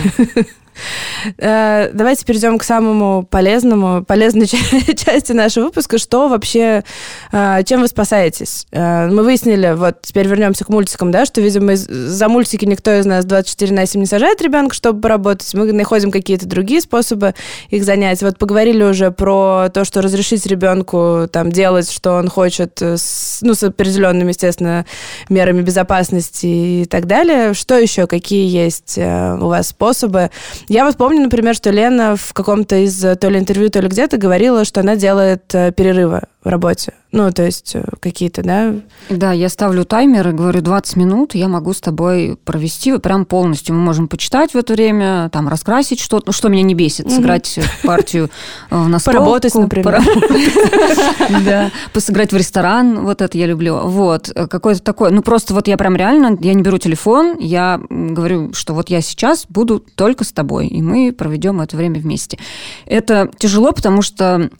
Э, 1.38 1.90
давайте 1.92 2.24
перейдем 2.24 2.58
к 2.58 2.64
самому 2.64 3.26
полезному, 3.28 4.04
полезной 4.04 4.46
части 4.96 5.32
нашего 5.32 5.64
выпуска. 5.64 5.98
Что 5.98 6.28
вообще, 6.28 6.84
э, 7.32 7.62
чем 7.64 7.80
вы 7.80 7.88
спасаетесь? 7.88 8.66
Э, 8.72 9.08
мы 9.08 9.22
выяснили, 9.22 9.74
вот 9.76 10.02
теперь 10.02 10.26
вернемся 10.26 10.64
к 10.64 10.68
мультикам, 10.68 11.10
да, 11.10 11.24
что, 11.24 11.40
видимо, 11.40 11.76
за 11.76 12.28
мультики 12.28 12.64
никто 12.64 12.92
из 12.92 13.06
нас 13.06 13.24
24 13.24 13.74
на 13.74 13.86
7 13.86 14.00
не 14.00 14.06
сажает 14.06 14.40
ребенка, 14.42 14.74
чтобы 14.74 15.00
поработать. 15.00 15.52
Мы 15.54 15.72
находим 15.72 16.10
какие-то 16.10 16.46
другие 16.46 16.80
способы 16.80 17.34
их 17.70 17.84
занять. 17.84 18.22
Вот 18.22 18.38
поговорили 18.38 18.82
уже 18.82 19.10
про 19.10 19.68
то, 19.72 19.84
что 19.84 20.02
разрешить 20.02 20.46
ребенку 20.46 21.28
там 21.30 21.50
делать, 21.50 21.90
что 21.90 22.14
он 22.14 22.28
хочет, 22.28 22.80
с, 22.80 23.38
ну, 23.42 23.54
с 23.54 23.62
определенными, 23.62 24.28
естественно, 24.28 24.86
мерами 25.28 25.62
безопасности 25.62 26.46
и 26.46 26.84
так 26.84 27.06
далее. 27.06 27.54
Что 27.54 27.78
еще? 27.78 28.06
Какие 28.06 28.48
есть 28.48 28.98
у 28.98 29.46
вас 29.46 29.68
способы? 29.68 30.30
Я 30.68 30.84
вот 30.84 30.96
помню, 30.96 31.22
например, 31.22 31.54
что 31.54 31.70
Лена 31.70 32.16
в 32.16 32.32
каком-то 32.32 32.76
из 32.76 33.00
то 33.00 33.28
ли 33.28 33.38
интервью, 33.38 33.70
то 33.70 33.80
ли 33.80 33.88
где-то 33.88 34.16
говорила, 34.16 34.64
что 34.64 34.80
она 34.80 34.96
делает 34.96 35.54
э, 35.54 35.72
перерывы 35.72 36.22
в 36.46 36.48
работе. 36.48 36.94
Ну, 37.10 37.32
то 37.32 37.44
есть 37.44 37.74
э, 37.74 37.82
какие-то, 37.98 38.42
да? 38.42 38.74
Да, 39.10 39.32
я 39.32 39.48
ставлю 39.48 39.84
таймер 39.84 40.28
и 40.28 40.32
говорю, 40.32 40.60
20 40.60 40.94
минут 40.94 41.34
я 41.34 41.48
могу 41.48 41.72
с 41.72 41.80
тобой 41.80 42.38
провести 42.44 42.96
прям 42.98 43.24
полностью. 43.24 43.74
Мы 43.74 43.80
можем 43.80 44.06
почитать 44.06 44.54
в 44.54 44.56
это 44.56 44.74
время, 44.74 45.28
там, 45.32 45.48
раскрасить 45.48 45.98
что-то, 45.98 46.26
ну, 46.26 46.32
что 46.32 46.48
меня 46.48 46.62
не 46.62 46.74
бесит, 46.74 47.10
сыграть 47.10 47.58
партию 47.82 48.30
в 48.70 48.88
настолку. 48.88 49.18
Поработать, 49.18 49.54
например. 49.56 50.00
Да, 51.44 51.70
посыграть 51.92 52.32
в 52.32 52.36
ресторан, 52.36 53.04
вот 53.04 53.22
это 53.22 53.36
я 53.36 53.46
люблю. 53.46 53.80
Вот, 53.84 54.30
какое-то 54.48 54.82
такое, 54.82 55.10
ну, 55.10 55.22
просто 55.22 55.52
вот 55.52 55.66
я 55.66 55.76
прям 55.76 55.96
реально, 55.96 56.38
я 56.40 56.54
не 56.54 56.62
беру 56.62 56.78
телефон, 56.78 57.36
я 57.40 57.80
говорю, 57.90 58.52
что 58.52 58.72
вот 58.72 58.88
я 58.88 59.00
сейчас 59.00 59.46
буду 59.48 59.80
только 59.80 60.22
с 60.22 60.32
тобой, 60.32 60.68
и 60.68 60.80
мы 60.80 61.12
проведем 61.12 61.60
это 61.60 61.76
время 61.76 61.98
вместе. 61.98 62.38
Это 62.84 63.30
тяжело, 63.38 63.72
потому 63.72 64.02
что 64.02 64.50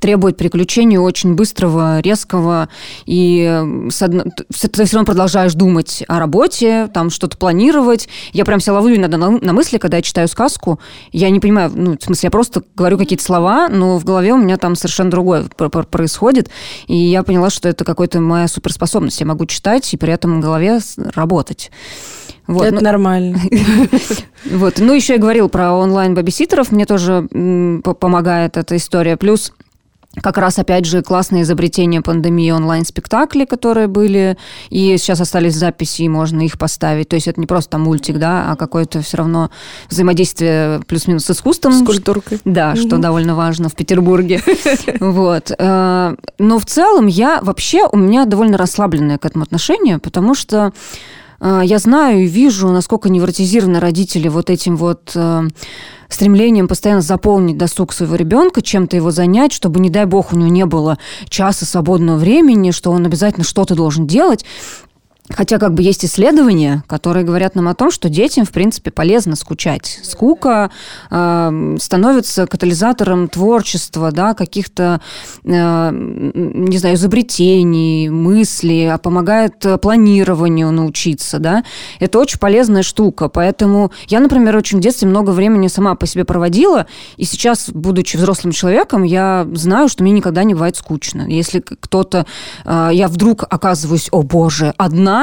требует 0.00 0.36
приключения 0.36 0.98
очень 0.98 1.34
быстрого, 1.34 2.00
резкого, 2.00 2.68
и 3.06 3.62
с 3.90 4.02
одно... 4.02 4.24
ты 4.24 4.84
все 4.84 4.96
равно 4.96 5.04
продолжаешь 5.04 5.54
думать 5.54 6.02
о 6.08 6.18
работе, 6.18 6.88
там 6.92 7.10
что-то 7.10 7.36
планировать. 7.36 8.08
Я 8.32 8.44
прям 8.44 8.60
себя 8.60 8.74
ловлю 8.74 8.96
иногда 8.96 9.18
на, 9.18 9.30
на 9.30 9.52
мысли, 9.52 9.78
когда 9.78 9.98
я 9.98 10.02
читаю 10.02 10.28
сказку, 10.28 10.80
я 11.12 11.30
не 11.30 11.40
понимаю, 11.40 11.70
ну, 11.74 11.96
в 11.98 12.02
смысле, 12.02 12.28
я 12.28 12.30
просто 12.30 12.62
говорю 12.74 12.98
какие-то 12.98 13.24
слова, 13.24 13.68
но 13.68 13.98
в 13.98 14.04
голове 14.04 14.32
у 14.32 14.38
меня 14.38 14.56
там 14.56 14.74
совершенно 14.74 15.10
другое 15.10 15.44
происходит, 15.44 16.50
и 16.86 16.96
я 16.96 17.22
поняла, 17.22 17.50
что 17.50 17.68
это 17.68 17.84
какая-то 17.84 18.20
моя 18.20 18.48
суперспособность. 18.48 19.20
Я 19.20 19.26
могу 19.26 19.46
читать 19.46 19.92
и 19.92 19.96
при 19.96 20.12
этом 20.12 20.38
в 20.38 20.42
голове 20.42 20.80
работать. 21.14 21.70
Вот. 22.46 22.66
Это 22.66 22.76
ну, 22.76 22.80
нормально. 22.82 23.40
Вот. 24.44 24.74
Ну, 24.78 24.92
еще 24.92 25.14
я 25.14 25.18
говорил 25.18 25.48
про 25.48 25.72
онлайн-бабиситеров. 25.72 26.70
Мне 26.70 26.84
тоже 26.84 27.26
помогает 27.82 28.58
эта 28.58 28.76
история. 28.76 29.16
Плюс 29.16 29.54
как 30.22 30.38
раз, 30.38 30.58
опять 30.58 30.84
же, 30.84 31.02
классное 31.02 31.42
изобретение 31.42 32.00
пандемии 32.00 32.50
онлайн-спектакли, 32.50 33.44
которые 33.44 33.86
были, 33.86 34.36
и 34.70 34.96
сейчас 34.98 35.20
остались 35.20 35.54
записи, 35.54 36.02
и 36.02 36.08
можно 36.08 36.40
их 36.42 36.58
поставить. 36.58 37.08
То 37.08 37.16
есть 37.16 37.28
это 37.28 37.40
не 37.40 37.46
просто 37.46 37.70
там 37.70 37.82
мультик, 37.82 38.18
да, 38.18 38.50
а 38.50 38.56
какое-то 38.56 39.02
все 39.02 39.18
равно 39.18 39.50
взаимодействие 39.88 40.80
плюс-минус 40.86 41.24
с 41.24 41.30
искусством. 41.30 41.72
С 41.72 41.84
культуркой. 41.84 42.40
Да, 42.44 42.70
угу. 42.70 42.80
что 42.80 42.98
довольно 42.98 43.34
важно 43.34 43.68
в 43.68 43.74
Петербурге. 43.74 44.42
Вот. 45.00 45.50
Э, 45.58 46.14
но 46.38 46.58
в 46.58 46.66
целом 46.66 47.06
я 47.06 47.40
вообще, 47.42 47.86
у 47.90 47.96
меня 47.96 48.24
довольно 48.24 48.56
расслабленное 48.56 49.18
к 49.18 49.24
этому 49.24 49.44
отношение, 49.44 49.98
потому 49.98 50.34
что 50.34 50.72
я 51.44 51.78
знаю 51.78 52.24
и 52.24 52.26
вижу, 52.26 52.68
насколько 52.68 53.08
невротизированы 53.10 53.78
родители 53.78 54.28
вот 54.28 54.48
этим 54.48 54.76
вот 54.76 55.12
э, 55.14 55.42
стремлением 56.08 56.68
постоянно 56.68 57.02
заполнить 57.02 57.58
досуг 57.58 57.92
своего 57.92 58.14
ребенка, 58.16 58.62
чем-то 58.62 58.96
его 58.96 59.10
занять, 59.10 59.52
чтобы, 59.52 59.80
не 59.80 59.90
дай 59.90 60.06
бог, 60.06 60.32
у 60.32 60.36
него 60.36 60.48
не 60.48 60.64
было 60.64 60.98
часа 61.28 61.66
свободного 61.66 62.16
времени, 62.16 62.70
что 62.70 62.90
он 62.90 63.04
обязательно 63.04 63.44
что-то 63.44 63.74
должен 63.74 64.06
делать. 64.06 64.44
Хотя 65.30 65.58
как 65.58 65.72
бы 65.72 65.82
есть 65.82 66.04
исследования, 66.04 66.84
которые 66.86 67.24
говорят 67.24 67.54
нам 67.54 67.68
о 67.68 67.74
том, 67.74 67.90
что 67.90 68.10
детям, 68.10 68.44
в 68.44 68.50
принципе, 68.50 68.90
полезно 68.90 69.36
скучать. 69.36 70.00
Скука 70.02 70.70
э, 71.10 71.76
становится 71.80 72.46
катализатором 72.46 73.28
творчества, 73.28 74.12
да, 74.12 74.34
каких-то, 74.34 75.00
э, 75.42 75.90
не 75.92 76.76
знаю, 76.76 76.96
изобретений, 76.96 78.10
мыслей, 78.10 78.86
а 78.90 78.98
помогает 78.98 79.64
планированию 79.80 80.70
научиться, 80.70 81.38
да. 81.38 81.64
Это 82.00 82.18
очень 82.18 82.38
полезная 82.38 82.82
штука. 82.82 83.30
Поэтому 83.30 83.92
я, 84.08 84.20
например, 84.20 84.54
очень 84.54 84.76
в 84.76 84.82
детстве 84.82 85.08
много 85.08 85.30
времени 85.30 85.68
сама 85.68 85.94
по 85.94 86.06
себе 86.06 86.26
проводила, 86.26 86.86
и 87.16 87.24
сейчас, 87.24 87.70
будучи 87.70 88.18
взрослым 88.18 88.52
человеком, 88.52 89.04
я 89.04 89.48
знаю, 89.54 89.88
что 89.88 90.02
мне 90.02 90.12
никогда 90.12 90.44
не 90.44 90.52
бывает 90.52 90.76
скучно. 90.76 91.22
Если 91.26 91.60
кто-то, 91.60 92.26
э, 92.66 92.90
я 92.92 93.08
вдруг 93.08 93.44
оказываюсь, 93.48 94.08
о 94.12 94.22
боже, 94.22 94.74
одна, 94.76 95.13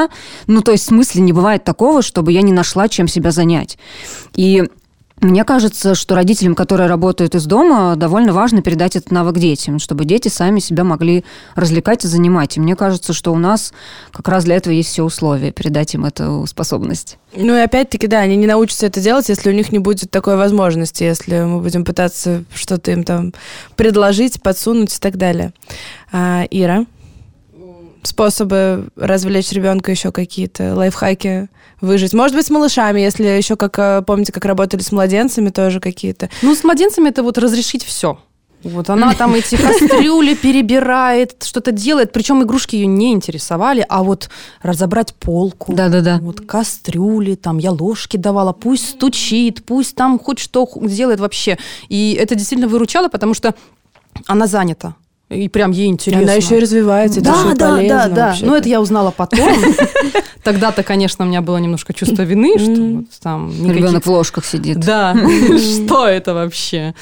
ну, 0.47 0.61
то 0.61 0.71
есть 0.71 0.85
в 0.85 0.87
смысле 0.87 1.21
не 1.21 1.33
бывает 1.33 1.63
такого, 1.63 2.01
чтобы 2.01 2.31
я 2.31 2.41
не 2.41 2.53
нашла, 2.53 2.87
чем 2.87 3.07
себя 3.07 3.31
занять. 3.31 3.77
И 4.35 4.63
Мне 5.21 5.43
кажется, 5.43 5.93
что 5.93 6.15
родителям, 6.15 6.55
которые 6.55 6.89
работают 6.89 7.35
из 7.35 7.45
дома, 7.45 7.95
довольно 7.95 8.33
важно 8.33 8.63
передать 8.63 8.95
этот 8.95 9.11
навык 9.11 9.37
детям, 9.37 9.77
чтобы 9.77 10.03
дети 10.03 10.29
сами 10.29 10.59
себя 10.59 10.83
могли 10.83 11.23
развлекать 11.53 12.03
и 12.03 12.07
занимать. 12.07 12.57
И 12.57 12.59
мне 12.59 12.75
кажется, 12.75 13.13
что 13.13 13.31
у 13.31 13.37
нас 13.37 13.71
как 14.11 14.27
раз 14.27 14.45
для 14.45 14.55
этого 14.55 14.73
есть 14.73 14.89
все 14.89 15.03
условия 15.03 15.51
передать 15.51 15.93
им 15.93 16.05
эту 16.05 16.47
способность. 16.47 17.19
Ну 17.35 17.55
и 17.55 17.59
опять-таки, 17.59 18.07
да, 18.07 18.21
они 18.21 18.35
не 18.35 18.47
научатся 18.47 18.87
это 18.87 18.99
делать, 18.99 19.29
если 19.29 19.51
у 19.51 19.53
них 19.53 19.71
не 19.71 19.77
будет 19.77 20.09
такой 20.09 20.37
возможности, 20.37 21.03
если 21.03 21.41
мы 21.41 21.59
будем 21.59 21.85
пытаться 21.85 22.43
что-то 22.55 22.89
им 22.89 23.03
там 23.03 23.31
предложить, 23.75 24.41
подсунуть 24.41 24.95
и 24.95 24.99
так 24.99 25.17
далее. 25.17 25.53
А, 26.11 26.45
Ира? 26.49 26.87
Способы 28.03 28.87
развлечь 28.95 29.51
ребенка 29.51 29.91
еще 29.91 30.11
какие-то, 30.11 30.75
лайфхаки 30.75 31.49
выжить. 31.81 32.13
Может 32.13 32.35
быть, 32.35 32.45
с 32.45 32.49
малышами, 32.49 33.01
если 33.01 33.25
еще, 33.25 33.55
как 33.55 33.77
э, 33.79 34.03
помните, 34.05 34.31
как 34.31 34.45
работали 34.45 34.81
с 34.81 34.91
младенцами, 34.91 35.49
тоже 35.49 35.79
какие-то. 35.79 36.29
Ну, 36.41 36.55
с 36.55 36.63
младенцами 36.63 37.09
это 37.09 37.23
вот 37.23 37.37
разрешить 37.37 37.83
все. 37.83 38.19
Вот 38.63 38.89
она 38.89 39.13
там 39.17 39.33
эти 39.33 39.55
кастрюли 39.55 40.35
перебирает, 40.35 41.43
что-то 41.43 41.71
делает. 41.71 42.11
Причем 42.11 42.43
игрушки 42.43 42.75
ее 42.75 42.85
не 42.85 43.11
интересовали, 43.13 43.85
а 43.87 44.03
вот 44.03 44.29
разобрать 44.61 45.13
полку. 45.15 45.73
Да-да-да. 45.73 46.19
Вот 46.21 46.41
кастрюли, 46.41 47.35
там 47.35 47.57
я 47.57 47.71
ложки 47.71 48.17
давала, 48.17 48.53
пусть 48.53 48.89
стучит, 48.89 49.63
пусть 49.65 49.95
там 49.95 50.19
хоть 50.19 50.39
что 50.39 50.69
делает 50.81 51.19
вообще. 51.19 51.57
И 51.89 52.15
это 52.19 52.35
действительно 52.35 52.69
выручало, 52.69 53.07
потому 53.07 53.33
что 53.33 53.55
она 54.27 54.47
занята. 54.47 54.95
И 55.31 55.47
прям 55.47 55.71
ей 55.71 55.87
интересно. 55.87 56.23
Она 56.23 56.33
еще 56.33 56.57
и 56.57 56.59
развивается, 56.59 57.21
да, 57.21 57.31
это 57.31 57.39
еще 57.39 57.55
да, 57.55 57.69
полезно. 57.69 57.97
Да, 57.97 58.07
да, 58.07 58.25
вообще-то. 58.27 58.45
Ну, 58.47 58.55
это 58.55 58.69
я 58.69 58.81
узнала 58.81 59.11
потом. 59.11 59.39
Тогда-то, 60.43 60.83
конечно, 60.83 61.23
у 61.23 61.27
меня 61.27 61.41
было 61.41 61.57
немножко 61.57 61.93
чувство 61.93 62.23
вины, 62.23 62.57
что 62.59 63.03
там 63.21 63.51
Ребенок 63.71 64.05
в 64.05 64.09
ложках 64.09 64.45
сидит. 64.45 64.79
Да, 64.79 65.15
что 65.57 66.07
это 66.07 66.33
вообще? 66.33 66.93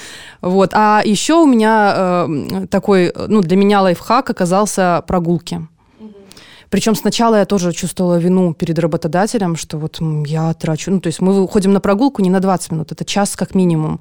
Вот. 0.41 0.71
А 0.73 1.01
еще 1.03 1.35
у 1.35 1.45
меня 1.45 2.25
э, 2.27 2.67
такой, 2.69 3.11
ну, 3.27 3.41
для 3.41 3.57
меня 3.57 3.81
лайфхак 3.81 4.29
оказался 4.29 5.03
прогулки. 5.07 5.67
Причем 6.69 6.95
сначала 6.95 7.35
я 7.35 7.45
тоже 7.45 7.71
чувствовала 7.73 8.19
вину 8.19 8.53
перед 8.53 8.79
работодателем, 8.79 9.55
что 9.55 9.77
вот 9.77 9.99
я 10.25 10.53
трачу... 10.53 10.91
Ну, 10.91 10.99
то 10.99 11.07
есть 11.07 11.21
мы 11.21 11.33
выходим 11.33 11.73
на 11.73 11.79
прогулку 11.79 12.21
не 12.21 12.29
на 12.29 12.39
20 12.39 12.71
минут, 12.71 12.91
это 12.91 13.05
час 13.05 13.35
как 13.35 13.55
минимум. 13.55 13.99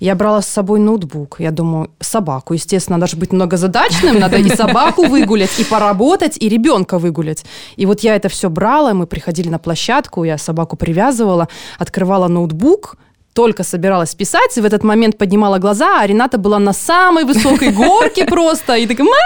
Я 0.00 0.14
брала 0.14 0.40
с 0.40 0.48
собой 0.48 0.78
ноутбук. 0.78 1.36
Я 1.40 1.50
думаю, 1.50 1.90
собаку. 2.00 2.54
Естественно, 2.54 2.98
надо 2.98 3.10
же 3.10 3.16
быть 3.16 3.32
многозадачным. 3.32 4.18
Надо 4.18 4.36
и 4.36 4.48
собаку 4.48 5.06
выгулять, 5.06 5.58
и 5.58 5.64
поработать, 5.64 6.36
и 6.40 6.48
ребенка 6.48 6.98
выгулять. 6.98 7.44
И 7.76 7.86
вот 7.86 8.00
я 8.00 8.14
это 8.16 8.28
все 8.28 8.48
брала, 8.48 8.94
мы 8.94 9.06
приходили 9.06 9.48
на 9.48 9.58
площадку, 9.58 10.24
я 10.24 10.38
собаку 10.38 10.76
привязывала, 10.76 11.48
открывала 11.78 12.28
ноутбук, 12.28 12.96
только 13.34 13.64
собиралась 13.64 14.14
писать, 14.14 14.56
и 14.56 14.60
в 14.60 14.64
этот 14.64 14.84
момент 14.84 15.18
поднимала 15.18 15.58
глаза, 15.58 16.00
а 16.00 16.06
Рената 16.06 16.38
была 16.38 16.58
на 16.58 16.72
самой 16.72 17.24
высокой 17.24 17.72
горке 17.72 18.24
просто, 18.30 18.76
и 18.76 18.86
такая, 18.86 19.04
мама, 19.04 19.16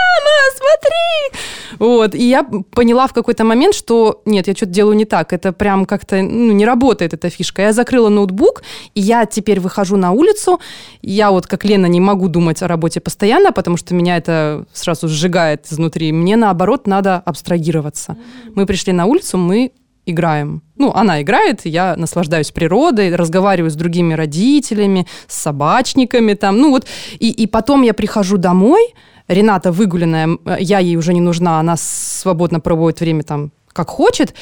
смотри! 0.57 1.43
Вот, 1.79 2.15
и 2.15 2.29
я 2.29 2.45
поняла 2.71 3.07
в 3.07 3.13
какой-то 3.13 3.45
момент, 3.45 3.75
что 3.75 4.23
нет, 4.25 4.49
я 4.49 4.55
что-то 4.55 4.73
делаю 4.73 4.97
не 4.97 5.05
так, 5.05 5.33
это 5.33 5.53
прям 5.53 5.85
как-то 5.85 6.23
ну, 6.23 6.53
не 6.53 6.65
работает 6.65 7.15
эта 7.15 7.29
фишка. 7.31 7.63
Я 7.63 7.73
закрыла 7.73 8.09
ноутбук, 8.09 8.63
и 8.95 9.01
я 9.01 9.27
теперь 9.27 9.61
выхожу 9.61 9.97
на 9.97 10.13
улицу, 10.13 10.59
я 11.03 11.31
вот 11.31 11.47
как 11.47 11.65
Лена 11.65 11.87
не 11.87 12.01
могу 12.01 12.29
думать 12.29 12.63
о 12.63 12.69
работе 12.69 13.01
постоянно, 13.01 13.53
потому 13.53 13.77
что 13.77 13.95
меня 13.95 14.17
это 14.17 14.65
сразу 14.73 15.07
сжигает 15.09 15.67
изнутри. 15.71 16.13
Мне 16.13 16.37
наоборот 16.37 16.87
надо 16.87 17.23
абстрагироваться. 17.25 18.17
Мы 18.55 18.65
пришли 18.65 18.93
на 18.93 19.05
улицу, 19.05 19.37
мы 19.37 19.73
играем. 20.11 20.63
Ну, 20.77 20.93
она 20.93 21.23
играет, 21.23 21.65
я 21.65 21.97
наслаждаюсь 21.97 22.51
природой, 22.51 23.15
разговариваю 23.15 23.71
с 23.71 23.75
другими 23.75 24.15
родителями, 24.15 25.07
с 25.27 25.43
собачниками 25.43 26.35
там. 26.35 26.59
Ну 26.59 26.71
вот, 26.71 26.87
и, 27.19 27.31
и 27.31 27.47
потом 27.47 27.83
я 27.83 27.95
прихожу 27.95 28.37
домой, 28.37 28.95
Рената 29.29 29.73
выгуленная, 29.73 30.25
м, 30.25 30.41
я 30.59 30.79
ей 30.79 30.97
уже 30.97 31.13
не 31.13 31.21
нужна, 31.21 31.61
она 31.61 31.77
свободно 31.77 32.61
проводит 32.61 33.01
время 33.01 33.23
там 33.23 33.53
как 33.73 33.91
хочет, 33.91 34.35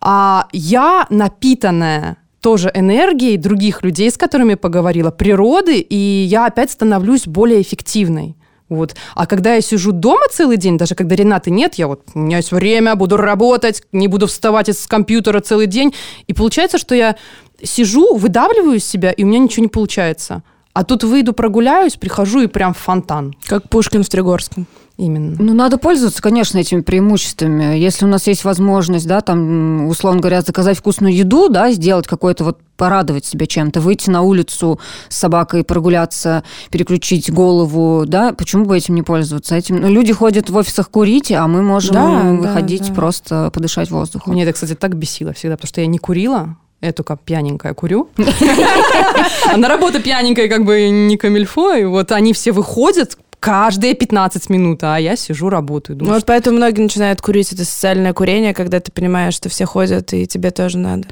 а 0.00 0.46
я 0.52 1.06
напитанная 1.10 2.18
тоже 2.40 2.70
энергией 2.74 3.38
других 3.38 3.82
людей, 3.82 4.10
с 4.10 4.18
которыми 4.18 4.54
поговорила, 4.54 5.10
природы, 5.10 5.78
и 5.78 5.96
я 5.96 6.46
опять 6.46 6.70
становлюсь 6.70 7.26
более 7.26 7.62
эффективной. 7.62 8.36
Вот. 8.74 8.94
А 9.14 9.26
когда 9.26 9.54
я 9.54 9.60
сижу 9.60 9.92
дома 9.92 10.26
целый 10.30 10.56
день, 10.56 10.78
даже 10.78 10.94
когда 10.94 11.16
Ренаты 11.16 11.50
нет, 11.50 11.74
я 11.74 11.86
вот, 11.86 12.02
у 12.14 12.18
меня 12.18 12.38
есть 12.38 12.52
время, 12.52 12.94
буду 12.94 13.16
работать, 13.16 13.82
не 13.92 14.08
буду 14.08 14.26
вставать 14.26 14.68
из 14.68 14.86
компьютера 14.86 15.40
целый 15.40 15.66
день. 15.66 15.94
И 16.26 16.32
получается, 16.32 16.78
что 16.78 16.94
я 16.94 17.16
сижу, 17.62 18.16
выдавливаю 18.16 18.76
из 18.76 18.84
себя, 18.86 19.10
и 19.10 19.24
у 19.24 19.26
меня 19.26 19.38
ничего 19.38 19.62
не 19.62 19.68
получается. 19.68 20.42
А 20.74 20.82
тут 20.82 21.04
выйду, 21.04 21.32
прогуляюсь, 21.32 21.94
прихожу 21.94 22.40
и 22.40 22.46
прям 22.48 22.74
в 22.74 22.78
фонтан. 22.78 23.34
Как 23.46 23.68
Пушкин 23.68 24.02
в 24.02 24.08
Тригорском. 24.08 24.66
Именно. 24.96 25.36
Ну, 25.40 25.54
надо 25.54 25.76
пользоваться, 25.76 26.22
конечно, 26.22 26.58
этими 26.58 26.80
преимуществами. 26.80 27.76
Если 27.76 28.04
у 28.04 28.08
нас 28.08 28.28
есть 28.28 28.44
возможность, 28.44 29.06
да, 29.08 29.20
там, 29.22 29.86
условно 29.88 30.20
говоря, 30.20 30.40
заказать 30.40 30.78
вкусную 30.78 31.14
еду, 31.14 31.48
да, 31.48 31.72
сделать 31.72 32.06
какой-то 32.06 32.44
вот 32.44 32.58
порадовать 32.76 33.24
себя 33.24 33.46
чем-то, 33.46 33.80
выйти 33.80 34.10
на 34.10 34.22
улицу 34.22 34.78
с 35.08 35.16
собакой, 35.16 35.64
прогуляться, 35.64 36.44
переключить 36.70 37.32
голову, 37.32 38.04
да, 38.06 38.32
почему 38.32 38.66
бы 38.66 38.76
этим 38.76 38.94
не 38.94 39.02
пользоваться? 39.02 39.56
Этим, 39.56 39.80
ну, 39.80 39.88
люди 39.88 40.12
ходят 40.12 40.48
в 40.50 40.56
офисах 40.56 40.90
курить, 40.90 41.30
а 41.32 41.46
мы 41.48 41.62
можем 41.62 41.94
Да, 41.94 42.22
да, 42.22 42.30
выходить 42.32 42.88
да. 42.88 42.94
просто 42.94 43.50
подышать 43.52 43.90
воздухом. 43.90 44.32
Мне 44.32 44.42
это, 44.44 44.52
кстати, 44.52 44.74
так 44.74 44.96
бесило 44.96 45.32
всегда, 45.32 45.56
потому 45.56 45.68
что 45.68 45.80
я 45.80 45.86
не 45.88 45.98
курила, 45.98 46.56
я 46.84 46.92
только 46.92 47.16
пьяненькая 47.16 47.74
курю. 47.74 48.08
А 49.46 49.56
на 49.56 49.68
работу 49.68 50.00
пьяненькая 50.00 50.48
как 50.48 50.64
бы 50.64 50.88
не 50.88 51.16
камильфо, 51.16 51.74
и 51.74 51.84
вот 51.84 52.12
они 52.12 52.32
все 52.32 52.52
выходят 52.52 53.16
каждые 53.44 53.92
15 53.94 54.48
минут, 54.48 54.82
а 54.84 54.96
я 54.96 55.16
сижу, 55.16 55.50
работаю. 55.50 55.96
Ну, 55.98 56.04
Думаю, 56.04 56.14
вот 56.14 56.24
поэтому 56.24 56.56
многие 56.56 56.80
начинают 56.80 57.20
курить. 57.20 57.52
Это 57.52 57.66
социальное 57.66 58.14
курение, 58.14 58.54
когда 58.54 58.80
ты 58.80 58.90
понимаешь, 58.90 59.34
что 59.34 59.50
все 59.50 59.66
ходят, 59.66 60.14
и 60.14 60.26
тебе 60.26 60.50
тоже 60.50 60.78
надо. 60.78 61.08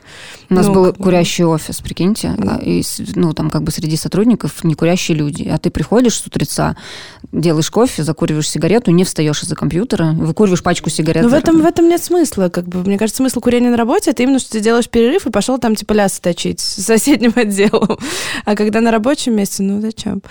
У 0.49 0.55
нас 0.55 0.67
Ну, 0.67 0.73
был 0.73 0.87
как 0.87 0.97
курящий 0.97 1.45
офис, 1.45 1.81
прикиньте, 1.83 2.35
а, 2.39 2.59
и, 2.63 2.83
ну, 3.17 3.35
там 3.35 3.51
как 3.51 3.63
бы 3.63 3.71
среди 3.71 3.99
сотрудников 3.99 4.65
не 4.65 4.75
курящие 4.75 5.15
люди. 5.19 5.47
А 5.47 5.59
ты 5.59 5.69
приходишь 5.69 6.15
с 6.15 6.27
утреца, 6.27 6.75
делаешь 7.33 7.71
кофе, 7.71 8.03
закуриваешь 8.03 8.49
сигарету, 8.49 8.93
не 8.93 9.05
встаешь 9.05 9.43
из-за 9.43 9.55
компьютера, 9.55 10.13
выкуриваешь 10.13 10.63
пачку 10.63 10.89
сигарет. 10.89 11.25
Ну, 11.25 11.29
в 11.29 11.35
этом, 11.35 11.61
в 11.61 11.67
этом 11.67 11.87
нет 11.87 12.03
смысла. 12.03 12.49
Как 12.49 12.65
бы, 12.67 12.83
мне 12.83 12.97
кажется, 12.97 13.19
смысл 13.19 13.41
курения 13.41 13.69
на 13.69 13.77
работе 13.77 14.11
это 14.11 14.23
именно, 14.23 14.39
что 14.39 14.53
ты 14.53 14.61
делаешь 14.61 14.89
перерыв 14.89 15.27
и 15.27 15.31
пошел 15.31 15.59
там 15.59 15.75
типа 15.75 15.93
лясы 15.93 16.23
точить 16.23 16.61
с 16.61 16.83
соседним 16.83 17.35
отделом. 17.37 17.99
А 18.47 18.57
когда 18.57 18.81
на 18.81 18.91
рабочем 18.91 19.37
месте, 19.37 19.63
ну 19.63 19.83
зачем? 19.83 20.23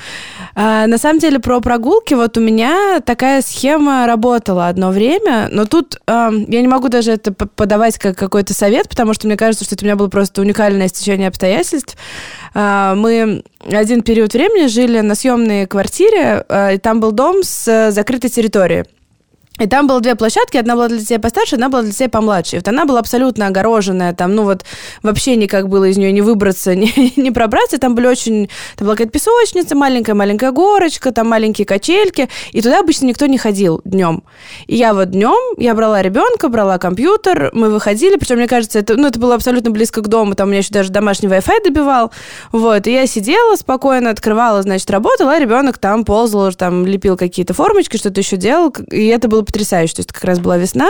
А, 0.56 0.88
на 0.88 0.98
самом 0.98 1.20
деле 1.20 1.38
про 1.38 1.60
прогулки 1.92 2.14
вот 2.14 2.38
у 2.38 2.42
меня 2.42 3.02
такая 3.06 3.42
схема 3.42 4.08
работала 4.08 4.70
одно 4.70 4.92
время, 4.92 5.50
но 5.52 5.66
тут 5.66 6.00
ам, 6.08 6.46
я 6.48 6.62
не 6.62 6.68
могу 6.68 6.88
даже 6.88 7.12
это 7.12 7.34
подавать 7.34 7.98
как 7.98 8.18
какой-то 8.18 8.54
совет, 8.54 8.88
потому 8.88 9.14
что 9.14 9.28
мне 9.28 9.36
кажется, 9.36 9.66
что 9.66 9.76
это 9.76 9.84
у 9.84 9.88
меня 9.88 9.98
было 9.98 10.08
просто 10.08 10.42
уникальное 10.42 10.88
стечение 10.88 11.28
обстоятельств. 11.28 11.98
А, 12.54 12.96
мы 12.96 13.44
один 13.70 14.04
период 14.04 14.34
времени 14.34 14.68
жили 14.68 15.02
на 15.02 15.16
съемной 15.16 15.68
квартире, 15.68 16.46
а, 16.48 16.72
и 16.72 16.78
там 16.78 17.02
был 17.02 17.12
дом 17.12 17.44
с 17.44 17.68
э, 17.68 17.92
закрытой 17.92 18.30
территорией. 18.30 18.86
И 19.60 19.68
там 19.68 19.86
было 19.86 20.00
две 20.00 20.16
площадки, 20.16 20.58
одна 20.58 20.76
была 20.76 20.88
для 20.88 20.98
детей 20.98 21.20
постарше, 21.20 21.56
одна 21.56 21.70
была 21.70 21.82
для 21.82 21.92
детей 21.92 22.08
помладше. 22.08 22.56
И 22.56 22.60
вот 22.60 22.68
она 22.68 22.86
была 22.86 23.00
абсолютно 23.00 23.48
огороженная, 23.48 24.14
там, 24.14 24.34
ну 24.34 24.44
вот, 24.44 24.64
вообще 25.04 25.36
никак 25.36 25.68
было 25.68 25.86
из 25.86 25.98
нее 25.98 26.12
не 26.12 26.22
выбраться, 26.22 26.74
не, 26.76 27.14
не 27.16 27.32
пробраться. 27.32 27.78
Там 27.78 27.94
были 27.94 28.08
очень... 28.08 28.50
Там 28.76 28.86
была 28.86 28.96
какая-то 28.96 29.12
песочница, 29.12 29.76
маленькая-маленькая 29.76 30.52
горочка, 30.52 31.12
там 31.12 31.28
маленькие 31.30 31.66
качельки. 31.66 32.30
И 32.54 32.62
туда 32.62 32.80
обычно 32.80 33.06
никто 33.06 33.26
не 33.28 33.38
ходил 33.38 33.82
днем. 33.84 34.24
И 34.68 34.76
я 34.76 34.94
вот 34.94 35.12
днем, 35.12 35.56
я 35.58 35.76
брала 35.76 36.02
ребенка, 36.02 36.48
брала 36.48 36.78
компьютер, 36.78 37.52
мы 37.54 37.70
выходили, 37.70 38.16
причем, 38.16 38.38
мне 38.38 38.48
кажется, 38.48 38.80
это, 38.80 38.96
ну, 38.96 39.08
это 39.08 39.20
было 39.20 39.36
абсолютно 39.36 39.70
близко 39.70 40.02
к 40.02 40.08
дому, 40.08 40.34
там 40.34 40.48
у 40.48 40.52
меня 40.52 40.60
еще 40.60 40.74
даже 40.74 40.92
домашний 40.92 41.28
Wi-Fi 41.28 41.64
добивал. 41.64 42.12
Вот, 42.52 42.88
и 42.88 42.94
я 42.94 43.06
сидела 43.06 43.56
спокойно, 43.58 44.10
открывала, 44.10 44.62
значит, 44.62 44.90
работала, 44.90 45.34
а 45.34 45.40
ребенок 45.40 45.78
там 45.78 46.06
ползал, 46.06 46.52
там 46.54 46.86
лепил 46.86 47.18
какие-то 47.18 47.54
формочки, 47.54 47.98
что-то 47.98 48.22
еще 48.22 48.38
делал, 48.38 48.74
и 48.90 49.08
это 49.08 49.28
было 49.28 49.41
потрясающе, 49.44 49.96
то 49.96 50.00
есть 50.00 50.10
это 50.10 50.14
как 50.14 50.26
раз 50.26 50.40
была 50.40 50.58
весна. 50.58 50.90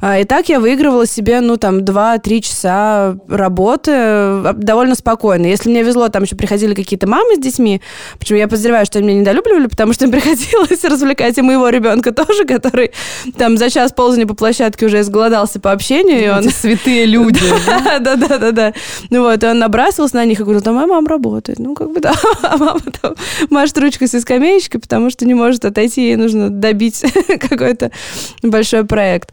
А, 0.00 0.18
И 0.18 0.24
так 0.24 0.48
я 0.48 0.60
выигрывала 0.60 1.06
себе, 1.06 1.40
ну, 1.40 1.56
там, 1.56 1.78
2-3 1.78 2.40
часа 2.40 3.16
работы 3.28 3.90
э, 3.94 4.52
довольно 4.56 4.94
спокойно. 4.94 5.46
Если 5.46 5.70
мне 5.70 5.82
везло, 5.82 6.08
там 6.08 6.24
еще 6.24 6.36
приходили 6.36 6.74
какие-то 6.74 7.08
мамы 7.08 7.36
с 7.36 7.38
детьми, 7.38 7.80
почему 8.18 8.38
я 8.38 8.48
подозреваю, 8.48 8.86
что 8.86 8.98
они 8.98 9.08
меня 9.08 9.20
недолюбливали, 9.20 9.66
потому 9.66 9.92
что 9.92 10.04
им 10.04 10.10
приходилось 10.10 10.84
развлекать 10.84 11.38
и 11.38 11.42
моего 11.42 11.68
ребенка 11.68 12.12
тоже, 12.12 12.44
который 12.44 12.92
там 13.36 13.56
за 13.56 13.70
час 13.70 13.92
ползания 13.92 14.26
по 14.26 14.34
площадке 14.34 14.86
уже 14.86 15.00
изголодался 15.00 15.60
по 15.60 15.72
общению, 15.72 16.24
и 16.24 16.28
он... 16.28 16.50
Святые 16.50 17.06
люди. 17.06 17.40
Да, 17.80 17.98
да, 17.98 18.16
да, 18.16 18.38
да, 18.38 18.50
да. 18.52 18.72
Ну 19.10 19.22
вот, 19.22 19.42
и 19.42 19.46
он 19.46 19.58
набрасывался 19.58 20.16
на 20.16 20.24
них 20.24 20.40
и 20.40 20.42
говорил, 20.42 20.60
там 20.60 20.74
моя 20.74 20.86
мама 20.86 21.08
работает. 21.08 21.58
Ну, 21.58 21.74
как 21.74 21.92
бы 21.92 22.00
да, 22.00 22.14
а 22.42 22.56
мама 22.56 22.80
там 23.00 23.14
машет 23.48 23.78
ручкой 23.78 24.08
со 24.08 24.20
скамеечкой, 24.20 24.80
потому 24.80 25.10
что 25.10 25.24
не 25.24 25.34
может 25.34 25.64
отойти, 25.64 26.02
ей 26.02 26.16
нужно 26.16 26.50
добить 26.50 27.04
какое-то 27.48 27.79
какой-то 27.80 27.90
большой 28.42 28.84
проект. 28.84 29.30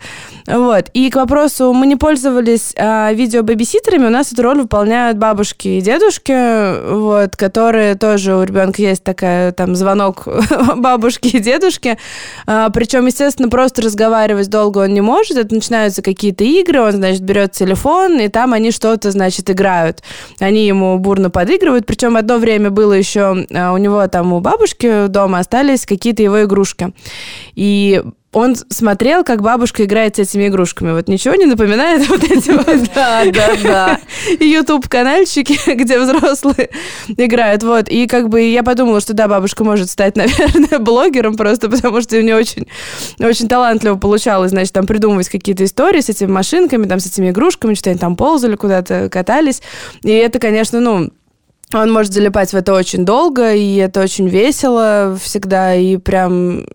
Вот. 0.48 0.90
И 0.94 1.10
к 1.10 1.16
вопросу, 1.16 1.74
мы 1.74 1.88
не 1.88 1.98
пользовались 1.98 2.74
а, 2.78 3.12
видео-бэбиситерами, 3.12 4.06
у 4.06 4.10
нас 4.10 4.32
эту 4.32 4.44
роль 4.44 4.62
выполняют 4.62 5.18
бабушки 5.18 5.68
и 5.68 5.82
дедушки, 5.82 6.90
вот, 6.90 7.36
которые 7.36 7.96
тоже 7.96 8.36
у 8.36 8.44
ребенка 8.44 8.82
есть 8.82 9.04
такая 9.04 9.52
там 9.52 9.76
звонок 9.76 10.26
бабушки 10.78 11.36
и 11.36 11.40
дедушки. 11.40 11.98
А, 12.46 12.70
причем, 12.70 13.08
естественно, 13.08 13.50
просто 13.50 13.82
разговаривать 13.82 14.50
долго 14.50 14.80
он 14.80 14.94
не 14.94 15.02
может. 15.02 15.38
Это 15.38 15.54
начинаются 15.54 16.02
какие-то 16.02 16.46
игры, 16.46 16.80
он, 16.82 16.94
значит, 16.94 17.22
берет 17.22 17.52
телефон, 17.52 18.20
и 18.20 18.30
там 18.30 18.54
они 18.54 18.72
что-то, 18.72 19.12
значит, 19.12 19.50
играют. 19.50 20.02
Они 20.40 20.66
ему 20.66 20.98
бурно 20.98 21.30
подыгрывают. 21.30 21.86
Причем 21.86 22.16
одно 22.16 22.38
время 22.38 22.70
было 22.70 22.94
еще 22.94 23.46
а, 23.54 23.74
у 23.74 23.78
него 23.78 24.08
там 24.08 24.32
у 24.32 24.40
бабушки 24.40 25.08
дома 25.08 25.40
остались 25.40 25.86
какие-то 25.86 26.24
его 26.24 26.44
игрушки. 26.44 26.94
И 27.56 28.02
он 28.34 28.56
смотрел, 28.56 29.24
как 29.24 29.42
бабушка 29.42 29.86
играет 29.86 30.18
с 30.18 30.20
этими 30.20 30.48
игрушками. 30.48 30.92
Вот 30.92 31.08
ничего 31.08 31.36
не 31.36 31.46
напоминает 31.46 32.08
вот 32.10 32.24
эти 32.24 32.52
вот... 32.52 32.68
Да, 32.94 33.24
да, 33.32 33.56
да. 33.64 34.00
YouTube-канальчики, 34.40 35.58
где 35.76 36.00
взрослые 36.00 36.70
играют. 37.08 37.64
Вот. 37.64 37.88
И 37.88 38.06
как 38.06 38.30
бы 38.30 38.42
я 38.42 38.64
подумала, 38.64 39.00
что 39.00 39.14
да, 39.14 39.28
бабушка 39.28 39.64
может 39.64 39.90
стать, 39.90 40.16
наверное, 40.18 40.80
блогером 40.80 41.36
просто, 41.36 41.70
потому 41.70 42.02
что 42.02 42.18
у 42.18 42.22
нее 42.22 42.36
очень, 42.36 42.68
очень 43.20 43.48
талантливо 43.48 43.96
получалось, 43.96 44.52
значит, 44.52 44.74
там 44.74 44.86
придумывать 44.86 45.30
какие-то 45.30 45.64
истории 45.64 46.02
с 46.02 46.10
этими 46.10 46.30
машинками, 46.30 46.86
там, 46.86 47.00
с 47.00 47.08
этими 47.08 47.30
игрушками, 47.30 47.76
что 47.76 47.90
они 47.90 47.98
там 47.98 48.16
ползали 48.16 48.56
куда-то, 48.56 49.10
катались. 49.10 49.62
И 50.04 50.12
это, 50.12 50.40
конечно, 50.40 50.80
ну, 50.82 51.10
он 51.74 51.92
может 51.92 52.14
залипать 52.14 52.52
в 52.52 52.56
это 52.56 52.74
очень 52.74 53.04
долго, 53.04 53.54
и 53.54 53.76
это 53.76 54.02
очень 54.02 54.28
весело 54.28 55.18
всегда, 55.22 55.76
и 55.76 55.98
прям... 55.98 56.66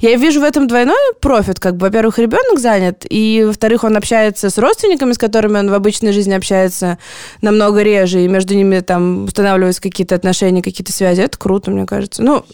Я 0.00 0.16
вижу 0.16 0.40
в 0.40 0.44
этом 0.44 0.66
двойной 0.66 1.14
профит, 1.20 1.60
как 1.60 1.76
бы, 1.76 1.86
во-первых, 1.86 2.18
ребенок 2.18 2.58
занят, 2.58 3.04
и, 3.08 3.44
во-вторых, 3.46 3.84
он 3.84 3.96
общается 3.96 4.50
с 4.50 4.58
родственниками, 4.58 5.12
с 5.12 5.18
которыми 5.18 5.58
он 5.58 5.70
в 5.70 5.74
обычной 5.74 6.12
жизни 6.12 6.32
общается 6.32 6.98
намного 7.42 7.82
реже, 7.82 8.24
и 8.24 8.28
между 8.28 8.54
ними 8.54 8.80
там 8.80 9.24
устанавливаются 9.24 9.82
какие-то 9.82 10.14
отношения, 10.14 10.62
какие-то 10.62 10.92
связи. 10.92 11.20
Это 11.22 11.38
круто, 11.38 11.70
мне 11.70 11.86
кажется. 11.86 12.22
Ну, 12.22 12.44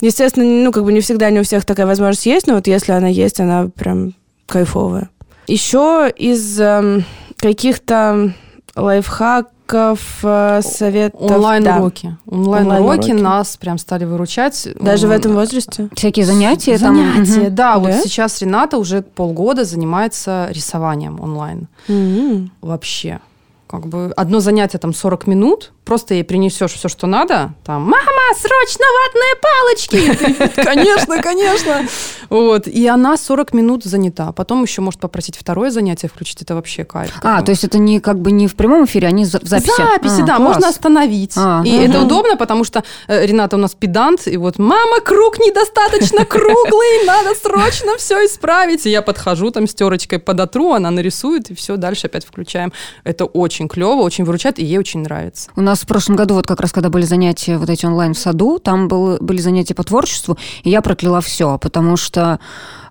естественно, 0.00 0.44
ну, 0.46 0.72
как 0.72 0.84
бы 0.84 0.92
не 0.92 1.00
всегда, 1.00 1.30
не 1.30 1.40
у 1.40 1.44
всех 1.44 1.64
такая 1.64 1.86
возможность 1.86 2.26
есть, 2.26 2.46
но 2.46 2.54
вот 2.54 2.66
если 2.66 2.92
она 2.92 3.08
есть, 3.08 3.40
она 3.40 3.68
прям 3.74 4.14
кайфовая. 4.46 5.10
Еще 5.46 6.12
из 6.14 6.60
эм, 6.60 7.04
каких-то 7.38 8.34
лайфхак 8.74 9.48
уроков, 9.68 10.18
э, 10.22 10.60
советов. 10.62 11.20
Онлайн-уроки. 11.20 12.16
Да. 12.26 12.36
Онлайн-уроки 12.36 13.10
Онлайн 13.10 13.22
нас 13.22 13.56
прям 13.56 13.78
стали 13.78 14.04
выручать. 14.04 14.68
Даже 14.80 15.08
в 15.08 15.10
этом 15.10 15.34
возрасте? 15.34 15.88
Всякие 15.94 16.24
занятия? 16.24 16.78
Занятия, 16.78 17.44
там? 17.44 17.54
да. 17.54 17.74
да. 17.74 17.78
Вот 17.78 17.94
сейчас 17.94 18.40
Рената 18.40 18.78
уже 18.78 19.02
полгода 19.02 19.64
занимается 19.64 20.48
рисованием 20.50 21.20
онлайн. 21.20 21.68
Угу. 21.88 22.50
Вообще. 22.62 23.20
Как 23.68 23.86
бы 23.86 24.12
одно 24.16 24.40
занятие 24.40 24.78
там 24.78 24.94
40 24.94 25.26
минут, 25.26 25.72
просто 25.84 26.14
ей 26.14 26.24
принесешь 26.24 26.72
все, 26.72 26.88
что 26.88 27.06
надо, 27.06 27.54
там, 27.64 27.82
мама, 27.82 28.22
срочно 28.36 28.84
ватные 29.04 29.34
палочки! 29.42 30.62
Конечно, 30.64 31.22
конечно. 31.22 31.86
Вот, 32.30 32.66
и 32.66 32.86
она 32.86 33.16
40 33.16 33.54
минут 33.54 33.84
занята. 33.84 34.32
Потом 34.32 34.62
еще 34.62 34.82
может 34.82 35.00
попросить 35.00 35.36
второе 35.36 35.70
занятие 35.70 36.08
включить, 36.08 36.42
это 36.42 36.54
вообще 36.54 36.84
кайф. 36.84 37.12
А, 37.22 37.42
то 37.42 37.50
есть 37.50 37.64
это 37.64 37.78
не 37.78 38.00
как 38.00 38.18
бы 38.20 38.32
не 38.32 38.48
в 38.48 38.54
прямом 38.54 38.84
эфире, 38.84 39.08
они 39.08 39.24
в 39.24 39.28
записи? 39.28 39.76
Записи, 39.76 40.22
да, 40.22 40.38
можно 40.38 40.68
остановить. 40.68 41.32
А, 41.36 41.62
и 41.64 41.76
это 41.76 42.00
удобно, 42.02 42.36
потому 42.36 42.64
что 42.64 42.84
э, 43.06 43.26
Рената 43.26 43.56
у 43.56 43.58
нас 43.58 43.74
педант, 43.74 44.26
и 44.26 44.36
вот, 44.36 44.58
мама, 44.58 45.00
круг 45.00 45.38
недостаточно 45.38 46.24
круглый, 46.24 47.06
надо 47.06 47.34
срочно 47.34 47.96
все 47.96 48.26
исправить. 48.26 48.86
И 48.86 48.90
я 48.90 49.02
подхожу 49.02 49.50
там 49.50 49.66
с 49.66 49.74
терочкой 49.74 50.18
подотру, 50.18 50.72
она 50.72 50.90
нарисует, 50.90 51.50
и 51.50 51.54
все, 51.54 51.76
дальше 51.76 52.08
опять 52.08 52.26
включаем. 52.26 52.72
Это 53.04 53.24
очень 53.24 53.57
клево, 53.66 54.02
очень 54.02 54.24
выручает, 54.24 54.58
и 54.58 54.64
ей 54.64 54.78
очень 54.78 55.00
нравится. 55.00 55.50
У 55.56 55.60
нас 55.60 55.80
в 55.80 55.86
прошлом 55.86 56.14
году, 56.14 56.34
вот 56.34 56.46
как 56.46 56.60
раз 56.60 56.70
когда 56.72 56.90
были 56.90 57.02
занятия 57.02 57.58
вот 57.58 57.70
эти 57.70 57.86
онлайн 57.86 58.14
в 58.14 58.18
саду, 58.18 58.58
там 58.58 58.86
был, 58.86 59.16
были 59.20 59.38
занятия 59.40 59.74
по 59.74 59.82
творчеству, 59.82 60.38
и 60.62 60.70
я 60.70 60.82
прокляла 60.82 61.20
все, 61.20 61.58
потому 61.58 61.96
что 61.96 62.38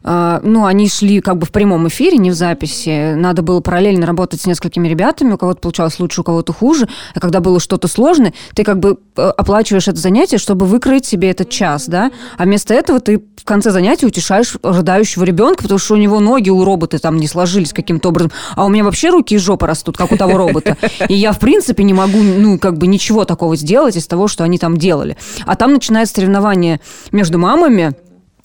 ну, 0.07 0.65
они 0.65 0.87
шли 0.87 1.19
как 1.19 1.37
бы 1.37 1.45
в 1.45 1.51
прямом 1.51 1.87
эфире, 1.89 2.17
не 2.17 2.31
в 2.31 2.33
записи. 2.33 3.13
Надо 3.15 3.41
было 3.41 3.59
параллельно 3.59 4.05
работать 4.05 4.41
с 4.41 4.45
несколькими 4.45 4.87
ребятами, 4.87 5.33
у 5.33 5.37
кого-то 5.37 5.59
получалось 5.59 5.99
лучше, 5.99 6.21
у 6.21 6.23
кого-то 6.23 6.53
хуже. 6.53 6.87
А 7.13 7.19
когда 7.19 7.41
было 7.41 7.59
что-то 7.59 7.87
сложное, 7.87 8.33
ты 8.55 8.63
как 8.63 8.79
бы 8.79 8.99
э, 9.17 9.21
оплачиваешь 9.21 9.87
это 9.87 9.97
занятие, 9.97 10.37
чтобы 10.37 10.65
выкроить 10.65 11.05
себе 11.05 11.29
этот 11.29 11.49
час, 11.49 11.87
да? 11.87 12.11
А 12.37 12.43
вместо 12.43 12.73
этого 12.73 13.01
ты 13.01 13.21
в 13.35 13.43
конце 13.43 13.71
занятия 13.71 14.05
утешаешь 14.05 14.55
рыдающего 14.63 15.25
ребенка, 15.25 15.63
потому 15.63 15.79
что 15.79 15.95
у 15.95 15.97
него 15.97 16.19
ноги 16.19 16.49
у 16.49 16.63
робота 16.63 16.99
там 16.99 17.17
не 17.17 17.27
сложились 17.27 17.73
каким-то 17.73 18.09
образом, 18.09 18.31
а 18.55 18.65
у 18.65 18.69
меня 18.69 18.85
вообще 18.85 19.09
руки 19.09 19.35
и 19.35 19.37
жопа 19.37 19.67
растут, 19.67 19.97
как 19.97 20.11
у 20.11 20.17
того 20.17 20.37
робота. 20.37 20.77
И 21.09 21.15
я, 21.15 21.33
в 21.33 21.39
принципе, 21.39 21.83
не 21.83 21.93
могу, 21.93 22.19
ну, 22.19 22.57
как 22.59 22.77
бы 22.77 22.87
ничего 22.87 23.25
такого 23.25 23.55
сделать 23.55 23.97
из 23.97 24.07
того, 24.07 24.27
что 24.27 24.43
они 24.45 24.57
там 24.57 24.77
делали. 24.77 25.17
А 25.45 25.55
там 25.55 25.73
начинается 25.73 26.15
соревнование 26.15 26.79
между 27.11 27.37
мамами, 27.39 27.93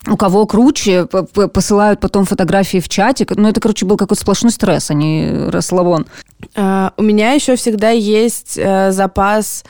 у 0.06 0.16
кого 0.16 0.46
круче, 0.46 1.06
посылают 1.06 2.00
потом 2.00 2.24
фотографии 2.24 2.78
в 2.78 2.88
чатик. 2.88 3.36
Ну, 3.36 3.48
это, 3.48 3.60
короче, 3.60 3.86
был 3.86 3.96
какой-то 3.96 4.20
сплошной 4.20 4.50
стресс, 4.50 4.90
а 4.90 4.94
не 4.94 5.48
расслабон. 5.48 6.06
Uh, 6.54 6.92
у 6.96 7.02
меня 7.02 7.32
еще 7.32 7.54
всегда 7.54 7.90
есть 7.90 8.58
uh, 8.58 8.90
запас 8.90 9.64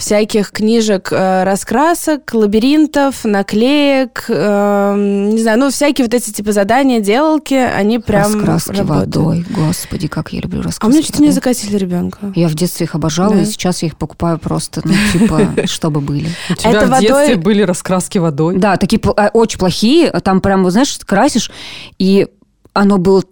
всяких 0.00 0.50
книжек, 0.50 1.12
э, 1.12 1.44
раскрасок, 1.44 2.32
лабиринтов, 2.32 3.24
наклеек, 3.24 4.24
э, 4.28 4.94
не 5.32 5.38
знаю, 5.38 5.58
ну, 5.58 5.70
всякие 5.70 6.06
вот 6.06 6.14
эти 6.14 6.30
типа 6.30 6.52
задания, 6.52 7.00
делалки, 7.00 7.54
они 7.54 7.98
прям 7.98 8.34
Раскраски 8.34 8.78
работают. 8.78 9.16
водой, 9.16 9.46
господи, 9.50 10.08
как 10.08 10.32
я 10.32 10.40
люблю 10.40 10.62
раскраски 10.62 10.86
А 10.86 10.88
меня 10.88 11.02
чуть 11.02 11.20
не 11.20 11.30
закатили 11.30 11.76
ребенка. 11.76 12.32
Я 12.34 12.48
в 12.48 12.54
детстве 12.54 12.86
их 12.86 12.94
обожала, 12.94 13.34
да. 13.34 13.42
и 13.42 13.44
сейчас 13.44 13.82
я 13.82 13.88
их 13.88 13.96
покупаю 13.96 14.38
просто, 14.38 14.80
ну, 14.84 14.94
типа, 15.12 15.50
чтобы 15.66 16.00
были. 16.00 16.30
У 16.48 16.54
тебя 16.54 16.70
Это 16.70 16.86
в 16.86 16.90
водой... 16.90 17.06
детстве 17.06 17.36
были 17.36 17.62
раскраски 17.62 18.16
водой? 18.16 18.56
Да, 18.56 18.78
такие 18.78 19.00
э, 19.16 19.28
очень 19.34 19.58
плохие, 19.58 20.10
там 20.10 20.40
прям, 20.40 20.68
знаешь, 20.70 20.98
красишь, 21.04 21.50
и 21.98 22.26
оно 22.72 22.96
было 22.96 23.22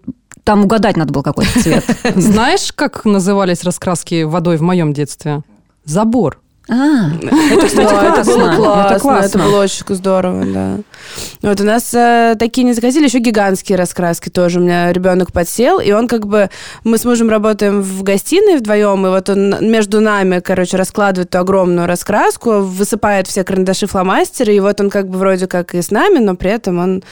там 0.45 0.65
угадать 0.65 0.97
надо 0.97 1.13
было 1.13 1.23
какой-то 1.23 1.61
цвет. 1.63 1.85
Знаешь, 2.17 2.73
как 2.73 3.05
назывались 3.05 3.65
раскраски 3.65 4.23
водой 4.23 4.57
в 4.57 4.63
моем 4.63 4.95
детстве? 4.95 5.43
Забор. 5.85 6.41
А, 6.71 7.11
это, 7.51 7.67
кстати, 7.67 7.95
это 7.95 8.25
было 8.25 8.55
классно, 8.55 8.91
это, 8.91 9.01
классно. 9.01 9.27
это 9.27 9.39
было 9.39 9.63
очень 9.63 9.85
здорово, 9.89 10.45
да. 10.45 10.77
Вот 11.41 11.61
у 11.63 11.65
нас 11.65 11.95
э, 11.95 12.37
такие 12.39 12.65
не 12.65 12.75
заказили, 12.75 13.05
еще 13.05 13.21
гигантские 13.21 13.79
раскраски 13.79 14.29
тоже. 14.29 14.61
У 14.61 14.63
меня 14.63 14.93
ребенок 14.93 15.33
подсел, 15.33 15.81
и 15.81 15.93
он 15.93 16.09
как 16.09 16.27
бы... 16.27 16.51
Мы 16.85 16.99
с 16.99 17.07
мужем 17.07 17.31
работаем 17.31 17.81
в 17.81 18.03
гостиной 18.03 18.59
вдвоем, 18.59 19.07
и 19.07 19.09
вот 19.09 19.31
он 19.31 19.57
между 19.71 20.01
нами, 20.01 20.41
короче, 20.41 20.77
раскладывает 20.77 21.31
эту 21.31 21.39
огромную 21.39 21.87
раскраску, 21.87 22.61
высыпает 22.61 23.27
все 23.27 23.45
карандаши, 23.45 23.87
фломастеры, 23.87 24.55
и 24.55 24.61
вот 24.61 24.79
он 24.83 24.91
как 24.91 25.09
бы 25.09 25.19
вроде 25.19 25.47
как 25.47 25.75
и 25.75 25.81
с 25.81 25.91
нами, 25.91 26.19
но 26.19 26.35
при 26.35 26.51
этом 26.51 26.79
он 26.79 27.03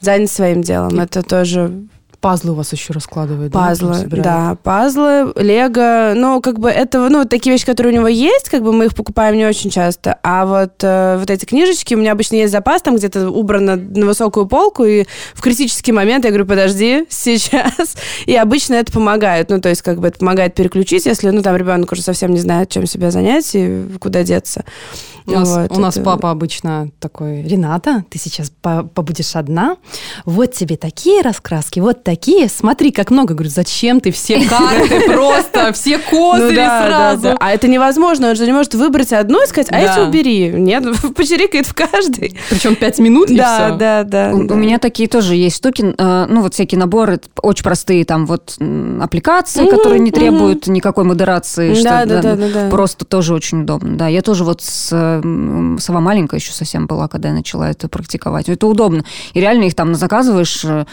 занят 0.00 0.30
своим 0.30 0.62
делом. 0.62 1.00
Это 1.00 1.24
тоже 1.24 1.72
Пазлы 2.20 2.52
у 2.52 2.54
вас 2.54 2.70
еще 2.72 2.92
раскладывают, 2.92 3.50
пазлы, 3.50 4.04
да? 4.06 4.22
да, 4.22 4.58
пазлы, 4.62 5.32
лего, 5.36 6.12
ну, 6.14 6.42
как 6.42 6.58
бы 6.58 6.68
это, 6.68 7.08
ну, 7.08 7.24
такие 7.24 7.52
вещи, 7.52 7.64
которые 7.64 7.94
у 7.94 7.96
него 7.96 8.08
есть, 8.08 8.50
как 8.50 8.62
бы 8.62 8.74
мы 8.74 8.86
их 8.86 8.94
покупаем 8.94 9.36
не 9.36 9.46
очень 9.46 9.70
часто, 9.70 10.18
а 10.22 10.44
вот, 10.44 10.82
э, 10.82 11.16
вот 11.18 11.30
эти 11.30 11.46
книжечки, 11.46 11.94
у 11.94 11.98
меня 11.98 12.12
обычно 12.12 12.36
есть 12.36 12.52
запас, 12.52 12.82
там 12.82 12.96
где-то 12.96 13.30
убрано 13.30 13.76
на 13.76 14.04
высокую 14.04 14.46
полку, 14.46 14.84
и 14.84 15.06
в 15.32 15.40
критический 15.40 15.92
момент 15.92 16.26
я 16.26 16.30
говорю, 16.30 16.44
подожди, 16.44 17.06
сейчас, 17.08 17.96
и 18.26 18.36
обычно 18.36 18.74
это 18.74 18.92
помогает, 18.92 19.48
ну, 19.48 19.58
то 19.58 19.70
есть, 19.70 19.80
как 19.80 19.98
бы 19.98 20.08
это 20.08 20.18
помогает 20.18 20.54
переключить, 20.54 21.06
если, 21.06 21.30
ну, 21.30 21.40
там 21.40 21.56
ребенок 21.56 21.90
уже 21.90 22.02
совсем 22.02 22.32
не 22.32 22.40
знает, 22.40 22.68
чем 22.68 22.84
себя 22.84 23.10
занять 23.10 23.50
и 23.54 23.86
куда 23.98 24.24
деться. 24.24 24.64
У 25.26 25.32
нас, 25.32 25.48
вот, 25.48 25.76
у 25.76 25.80
нас 25.80 25.98
папа 26.02 26.30
обычно 26.30 26.90
такой, 26.98 27.42
Рената, 27.42 28.04
ты 28.10 28.18
сейчас 28.18 28.52
побудешь 28.60 29.36
одна, 29.36 29.76
вот 30.24 30.52
тебе 30.52 30.76
такие 30.76 31.22
раскраски, 31.22 31.80
вот 31.80 32.02
такие, 32.10 32.48
смотри, 32.48 32.90
как 32.90 33.12
много. 33.12 33.34
Говорю, 33.34 33.50
зачем 33.50 34.00
ты 34.00 34.10
все 34.10 34.44
карты 34.44 35.00
просто, 35.06 35.72
все 35.72 35.96
козыри 35.98 36.56
ну 36.56 36.86
сразу? 36.86 37.36
А 37.38 37.52
это 37.52 37.68
невозможно, 37.68 38.30
он 38.30 38.34
же 38.34 38.46
не 38.46 38.52
может 38.52 38.74
выбрать 38.74 39.12
одну 39.12 39.44
и 39.44 39.46
сказать, 39.46 39.68
а 39.70 39.78
эти 39.78 40.00
убери. 40.00 40.48
Нет, 40.48 40.84
почерикает 41.16 41.66
в 41.66 41.74
каждой. 41.74 42.36
Причем 42.48 42.74
пять 42.74 42.98
минут 42.98 43.30
и 43.30 43.36
Да, 43.36 43.76
да, 43.78 44.02
да. 44.02 44.32
У 44.32 44.56
меня 44.56 44.80
такие 44.80 45.08
тоже 45.08 45.36
есть 45.36 45.56
штуки, 45.56 45.94
э, 45.96 46.26
ну 46.28 46.42
вот 46.42 46.54
всякие 46.54 46.80
наборы, 46.80 47.20
очень 47.42 47.62
простые, 47.62 48.04
там 48.04 48.26
вот 48.26 48.56
аппликации, 49.00 49.68
которые 49.68 50.00
не 50.00 50.10
требуют 50.10 50.66
никакой 50.66 51.04
модерации. 51.04 51.80
Да, 51.80 52.06
да, 52.06 52.34
да. 52.34 52.68
Просто 52.70 53.04
тоже 53.04 53.34
очень 53.34 53.62
удобно. 53.62 53.96
Да, 53.96 54.08
я 54.08 54.22
тоже 54.22 54.42
вот 54.42 54.62
с 54.62 54.88
сова 55.78 56.00
маленькая 56.00 56.40
еще 56.40 56.52
совсем 56.52 56.88
была, 56.88 57.06
когда 57.06 57.28
я 57.28 57.34
начала 57.34 57.70
это 57.70 57.88
практиковать. 57.88 58.48
Это 58.48 58.66
удобно. 58.66 59.04
И 59.32 59.40
реально 59.40 59.64
их 59.64 59.76
там 59.76 59.94
заказываешь 59.94 60.64
э, 60.64 60.86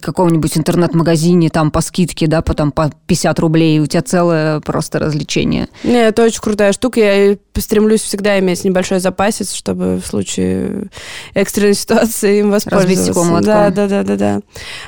какого-нибудь 0.00 0.57
каком-нибудь 0.58 0.68
интернет-магазине 0.68 1.50
там 1.50 1.70
по 1.70 1.80
скидке, 1.80 2.26
да, 2.26 2.42
по, 2.42 2.54
там, 2.54 2.72
по 2.72 2.90
50 3.06 3.38
рублей, 3.38 3.80
у 3.80 3.86
тебя 3.86 4.02
целое 4.02 4.60
просто 4.60 4.98
развлечение. 4.98 5.68
Не, 5.84 6.08
это 6.08 6.24
очень 6.24 6.40
крутая 6.40 6.72
штука. 6.72 7.00
Я 7.00 7.36
стремлюсь 7.56 8.02
всегда 8.02 8.38
иметь 8.38 8.64
небольшой 8.64 9.00
запасец, 9.00 9.52
чтобы 9.52 9.96
в 9.96 10.06
случае 10.06 10.88
экстренной 11.34 11.74
ситуации 11.74 12.40
им 12.40 12.50
воспользоваться. 12.50 13.12
Разбить 13.12 13.46
Да, 13.46 13.70
да, 13.70 13.86
да, 13.88 14.02
да, 14.02 14.16
да. 14.16 14.40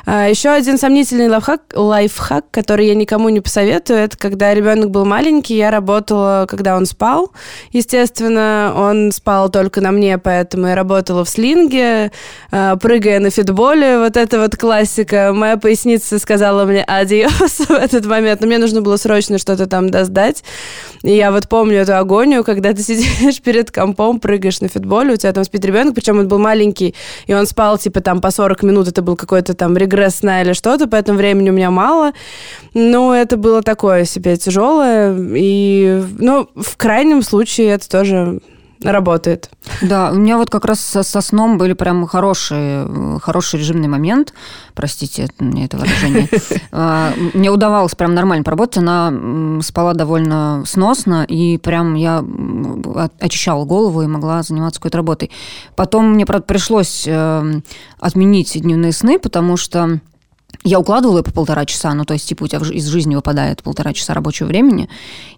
А, 0.07 0.29
еще 0.29 0.51
один 0.51 0.79
сомнительный 0.79 1.29
лайфхак, 1.29 1.62
лайфхак, 1.75 2.51
который 2.51 2.87
я 2.87 2.95
никому 2.95 3.29
не 3.29 3.41
посоветую, 3.41 3.99
это 3.99 4.16
когда 4.16 4.55
ребенок 4.55 4.91
был 4.91 5.05
маленький, 5.05 5.57
я 5.57 5.71
работала, 5.71 6.47
когда 6.49 6.77
он 6.77 6.87
спал. 6.87 7.33
Естественно, 7.73 8.73
он 8.77 9.12
спал 9.12 9.49
только 9.51 9.81
на 9.81 9.91
мне, 9.91 10.18
поэтому 10.18 10.68
я 10.68 10.75
работала 10.75 11.25
в 11.25 11.29
слинге, 11.29 12.12
а, 12.51 12.77
прыгая 12.77 13.21
на 13.21 13.31
фитболе. 13.31 13.99
Вот 13.99 14.16
это 14.16 14.41
вот 14.41 14.57
классика. 14.57 15.33
Моя 15.35 15.57
поясница 15.61 16.19
сказала 16.19 16.65
мне 16.65 16.83
адиос 16.83 17.61
в 17.69 17.71
этот 17.71 18.07
момент, 18.07 18.41
но 18.41 18.47
мне 18.47 18.59
нужно 18.59 18.83
было 18.83 18.97
срочно 18.97 19.39
что-то 19.39 19.67
там 19.67 19.91
доздать. 19.91 20.43
И 21.03 21.15
я 21.15 21.31
вот 21.31 21.49
помню 21.49 21.79
эту 21.79 21.97
агонию, 21.97 22.45
когда 22.45 22.73
ты 22.73 22.83
сидишь 22.83 23.41
перед 23.41 23.71
компом, 23.71 24.21
прыгаешь 24.21 24.61
на 24.61 24.69
фитболе, 24.69 25.15
у 25.15 25.17
тебя 25.17 25.33
там 25.33 25.45
спит 25.45 25.65
ребенок, 25.65 25.95
причем 25.95 26.19
он 26.19 26.29
был 26.29 26.39
маленький, 26.39 26.95
и 27.27 27.35
он 27.35 27.47
спал 27.47 27.79
типа 27.79 28.01
там 28.01 28.21
по 28.21 28.31
40 28.31 28.63
минут, 28.63 28.89
это 28.89 29.03
был 29.03 29.17
какой-то 29.17 29.55
там 29.55 29.77
регресс 29.77 30.17
сна 30.17 30.43
или 30.43 30.53
что-то, 30.53 30.87
поэтому 30.87 31.19
времени 31.19 31.51
у 31.51 31.53
меня 31.53 31.71
мало. 31.71 32.13
Но 32.75 33.15
это 33.15 33.37
было 33.37 33.63
такое 33.63 34.05
себе 34.05 34.37
тяжелое. 34.37 35.17
И, 35.37 36.03
ну, 36.19 36.49
в 36.55 36.77
крайнем 36.77 37.23
случае 37.23 37.69
это 37.69 37.89
тоже 37.89 38.41
работает. 38.83 39.51
Да, 39.83 40.11
у 40.11 40.14
меня 40.14 40.39
вот 40.39 40.51
как 40.51 40.64
раз 40.64 40.81
со, 40.81 41.03
со 41.03 41.20
сном 41.20 41.59
были 41.59 41.74
прям 41.74 42.07
хорошие, 42.07 43.18
хороший 43.20 43.61
режимный 43.61 43.89
момент. 43.89 44.33
Простите 44.74 45.28
мне 45.39 45.66
это 45.66 45.76
выражение. 45.76 46.28
А, 46.72 47.12
мне 47.35 47.51
удавалось 47.51 47.95
прям 47.95 48.14
нормально 48.14 48.45
поработать. 48.45 48.78
Она 48.78 49.61
спала 49.61 49.93
довольно 49.93 50.62
сносно, 50.66 51.24
и 51.24 51.59
прям 51.59 51.95
я 51.95 52.24
очищала 53.18 53.64
голову 53.64 54.03
и 54.03 54.07
могла 54.07 54.43
заниматься 54.43 54.81
какой-то 54.81 54.99
работой. 54.99 55.31
Потом 55.74 56.12
мне, 56.12 56.26
правда, 56.26 56.47
пришлось 56.47 57.05
э, 57.07 57.61
отменить 57.99 58.61
дневные 58.61 58.93
сны, 58.93 59.18
потому 59.18 59.57
что 59.57 60.01
я 60.63 60.79
укладывала 60.79 61.19
ее 61.19 61.25
по 61.25 61.33
полтора 61.33 61.65
часа, 61.65 61.95
ну, 61.95 62.05
то 62.05 62.15
есть, 62.15 62.29
типа, 62.29 62.45
у 62.45 62.47
тебя 62.47 62.61
из 62.61 62.87
жизни 62.87 63.15
выпадает 63.15 63.63
полтора 63.63 63.93
часа 63.93 64.15
рабочего 64.15 64.47
времени, 64.47 64.89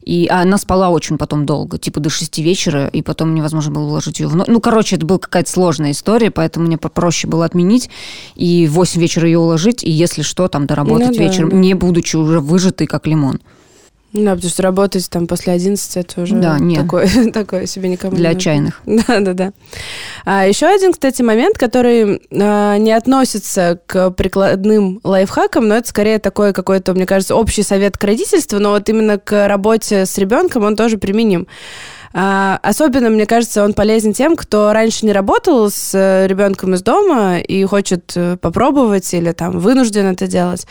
и 0.02 0.26
она 0.28 0.58
спала 0.58 0.90
очень 0.90 1.16
потом 1.16 1.46
долго, 1.46 1.78
типа, 1.78 2.00
до 2.00 2.10
шести 2.10 2.42
вечера, 2.42 2.88
и 2.88 3.02
потом 3.02 3.34
невозможно 3.34 3.72
было 3.72 3.84
уложить 3.84 4.20
ее 4.20 4.28
в 4.28 4.34
ночь. 4.34 4.48
Ну, 4.48 4.60
короче, 4.60 4.96
это 4.96 5.06
была 5.06 5.18
какая-то 5.18 5.50
сложная 5.50 5.92
история, 5.92 6.30
поэтому 6.30 6.66
мне 6.66 6.76
проще 6.76 7.28
было 7.28 7.44
отменить 7.44 7.88
и 8.34 8.66
в 8.66 8.72
восемь 8.72 9.00
вечера 9.00 9.26
ее 9.26 9.38
уложить, 9.38 9.84
и 9.84 9.90
если 9.90 10.22
что, 10.22 10.48
там, 10.48 10.66
доработать 10.66 11.10
ну, 11.10 11.16
да. 11.16 11.22
вечером, 11.22 11.60
не 11.60 11.74
будучи 11.74 12.16
уже 12.16 12.40
выжатой, 12.40 12.86
как 12.86 13.06
лимон. 13.06 13.40
Да, 14.12 14.34
потому 14.34 14.50
что 14.50 14.62
работать 14.62 15.08
там 15.08 15.26
после 15.26 15.54
11 15.54 15.96
это 15.96 16.20
уже 16.22 16.34
да, 16.34 16.58
нет. 16.58 16.82
Такое, 16.82 17.08
такое 17.32 17.66
себе 17.66 17.88
никому 17.88 18.14
Для 18.14 18.30
не 18.30 18.36
отчаянных. 18.36 18.82
Да, 18.86 19.20
да, 19.20 19.32
да. 19.32 19.52
А 20.24 20.46
еще 20.46 20.66
один, 20.66 20.92
кстати, 20.92 21.22
момент, 21.22 21.56
который 21.56 22.20
а, 22.30 22.76
не 22.76 22.92
относится 22.92 23.80
к 23.86 24.10
прикладным 24.10 25.00
лайфхакам, 25.02 25.66
но 25.66 25.76
это 25.76 25.88
скорее 25.88 26.18
такой 26.18 26.52
какой-то, 26.52 26.92
мне 26.92 27.06
кажется, 27.06 27.34
общий 27.34 27.62
совет 27.62 27.96
к 27.96 28.04
родительству, 28.04 28.58
но 28.58 28.70
вот 28.70 28.88
именно 28.88 29.18
к 29.18 29.48
работе 29.48 30.04
с 30.04 30.18
ребенком 30.18 30.64
он 30.64 30.76
тоже 30.76 30.98
применим. 30.98 31.46
А, 32.14 32.58
особенно, 32.62 33.10
мне 33.10 33.26
кажется, 33.26 33.64
он 33.64 33.72
полезен 33.72 34.12
тем, 34.12 34.36
кто 34.36 34.72
раньше 34.72 35.06
не 35.06 35.12
работал 35.12 35.70
с 35.70 35.92
э, 35.94 36.26
ребенком 36.26 36.74
из 36.74 36.82
дома 36.82 37.38
и 37.38 37.64
хочет 37.64 38.12
э, 38.16 38.36
попробовать 38.36 39.12
или 39.14 39.32
там 39.32 39.58
вынужден 39.58 40.06
это 40.06 40.26
делать. 40.26 40.66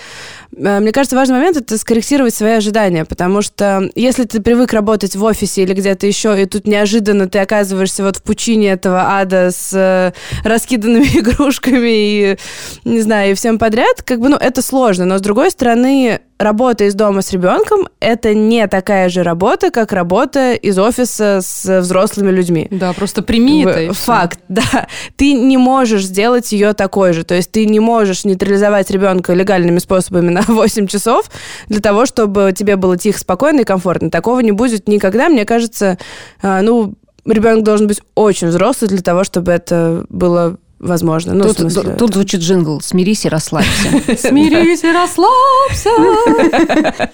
А, 0.56 0.80
мне 0.80 0.92
кажется, 0.92 1.16
важный 1.16 1.36
момент 1.36 1.58
это 1.58 1.78
скорректировать 1.78 2.36
свои 2.36 2.54
ожидания, 2.54 3.06
потому 3.06 3.42
что 3.42 3.89
если 3.96 4.26
ты 4.26 4.42
привык 4.42 4.74
работать 4.74 5.16
в 5.16 5.24
офисе 5.24 5.64
или 5.64 5.74
где-то 5.74 6.06
еще, 6.06 6.39
и 6.42 6.46
тут 6.46 6.68
неожиданно 6.68 7.28
ты 7.28 7.39
оказываешься 7.39 8.04
вот 8.04 8.18
в 8.18 8.24
пучине 8.24 8.72
этого 8.72 9.18
ада 9.18 9.52
с 9.52 9.72
э, 9.74 10.14
раскиданными 10.48 11.06
игрушками 11.20 11.89
и, 11.89 12.38
не 12.86 13.02
знаю, 13.02 13.32
и 13.32 13.36
всем 13.36 13.58
подряд, 13.58 14.04
как 14.04 14.20
бы, 14.20 14.30
ну, 14.30 14.38
это 14.38 14.62
сложно. 14.62 15.06
Но, 15.06 15.18
с 15.18 15.22
другой 15.22 15.50
стороны, 15.52 16.22
работа 16.42 16.86
из 16.86 16.96
дома 16.96 17.22
с 17.22 17.32
ребенком– 17.32 17.88
это 18.00 18.34
не 18.34 18.68
такая 18.68 19.10
же 19.10 19.24
работа, 19.24 19.72
как 19.72 19.92
работа 19.92 20.54
из 20.54 20.78
офиса 20.78 21.39
с 21.42 21.82
взрослыми 21.82 22.32
людьми. 22.32 22.68
Да, 22.72 22.94
просто 22.94 23.22
прими 23.22 23.64
это. 23.64 23.94
Факт, 23.94 24.39
да. 24.48 24.88
Ты 25.16 25.34
не 25.34 25.58
можешь 25.58 26.06
сделать 26.06 26.52
ее 26.52 26.74
такой 26.74 27.14
же. 27.14 27.24
То 27.24 27.36
есть 27.36 27.52
ты 27.52 27.66
не 27.66 27.80
можешь 27.80 28.26
нейтрализовать 28.26 28.89
ребенка 28.92 29.34
легальными 29.34 29.80
способами 29.80 30.30
на 30.32 30.42
8 30.42 30.88
часов 30.88 31.30
для 31.68 31.80
того, 31.80 32.06
чтобы 32.06 32.54
тебе 32.56 32.76
было 32.76 32.98
тихо, 32.98 33.20
спокойно 33.20 33.62
и 33.62 33.66
комфортно. 33.66 34.10
Такого 34.10 34.39
не 34.39 34.52
будет 34.52 34.88
никогда. 34.88 35.30
Мне 35.30 35.46
кажется, 35.46 35.98
а, 36.42 36.62
ну, 36.62 36.96
ребенок 37.26 37.64
должен 37.64 37.88
быть 37.88 38.02
очень 38.16 38.48
взрослый 38.48 38.89
для 38.89 39.02
того, 39.02 39.24
чтобы 39.24 39.52
это 39.52 40.06
было 40.10 40.58
возможно. 40.82 41.34
Ну, 41.34 41.43
тут, 41.43 41.57
смысле, 41.57 41.95
тут 41.97 42.13
звучит 42.13 42.41
джингл 42.41 42.82
«Смирись 42.82 43.25
и 43.25 43.29
расслабься». 43.29 44.17
Смирись 44.17 44.84
и 44.84 44.91
расслабься. 44.91 45.89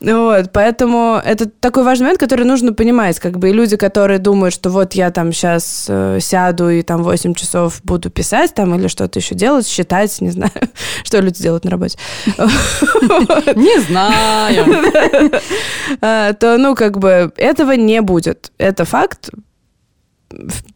Вот, 0.00 0.50
поэтому 0.52 1.20
это 1.24 1.48
такой 1.48 1.84
важный 1.84 2.06
момент, 2.06 2.18
который 2.18 2.44
нужно 2.44 2.72
понимать. 2.72 3.20
Как 3.20 3.38
бы 3.38 3.50
и 3.50 3.52
люди, 3.52 3.76
которые 3.76 4.18
думают, 4.18 4.52
что 4.52 4.68
вот 4.68 4.94
я 4.94 5.12
там 5.12 5.32
сейчас 5.32 5.86
э, 5.88 6.18
сяду 6.20 6.70
и 6.70 6.82
там 6.82 7.04
8 7.04 7.34
часов 7.34 7.80
буду 7.84 8.10
писать 8.10 8.52
там 8.52 8.74
или 8.74 8.88
что-то 8.88 9.20
еще 9.20 9.36
делать, 9.36 9.64
считать, 9.64 10.20
не 10.20 10.30
знаю, 10.30 10.50
что 11.04 11.20
люди 11.20 11.40
делают 11.40 11.64
на 11.64 11.70
работе. 11.70 11.98
Не 12.36 13.80
знаю. 13.82 15.30
А, 16.00 16.32
то, 16.32 16.58
ну, 16.58 16.74
как 16.74 16.98
бы 16.98 17.32
этого 17.36 17.72
не 17.72 18.00
будет. 18.00 18.50
Это 18.58 18.84
факт 18.84 19.30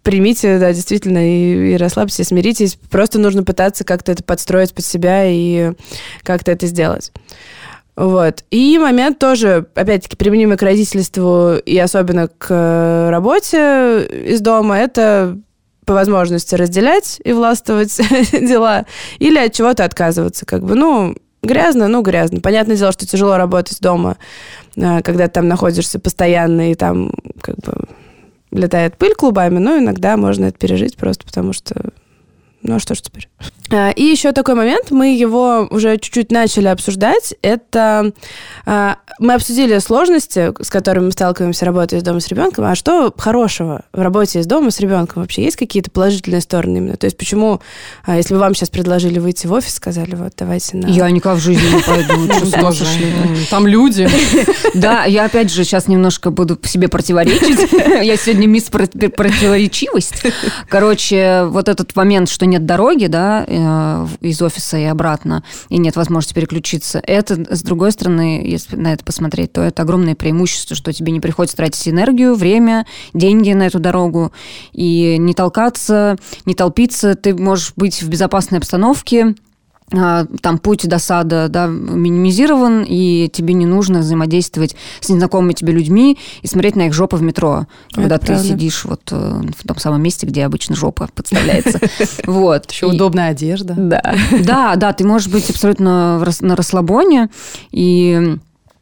примите, 0.02 0.59
да, 0.59 0.72
действительно, 0.72 1.18
и, 1.18 1.72
и 1.72 1.76
расслабьтесь, 1.76 2.28
смиритесь. 2.28 2.76
Просто 2.90 3.18
нужно 3.18 3.42
пытаться 3.42 3.84
как-то 3.84 4.12
это 4.12 4.22
подстроить 4.22 4.74
под 4.74 4.84
себя 4.84 5.24
и 5.26 5.72
как-то 6.22 6.52
это 6.52 6.66
сделать. 6.66 7.12
Вот. 7.96 8.44
И 8.50 8.78
момент 8.78 9.18
тоже, 9.18 9.66
опять-таки, 9.74 10.16
применимый 10.16 10.59
к 10.59 10.62
родительству 10.62 11.57
и 11.57 11.78
особенно 11.78 12.28
к 12.28 13.09
работе 13.11 14.07
из 14.26 14.40
дома, 14.40 14.78
это 14.78 15.38
по 15.86 15.94
возможности 15.94 16.54
разделять 16.57 17.20
и 17.24 17.32
властвовать 17.32 17.96
дела 18.32 18.84
или 19.18 19.38
от 19.38 19.52
чего-то 19.52 19.84
отказываться. 19.84 20.44
Как 20.44 20.62
бы, 20.62 20.74
ну, 20.74 21.16
грязно, 21.42 21.88
ну, 21.88 22.02
грязно. 22.02 22.40
Понятное 22.40 22.76
дело, 22.76 22.92
что 22.92 23.07
тяжело 23.07 23.36
работать 23.38 23.80
дома, 23.80 24.18
а, 24.76 25.00
когда 25.00 25.28
ты 25.28 25.34
там 25.34 25.48
находишься 25.48 25.98
постоянно 25.98 26.72
и 26.72 26.74
там 26.74 27.12
как 27.40 27.57
бы 27.57 27.72
летает 28.51 28.97
пыль 28.97 29.14
клубами, 29.14 29.59
но 29.59 29.78
иногда 29.78 30.16
можно 30.16 30.47
это 30.47 30.59
пережить 30.59 30.97
просто 30.97 31.24
потому 31.24 31.53
что 31.53 31.92
ну 32.66 32.76
а 32.76 32.78
что 32.78 32.94
ж 32.94 33.00
теперь? 33.00 33.28
А, 33.70 33.90
и 33.90 34.02
еще 34.02 34.32
такой 34.32 34.54
момент, 34.54 34.90
мы 34.90 35.16
его 35.16 35.66
уже 35.70 35.98
чуть-чуть 35.98 36.30
начали 36.30 36.68
обсуждать. 36.68 37.34
Это 37.42 38.12
а, 38.64 38.96
мы 39.18 39.34
обсудили 39.34 39.78
сложности, 39.78 40.52
с 40.62 40.70
которыми 40.70 41.06
мы 41.06 41.12
сталкиваемся, 41.12 41.64
работая 41.64 41.98
из 41.98 42.02
дома 42.02 42.20
с 42.20 42.28
ребенком. 42.28 42.64
А 42.64 42.74
что 42.74 43.12
хорошего 43.16 43.82
в 43.92 44.00
работе 44.00 44.40
из 44.40 44.46
дома 44.46 44.70
с 44.70 44.80
ребенком? 44.80 45.22
Вообще 45.22 45.44
есть 45.44 45.56
какие-то 45.56 45.90
положительные 45.90 46.40
стороны 46.40 46.78
именно? 46.78 46.96
То 46.96 47.06
есть 47.06 47.16
почему, 47.16 47.60
а, 48.04 48.16
если 48.16 48.34
бы 48.34 48.40
вам 48.40 48.54
сейчас 48.54 48.70
предложили 48.70 49.18
выйти 49.18 49.46
в 49.46 49.52
офис, 49.52 49.74
сказали, 49.74 50.14
вот 50.14 50.34
давайте 50.36 50.76
на... 50.76 50.86
Я 50.86 51.10
никак 51.10 51.38
в 51.38 51.40
жизни 51.40 51.66
не 51.66 51.82
пойду. 51.82 52.28
Там 53.50 53.66
люди. 53.66 54.08
Да, 54.74 55.04
я 55.04 55.24
опять 55.24 55.50
же 55.50 55.64
сейчас 55.64 55.88
немножко 55.88 56.30
буду 56.30 56.58
себе 56.64 56.88
противоречить. 56.88 57.72
Я 58.02 58.16
сегодня 58.16 58.46
мисс 58.46 58.64
противоречивость. 58.64 60.22
Короче, 60.68 61.44
вот 61.46 61.68
этот 61.68 61.94
момент, 61.96 62.28
что 62.28 62.46
нет 62.57 62.66
дороги, 62.66 63.07
да, 63.07 63.44
э, 63.46 64.07
из 64.20 64.40
офиса 64.40 64.78
и 64.78 64.84
обратно, 64.84 65.44
и 65.68 65.78
нет 65.78 65.96
возможности 65.96 66.34
переключиться, 66.34 67.00
это, 67.07 67.54
с 67.54 67.62
другой 67.62 67.92
стороны, 67.92 68.42
если 68.44 68.76
на 68.76 68.92
это 68.92 69.04
посмотреть, 69.04 69.52
то 69.52 69.61
это 69.61 69.82
огромное 69.82 70.14
преимущество, 70.14 70.74
что 70.74 70.92
тебе 70.92 71.12
не 71.12 71.20
приходится 71.20 71.57
тратить 71.57 71.88
энергию, 71.88 72.34
время, 72.34 72.86
деньги 73.12 73.52
на 73.52 73.66
эту 73.66 73.78
дорогу, 73.78 74.32
и 74.72 75.16
не 75.18 75.34
толкаться, 75.34 76.16
не 76.46 76.54
толпиться, 76.54 77.14
ты 77.14 77.34
можешь 77.34 77.72
быть 77.76 78.02
в 78.02 78.09
безопасной 78.09 78.59
обстановке, 78.59 79.34
там 79.91 80.59
путь 80.59 80.89
до 80.89 80.99
сада 80.99 81.49
да, 81.49 81.66
минимизирован, 81.66 82.84
и 82.87 83.28
тебе 83.32 83.55
не 83.55 83.66
нужно 83.66 84.01
взаимодействовать 84.01 84.74
с 85.01 85.09
незнакомыми 85.09 85.53
тебе 85.53 85.72
людьми 85.72 86.18
и 86.43 86.47
смотреть 86.47 86.74
на 86.76 86.87
их 86.87 86.93
жопы 86.93 87.16
в 87.16 87.22
метро, 87.22 87.66
когда 87.93 88.16
Это 88.16 88.26
ты 88.26 88.32
правда. 88.32 88.49
сидишь 88.49 88.84
вот 88.84 89.03
э, 89.12 89.43
в 89.57 89.66
том 89.66 89.78
самом 89.78 90.03
месте, 90.03 90.26
где 90.26 90.45
обычно 90.45 90.74
жопа 90.74 91.09
подставляется. 91.14 91.80
Вот. 92.26 92.70
Еще 92.70 92.87
удобная 92.87 93.30
одежда. 93.30 93.74
Да. 93.76 94.14
Да, 94.41 94.76
да, 94.76 94.93
ты 94.93 95.05
можешь 95.05 95.28
быть 95.28 95.49
абсолютно 95.51 96.24
на 96.41 96.57
расслабоне, 96.57 97.30
и 97.70 98.37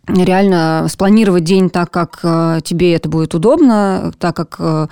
реально 0.06 0.86
спланировать 0.88 1.44
день 1.44 1.70
так, 1.70 1.90
как 1.90 2.20
э, 2.22 2.60
тебе 2.62 2.94
это 2.94 3.08
будет 3.08 3.34
удобно, 3.34 4.12
так, 4.18 4.36
как, 4.36 4.56
э, 4.58 4.86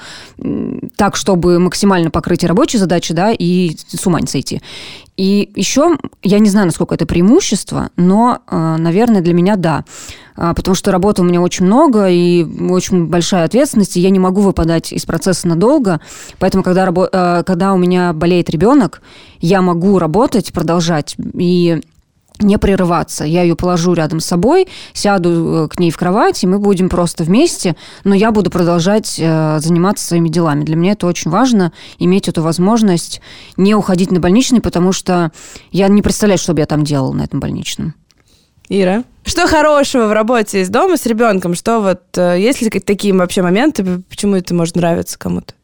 так, 0.97 1.17
чтобы 1.17 1.59
максимально 1.59 2.11
покрыть 2.11 2.45
рабочие 2.45 2.81
задачи, 2.81 3.13
да, 3.13 3.31
и 3.31 3.77
с 3.77 4.07
ума 4.07 4.21
не 4.21 4.27
сойти. 4.27 4.63
И 5.17 5.51
еще, 5.55 5.99
я 6.23 6.39
не 6.39 6.49
знаю, 6.49 6.67
насколько 6.67 6.95
это 6.95 7.05
преимущество, 7.05 7.91
но, 7.97 8.39
э, 8.51 8.77
наверное, 8.79 9.21
для 9.21 9.35
меня 9.35 9.57
да. 9.57 9.85
А, 10.35 10.55
потому 10.55 10.75
что 10.75 10.91
работы 10.91 11.21
у 11.21 11.27
меня 11.27 11.43
очень 11.43 11.67
много 11.67 12.09
и 12.09 12.43
очень 12.71 13.07
большая 13.07 13.45
ответственность, 13.45 13.99
и 13.99 14.01
я 14.01 14.09
не 14.09 14.19
могу 14.19 14.41
выпадать 14.41 14.91
из 14.91 15.05
процесса 15.05 15.47
надолго. 15.47 16.01
Поэтому, 16.39 16.63
когда, 16.63 16.91
когда 17.43 17.75
у 17.75 17.77
меня 17.77 18.15
болеет 18.15 18.49
ребенок, 18.49 19.03
я 19.41 19.61
могу 19.61 19.99
работать, 19.99 20.51
продолжать. 20.53 21.17
И 21.35 21.83
не 22.41 22.59
прерываться. 22.59 23.25
Я 23.25 23.43
ее 23.43 23.57
положу 23.57 23.93
рядом 23.95 24.21
с 24.21 24.27
собой, 24.27 24.69
сяду 24.93 25.65
э, 25.65 25.69
к 25.69 25.79
ней 25.79 25.91
в 25.91 25.97
кровать, 25.97 26.43
и 26.43 26.47
мы 26.47 26.59
будем 26.59 26.89
просто 26.89 27.25
вместе, 27.25 27.77
но 28.05 28.15
я 28.15 28.31
буду 28.31 28.51
продолжать 28.51 29.17
э, 29.19 29.59
заниматься 29.61 30.07
своими 30.07 30.29
делами. 30.29 30.65
Для 30.65 30.77
меня 30.77 30.93
это 30.93 31.07
очень 31.07 31.31
важно, 31.31 31.73
иметь 31.99 32.29
эту 32.29 32.43
возможность 32.43 33.21
не 33.57 33.75
уходить 33.75 34.11
на 34.11 34.21
больничный, 34.21 34.61
потому 34.61 34.93
что 34.93 35.33
я 35.71 35.89
не 35.89 36.03
представляю, 36.03 36.39
что 36.39 36.55
бы 36.55 36.61
я 36.61 36.67
там 36.67 36.85
делала 36.85 37.13
на 37.13 37.23
этом 37.23 37.41
больничном. 37.41 37.95
Ира? 38.69 39.05
Что 39.25 39.47
хорошего 39.47 40.07
в 40.07 40.13
работе 40.13 40.63
из 40.63 40.69
дома 40.69 40.97
с 40.97 41.07
ребенком? 41.07 41.55
Что 41.55 41.81
вот, 41.81 42.03
э, 42.17 42.41
есть 42.41 42.63
ли 42.63 42.71
такие 42.71 43.15
вообще 43.15 43.43
моменты, 43.43 44.03
почему 44.09 44.37
это 44.37 44.55
может 44.55 44.77
нравиться 44.77 45.19
кому-то? 45.19 45.55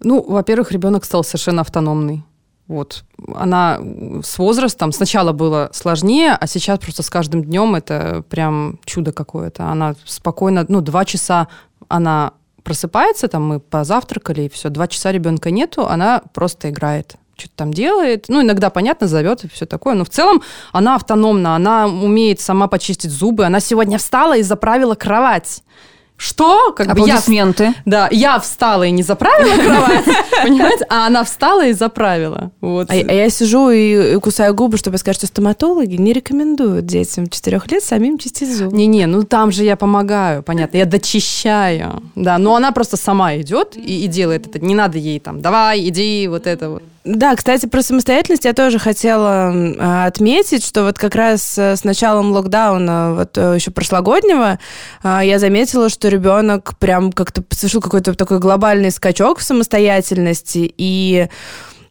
Ну, 0.00 0.22
во-первых, 0.22 0.70
ребенок 0.70 1.04
стал 1.04 1.24
совершенно 1.24 1.62
автономный. 1.62 2.24
Вот. 2.68 3.04
Она 3.34 3.80
с 4.22 4.38
возрастом 4.38 4.92
сначала 4.92 5.32
было 5.32 5.70
сложнее, 5.72 6.36
а 6.38 6.46
сейчас 6.46 6.78
просто 6.78 7.02
с 7.02 7.08
каждым 7.08 7.42
днем 7.42 7.74
это 7.74 8.22
прям 8.28 8.78
чудо 8.84 9.12
какое-то. 9.12 9.64
Она 9.64 9.94
спокойно, 10.04 10.66
ну, 10.68 10.82
два 10.82 11.06
часа 11.06 11.48
она 11.88 12.32
просыпается, 12.62 13.28
там 13.28 13.46
мы 13.46 13.60
позавтракали, 13.60 14.42
и 14.42 14.48
все, 14.50 14.68
два 14.68 14.86
часа 14.86 15.10
ребенка 15.10 15.50
нету, 15.50 15.86
она 15.86 16.22
просто 16.34 16.68
играет 16.68 17.16
что-то 17.38 17.54
там 17.54 17.72
делает. 17.72 18.24
Ну, 18.28 18.42
иногда, 18.42 18.68
понятно, 18.68 19.06
зовет 19.06 19.44
и 19.44 19.48
все 19.48 19.64
такое. 19.64 19.94
Но 19.94 20.04
в 20.04 20.10
целом 20.10 20.42
она 20.72 20.96
автономна, 20.96 21.54
она 21.54 21.86
умеет 21.86 22.40
сама 22.40 22.66
почистить 22.66 23.12
зубы. 23.12 23.44
Она 23.44 23.60
сегодня 23.60 23.96
встала 23.96 24.36
и 24.36 24.42
заправила 24.42 24.96
кровать 24.96 25.62
что? 26.18 26.72
Как 26.72 26.88
Аплодисменты. 26.88 27.66
Бы 27.66 27.70
я, 27.70 27.82
да, 27.84 28.08
я 28.10 28.40
встала 28.40 28.82
и 28.82 28.90
не 28.90 29.04
заправила 29.04 29.54
кровать, 29.54 30.04
понимаете? 30.42 30.84
А 30.90 31.06
она 31.06 31.22
встала 31.22 31.64
и 31.64 31.72
заправила. 31.72 32.50
Вот. 32.60 32.90
А, 32.90 32.92
а 32.92 33.12
я 33.12 33.30
сижу 33.30 33.70
и, 33.70 34.14
и 34.14 34.18
кусаю 34.18 34.52
губы, 34.52 34.78
чтобы 34.78 34.98
сказать, 34.98 35.16
что 35.16 35.28
стоматологи 35.28 35.94
не 35.94 36.12
рекомендуют 36.12 36.86
детям 36.86 37.28
четырех 37.28 37.70
лет 37.70 37.84
самим 37.84 38.18
чистить 38.18 38.52
зубы. 38.52 38.76
Не-не, 38.76 39.06
ну 39.06 39.22
там 39.22 39.52
же 39.52 39.62
я 39.62 39.76
помогаю, 39.76 40.42
понятно, 40.42 40.78
я 40.78 40.86
дочищаю. 40.86 42.02
Да, 42.16 42.36
но 42.38 42.56
она 42.56 42.72
просто 42.72 42.96
сама 42.96 43.36
идет 43.36 43.76
и, 43.76 44.04
и 44.04 44.08
делает 44.08 44.48
это. 44.48 44.58
Не 44.58 44.74
надо 44.74 44.98
ей 44.98 45.20
там, 45.20 45.40
давай, 45.40 45.86
иди, 45.86 46.26
вот 46.26 46.48
это 46.48 46.70
вот. 46.70 46.82
Да, 47.08 47.34
кстати, 47.36 47.64
про 47.64 47.80
самостоятельность 47.80 48.44
я 48.44 48.52
тоже 48.52 48.78
хотела 48.78 49.50
э, 49.50 50.06
отметить, 50.06 50.62
что 50.62 50.84
вот 50.84 50.98
как 50.98 51.14
раз 51.14 51.56
э, 51.56 51.74
с 51.74 51.82
началом 51.82 52.32
локдауна, 52.32 53.14
вот 53.14 53.38
э, 53.38 53.54
еще 53.54 53.70
прошлогоднего, 53.70 54.58
э, 55.02 55.20
я 55.22 55.38
заметила, 55.38 55.88
что 55.88 56.08
ребенок 56.08 56.76
прям 56.78 57.10
как-то 57.12 57.42
совершил 57.48 57.80
какой-то 57.80 58.12
такой 58.12 58.40
глобальный 58.40 58.90
скачок 58.90 59.38
в 59.38 59.42
самостоятельности, 59.42 60.70
и 60.76 61.28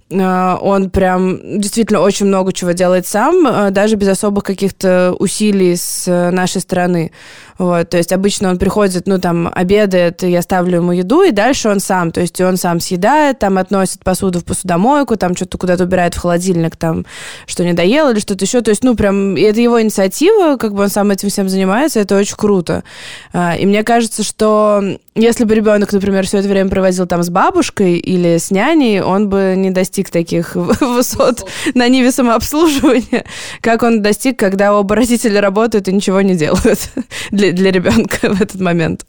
Э, 0.10 0.56
он 0.62 0.90
прям 0.90 1.60
действительно 1.60 2.00
очень 2.00 2.28
много 2.28 2.54
чего 2.54 2.72
делает 2.72 3.08
сам, 3.08 3.74
даже 3.74 3.96
без 3.96 4.08
особых 4.08 4.44
каких-то 4.44 5.14
усилий 5.20 5.76
с 5.76 6.08
нашей 6.32 6.62
стороны. 6.62 7.12
Вот, 7.58 7.90
то 7.90 7.98
есть 7.98 8.12
обычно 8.12 8.50
он 8.50 8.58
приходит, 8.58 9.08
ну, 9.08 9.20
там, 9.20 9.52
обедает, 9.54 10.24
я 10.24 10.42
ставлю 10.42 10.78
ему 10.78 10.92
еду, 10.92 11.24
и 11.24 11.32
дальше 11.32 11.70
он 11.70 11.80
сам, 11.80 12.12
то 12.12 12.22
есть 12.22 12.40
он 12.42 12.58
сам 12.58 12.80
съедает, 12.80 13.40
там, 13.40 13.58
относит 13.58 14.04
посуду 14.04 14.40
в 14.40 14.46
посудомойку, 14.46 15.16
там, 15.18 15.36
что-то 15.36 15.58
куда-то 15.58 15.84
убирает 15.84 16.14
в 16.14 16.20
холодильник, 16.20 16.76
там, 16.76 17.06
что 17.46 17.64
не 17.64 17.74
доел 17.74 18.10
или 18.10 18.20
что-то 18.20 18.46
еще, 18.46 18.62
то 18.62 18.72
есть, 18.72 18.84
ну, 18.84 18.96
прям, 18.96 19.36
это 19.36 19.60
его 19.60 19.82
инициатива, 19.82 20.58
как 20.58 20.74
бы 20.74 20.84
он 20.84 20.90
сам 20.90 21.12
этим 21.12 21.30
всем 21.30 21.50
занимается, 21.50 22.00
это 22.00 22.18
очень 22.18 22.36
круто. 22.36 22.84
И 23.34 23.66
мне 23.66 23.84
кажется, 23.84 24.24
что 24.24 24.84
если 25.18 25.44
бы 25.46 25.56
ребенок, 25.56 25.92
например, 25.92 26.28
все 26.28 26.38
это 26.38 26.48
время 26.48 26.70
проводил 26.70 27.08
там 27.08 27.24
с 27.24 27.30
бабушкой 27.30 27.98
или 27.98 28.38
с 28.38 28.52
няней, 28.52 29.02
он 29.02 29.30
бы 29.30 29.56
не 29.58 29.72
достиг 29.72 30.12
таких 30.12 30.56
высот. 30.56 31.44
на 31.74 31.88
ниве 31.88 32.12
самообслуживания, 32.12 33.26
как 33.62 33.82
он 33.82 34.02
достиг, 34.02 34.38
когда 34.38 34.78
оба 34.78 34.96
родителя 35.08 35.42
работают 35.42 35.88
и 35.88 35.94
ничего 35.94 36.22
не 36.22 36.36
делают. 36.36 36.90
Для, 37.32 37.47
для 37.54 37.72
ребенка 37.72 38.34
в 38.34 38.42
этот 38.42 38.62
момент. 38.62 39.06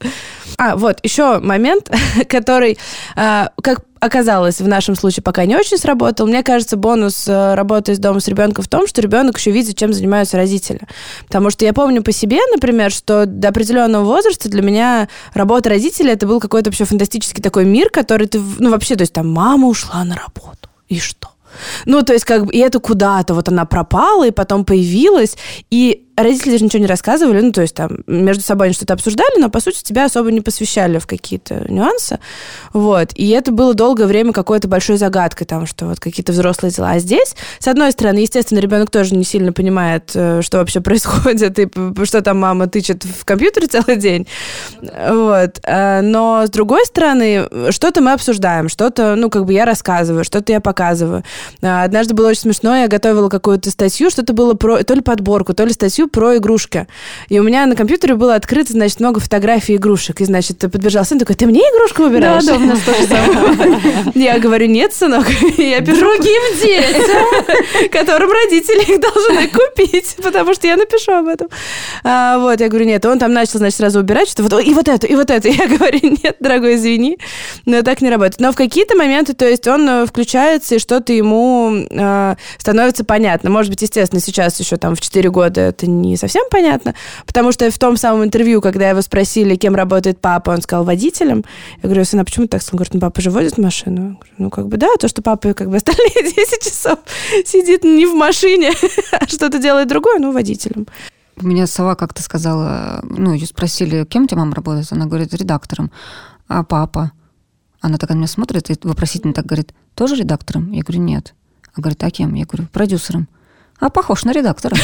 А, 0.57 0.77
вот, 0.77 0.99
еще 1.03 1.39
момент, 1.39 1.91
который, 2.29 2.79
а, 3.17 3.51
как 3.63 3.81
оказалось, 4.01 4.61
в 4.61 4.69
нашем 4.69 4.95
случае 4.95 5.23
пока 5.23 5.45
не 5.45 5.57
очень 5.57 5.77
сработал. 5.77 6.27
Мне 6.27 6.43
кажется, 6.43 6.77
бонус 6.77 7.27
э, 7.27 7.55
работы 7.55 7.93
из 7.93 7.99
дома 7.99 8.21
с 8.21 8.29
ребенком 8.29 8.65
в 8.65 8.69
том, 8.69 8.87
что 8.87 9.01
ребенок 9.01 9.39
еще 9.39 9.51
видит, 9.51 9.77
чем 9.77 9.93
занимаются 9.93 10.37
родители. 10.37 10.81
Потому 11.27 11.51
что 11.51 11.65
я 11.65 11.73
помню 11.73 12.03
по 12.03 12.13
себе, 12.13 12.39
например, 12.53 12.93
что 12.93 13.27
до 13.27 13.49
определенного 13.49 14.05
возраста 14.05 14.49
для 14.49 14.63
меня 14.63 15.09
работа 15.35 15.71
родителя 15.71 16.13
это 16.13 16.27
был 16.27 16.39
какой-то 16.41 16.71
вообще 16.71 16.85
фантастический 16.85 17.43
такой 17.43 17.65
мир, 17.65 17.91
который 17.91 18.29
ты, 18.29 18.41
ну 18.59 18.71
вообще, 18.71 18.95
то 18.95 19.03
есть 19.03 19.13
там 19.13 19.29
мама 19.33 19.67
ушла 19.67 20.05
на 20.05 20.15
работу, 20.15 20.69
и 20.89 20.99
что? 21.01 21.29
Ну, 21.87 22.03
то 22.03 22.13
есть, 22.13 22.25
как 22.25 22.47
бы, 22.47 22.53
и 22.53 22.59
это 22.59 22.79
куда-то, 22.79 23.35
вот 23.35 23.49
она 23.49 23.65
пропала, 23.65 24.27
и 24.27 24.31
потом 24.31 24.65
появилась, 24.65 25.37
и 25.71 26.08
родители 26.23 26.53
даже 26.53 26.65
ничего 26.65 26.81
не 26.81 26.87
рассказывали, 26.87 27.41
ну, 27.41 27.53
то 27.53 27.63
есть 27.63 27.75
там 27.75 27.99
между 28.07 28.43
собой 28.43 28.67
они 28.67 28.75
что-то 28.75 28.95
обсуждали, 28.95 29.41
но, 29.41 29.49
по 29.49 29.61
сути, 29.61 29.83
тебя 29.83 30.05
особо 30.05 30.31
не 30.31 30.41
посвящали 30.41 30.99
в 30.99 31.07
какие-то 31.07 31.65
нюансы, 31.69 32.19
вот, 32.73 33.11
и 33.15 33.29
это 33.31 33.53
было 33.53 33.75
долгое 33.75 34.07
время 34.07 34.33
какой-то 34.33 34.69
большой 34.69 34.97
загадкой, 34.97 35.47
там, 35.47 35.67
что 35.67 35.87
вот 35.87 36.01
какие-то 36.01 36.33
взрослые 36.33 36.73
дела. 36.73 36.93
А 36.93 36.99
здесь, 36.99 37.35
с 37.59 37.69
одной 37.69 37.93
стороны, 37.93 38.19
естественно, 38.19 38.59
ребенок 38.59 38.91
тоже 38.91 39.15
не 39.15 39.25
сильно 39.25 39.53
понимает, 39.53 40.11
э, 40.15 40.43
что 40.43 40.59
вообще 40.59 40.81
происходит, 40.89 41.59
и 41.59 41.69
что 42.05 42.23
там 42.23 42.39
мама 42.39 42.67
тычет 42.67 43.05
в 43.05 43.25
компьютере 43.25 43.67
целый 43.67 43.97
день, 43.97 44.27
вот, 44.81 45.61
э, 45.63 46.01
но, 46.03 46.47
с 46.47 46.51
другой 46.51 46.85
стороны, 46.87 47.49
что-то 47.71 48.01
мы 48.01 48.13
обсуждаем, 48.13 48.69
что-то, 48.69 49.15
ну, 49.17 49.31
как 49.31 49.45
бы 49.45 49.53
я 49.53 49.65
рассказываю, 49.65 50.25
что-то 50.25 50.53
я 50.53 50.61
показываю. 50.61 51.25
Э, 51.63 51.85
однажды 51.85 52.15
было 52.15 52.29
очень 52.29 52.43
смешно, 52.43 52.77
я 52.77 52.89
готовила 52.89 53.29
какую-то 53.29 53.71
статью, 53.71 54.11
что-то 54.11 54.33
было 54.33 54.55
про, 54.55 54.83
то 54.83 54.95
ли 54.95 55.01
подборку, 55.01 55.55
то 55.55 55.65
ли 55.65 55.73
статью 55.73 56.08
про 56.09 56.37
игрушки. 56.37 56.87
И 57.29 57.39
у 57.39 57.43
меня 57.43 57.67
на 57.67 57.77
компьютере 57.77 58.15
было 58.15 58.35
открыто, 58.35 58.73
значит, 58.73 59.01
много 59.01 59.21
фотографий 59.21 59.77
игрушек. 59.77 60.21
И, 60.21 60.25
значит, 60.25 60.59
подбежал 60.59 61.05
сын 61.05 61.19
такой, 61.19 61.37
ты 61.37 61.47
мне 61.47 61.61
игрушку 61.61 62.03
выбираешь? 62.03 62.45
Да, 62.45 62.57
да, 62.57 62.59
у 62.59 62.67
нас 62.67 62.81
тоже 62.81 63.07
самое. 63.07 63.81
Я 64.15 64.39
говорю, 64.39 64.67
нет, 64.67 64.93
сынок, 64.93 65.27
я 65.59 65.81
пишу... 65.81 65.99
Другим 65.99 66.43
детям, 66.61 67.91
которым 67.91 68.31
родители 68.31 68.95
их 68.95 69.01
должны 69.01 69.49
купить, 69.49 70.17
потому 70.23 70.55
что 70.55 70.67
я 70.67 70.77
напишу 70.77 71.13
об 71.13 71.29
этом. 71.29 71.49
А, 72.05 72.39
вот, 72.39 72.61
я 72.61 72.69
говорю, 72.69 72.87
нет. 72.87 73.05
Он 73.05 73.19
там 73.19 73.33
начал, 73.33 73.59
значит, 73.59 73.77
сразу 73.77 74.01
убирать, 74.01 74.29
что 74.29 74.43
вот, 74.43 74.53
и 74.63 74.75
вот 74.75 74.89
это, 74.89 75.07
и 75.07 75.15
вот 75.15 75.31
это. 75.31 75.49
Я 75.49 75.67
говорю, 75.69 76.01
нет, 76.03 76.37
дорогой, 76.41 76.77
извини, 76.77 77.19
но 77.67 77.83
так 77.83 78.01
не 78.01 78.11
работает. 78.11 78.41
Но 78.41 78.53
в 78.53 78.57
какие-то 78.57 78.97
моменты, 78.97 79.35
то 79.35 79.49
есть 79.49 79.67
он 79.67 79.89
э, 79.89 80.07
включается, 80.07 80.77
и 80.77 80.79
что-то 80.79 81.13
ему 81.13 81.87
э, 81.91 82.35
становится 82.59 83.05
понятно. 83.05 83.51
Может 83.51 83.71
быть, 83.71 83.83
естественно, 83.83 84.21
сейчас 84.21 84.59
еще 84.61 84.77
там 84.77 84.95
в 84.95 85.01
4 85.01 85.31
года 85.31 85.61
это 85.61 85.87
не 86.01 86.17
совсем 86.17 86.45
понятно, 86.51 86.95
потому 87.27 87.53
что 87.53 87.71
в 87.71 87.79
том 87.79 87.97
самом 87.97 88.25
интервью, 88.25 88.61
когда 88.61 88.89
его 88.91 89.03
спросили, 89.03 89.57
кем 89.57 89.75
работает 89.75 90.21
папа, 90.21 90.51
он 90.51 90.63
сказал 90.63 90.85
водителем. 90.85 91.45
Я 91.83 91.89
говорю, 91.89 92.05
сын, 92.05 92.25
почему 92.25 92.47
так? 92.47 92.63
Он 92.73 92.77
говорит, 92.77 92.95
ну 92.95 93.01
папа 93.01 93.21
же 93.21 93.31
водит 93.31 93.59
машину. 93.59 93.97
Я 93.97 94.09
говорю, 94.15 94.35
ну 94.39 94.51
как 94.51 94.69
бы 94.69 94.77
да, 94.77 94.89
то, 94.99 95.09
что 95.09 95.23
папа 95.23 95.55
как 95.55 95.71
бы 95.71 95.77
остальные 95.77 96.33
10 96.37 96.63
часов 96.63 96.99
сидит 97.45 97.85
не 97.85 98.07
в 98.07 98.15
машине, 98.15 98.73
а 99.13 99.27
что-то 99.27 99.59
делает 99.59 99.89
другое, 99.89 100.19
ну 100.19 100.33
водителем. 100.33 100.87
У 101.41 101.47
меня 101.47 101.67
сова 101.69 101.95
как-то 101.95 102.23
сказала, 102.23 103.01
ну, 103.05 103.33
ее 103.33 103.47
спросили, 103.47 104.05
кем 104.05 104.25
у 104.25 104.27
тебя 104.27 104.39
мама 104.39 104.57
работает? 104.57 104.89
Она 104.91 105.07
говорит, 105.07 105.33
редактором. 105.35 105.93
А 106.49 106.65
папа? 106.65 107.13
Она 107.81 107.97
так 107.97 108.11
на 108.11 108.15
меня 108.15 108.27
смотрит 108.27 108.71
и 108.71 108.75
вопросительно 108.83 109.33
так 109.33 109.47
говорит, 109.47 109.73
тоже 109.95 110.17
редактором? 110.17 110.73
Я 110.73 110.83
говорю, 110.83 111.03
нет. 111.03 111.35
А 111.75 111.81
говорит, 111.81 112.03
а 112.03 112.11
кем? 112.11 112.35
Я 112.35 112.45
говорю, 112.45 112.67
продюсером. 112.73 113.29
А 113.81 113.91
похож 113.91 114.25
на 114.25 114.33
редактора. 114.33 114.77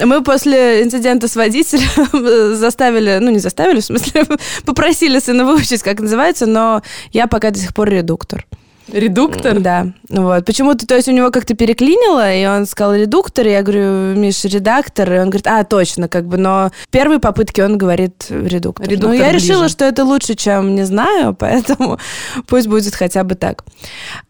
Мы 0.00 0.22
после 0.22 0.82
инцидента 0.82 1.28
с 1.28 1.36
водителем 1.36 2.56
заставили, 2.56 3.18
ну 3.20 3.30
не 3.30 3.38
заставили, 3.38 3.80
в 3.80 3.84
смысле, 3.84 4.24
попросили 4.64 5.20
сына 5.20 5.44
выучить, 5.44 5.82
как 5.84 6.00
называется, 6.00 6.46
но 6.46 6.82
я 7.12 7.28
пока 7.28 7.50
до 7.50 7.58
сих 7.58 7.72
пор 7.72 7.88
редуктор. 7.90 8.46
Редуктор? 8.92 9.60
Да. 9.60 9.88
Вот. 10.08 10.44
Почему-то, 10.44 10.86
то 10.86 10.94
есть 10.94 11.08
у 11.08 11.12
него 11.12 11.30
как-то 11.30 11.54
переклинило, 11.54 12.32
и 12.32 12.46
он 12.46 12.66
сказал 12.66 12.94
редуктор, 12.94 13.46
и 13.46 13.50
я 13.50 13.62
говорю, 13.62 14.14
Миша, 14.14 14.48
редактор, 14.48 15.12
и 15.12 15.18
он 15.18 15.30
говорит, 15.30 15.46
а, 15.46 15.64
точно, 15.64 16.08
как 16.08 16.26
бы, 16.26 16.36
но 16.36 16.70
в 16.84 16.90
первой 16.90 17.18
попытке 17.18 17.64
он 17.64 17.78
говорит 17.78 18.26
редуктор. 18.28 18.88
Редуктор 18.88 19.10
ну, 19.10 19.14
я 19.14 19.30
ближе. 19.30 19.46
решила, 19.46 19.68
что 19.68 19.84
это 19.84 20.04
лучше, 20.04 20.34
чем 20.34 20.74
не 20.74 20.84
знаю, 20.84 21.34
поэтому 21.38 21.98
пусть 22.46 22.68
будет 22.68 22.94
хотя 22.94 23.24
бы 23.24 23.34
так. 23.34 23.64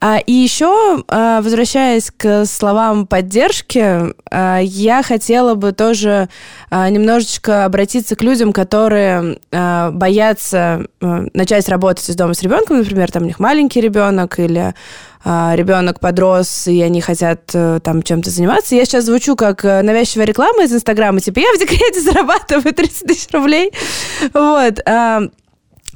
А, 0.01 0.19
и 0.19 0.33
еще, 0.33 1.03
а, 1.09 1.43
возвращаясь 1.43 2.11
к 2.17 2.47
словам 2.47 3.07
поддержки, 3.07 4.15
а, 4.31 4.61
я 4.61 5.03
хотела 5.03 5.55
бы 5.55 5.73
тоже 5.73 6.29
а, 6.71 6.89
немножечко 6.89 7.65
обратиться 7.67 8.17
к 8.17 8.23
людям, 8.23 8.53
которые 8.53 9.39
а, 9.53 9.91
боятся 9.91 10.87
а, 11.01 11.27
начать 11.35 11.69
работать 11.69 12.09
из 12.09 12.17
дома 12.17 12.33
с 12.35 12.43
ребенком, 12.43 12.79
например, 12.79 13.11
там 13.13 13.25
у 13.25 13.27
них 13.27 13.39
маленький 13.39 13.81
ребенок 13.81 14.39
или 14.47 14.75
а, 15.25 15.55
ребенок 15.57 16.01
подрос, 16.01 16.67
и 16.67 16.81
они 16.83 17.01
хотят 17.01 17.51
э, 17.53 17.81
там 17.83 18.03
чем-то 18.03 18.31
заниматься. 18.31 18.77
Я 18.77 18.85
сейчас 18.85 19.05
звучу 19.05 19.35
как 19.35 19.65
э, 19.65 19.83
навязчивая 19.83 20.25
реклама 20.25 20.65
из 20.65 20.73
Инстаграма, 20.73 21.21
типа 21.21 21.41
я 21.41 21.53
в 21.53 21.59
декрете 21.59 22.01
зарабатываю 22.01 22.73
30 22.73 23.07
тысяч 23.07 23.29
рублей. 23.33 23.73
Вот. 24.33 24.81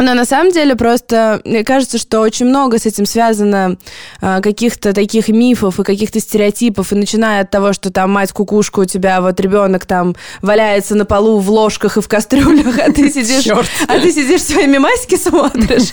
Но 0.01 0.15
на 0.15 0.25
самом 0.25 0.53
деле 0.53 0.75
просто 0.77 1.41
мне 1.45 1.65
кажется, 1.65 1.99
что 1.99 2.21
очень 2.21 2.47
много 2.47 2.79
с 2.79 2.87
этим 2.87 3.07
связано 3.07 3.77
а, 4.21 4.41
каких-то 4.41 4.93
таких 4.93 5.29
мифов 5.29 5.79
и 5.79 5.85
каких-то 5.85 6.21
стереотипов, 6.21 6.93
и 6.93 6.97
начиная 6.97 7.43
от 7.43 7.51
того, 7.51 7.73
что 7.73 7.91
там 7.93 8.11
мать 8.11 8.33
кукушка 8.33 8.81
у 8.81 8.85
тебя, 8.85 9.21
вот 9.21 9.39
ребенок 9.41 9.87
там 9.87 10.17
валяется 10.43 10.95
на 10.95 11.05
полу 11.05 11.39
в 11.39 11.51
ложках 11.51 11.97
и 11.97 12.01
в 12.01 12.09
кастрюлях, 12.09 12.79
а 12.79 12.93
ты 12.93 13.11
сидишь, 13.11 13.47
а 13.49 13.99
ты 13.99 14.11
сидишь 14.13 14.43
свои 14.43 14.67
мемасики 14.67 15.17
смотришь. 15.17 15.91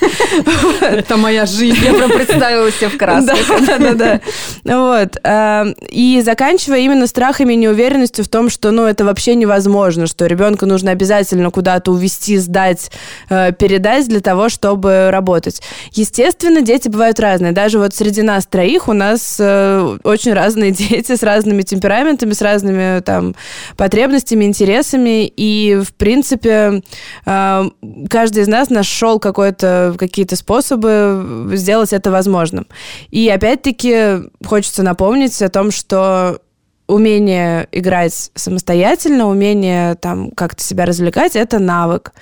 Это 0.81 1.17
моя 1.17 1.45
жизнь. 1.45 1.83
Я 1.83 1.93
прям 1.93 2.11
представила 2.11 2.71
себя 2.71 2.89
в 2.89 2.97
красках. 2.97 3.37
Да, 3.65 3.77
да, 3.77 3.93
да. 3.93 4.21
Вот. 4.63 5.17
а, 5.23 5.65
И 5.89 6.21
заканчивая 6.23 6.79
именно 6.79 7.07
страхами 7.07 7.53
и 7.53 7.57
неуверенностью 7.57 8.23
в 8.25 8.29
том, 8.29 8.49
что, 8.49 8.71
ну, 8.71 8.85
это 8.85 9.05
вообще 9.05 9.35
невозможно, 9.35 10.07
что 10.07 10.25
ребенка 10.25 10.65
нужно 10.65 10.91
обязательно 10.91 11.51
куда-то 11.51 11.91
увести, 11.91 12.37
сдать, 12.37 12.91
э, 13.29 13.51
передать 13.97 14.07
для 14.09 14.21
того, 14.21 14.49
чтобы 14.49 15.09
работать. 15.11 15.61
Естественно, 15.91 16.61
дети 16.61 16.87
бывают 16.87 17.19
разные. 17.19 17.51
Даже 17.51 17.79
вот 17.79 17.93
среди 17.93 18.21
нас 18.21 18.45
троих 18.45 18.87
у 18.87 18.93
нас 18.93 19.37
э, 19.39 19.97
очень 20.03 20.33
разные 20.33 20.71
дети 20.89 21.15
с 21.15 21.23
разными 21.23 21.61
темпераментами, 21.61 22.33
с 22.33 22.41
разными 22.41 22.99
там 23.01 23.35
потребностями, 23.75 24.45
интересами. 24.45 25.31
И, 25.37 25.79
в 25.83 25.93
принципе, 25.93 26.81
э, 27.25 27.63
каждый 28.09 28.43
из 28.43 28.47
нас 28.47 28.69
нашел 28.69 29.19
какие-то 29.19 30.35
способы 30.35 31.49
сделать 31.53 31.93
это 31.93 32.11
возможным. 32.11 32.67
И 33.09 33.29
опять-таки 33.29 34.29
хочется 34.45 34.83
напомнить 34.83 35.41
о 35.41 35.49
том, 35.49 35.71
что 35.71 36.39
умение 36.87 37.67
играть 37.71 38.31
самостоятельно, 38.33 39.27
умение 39.27 39.95
там 39.95 40.31
как-то 40.31 40.63
себя 40.63 40.85
развлекать, 40.85 41.35
это 41.35 41.59
навык. 41.59 42.13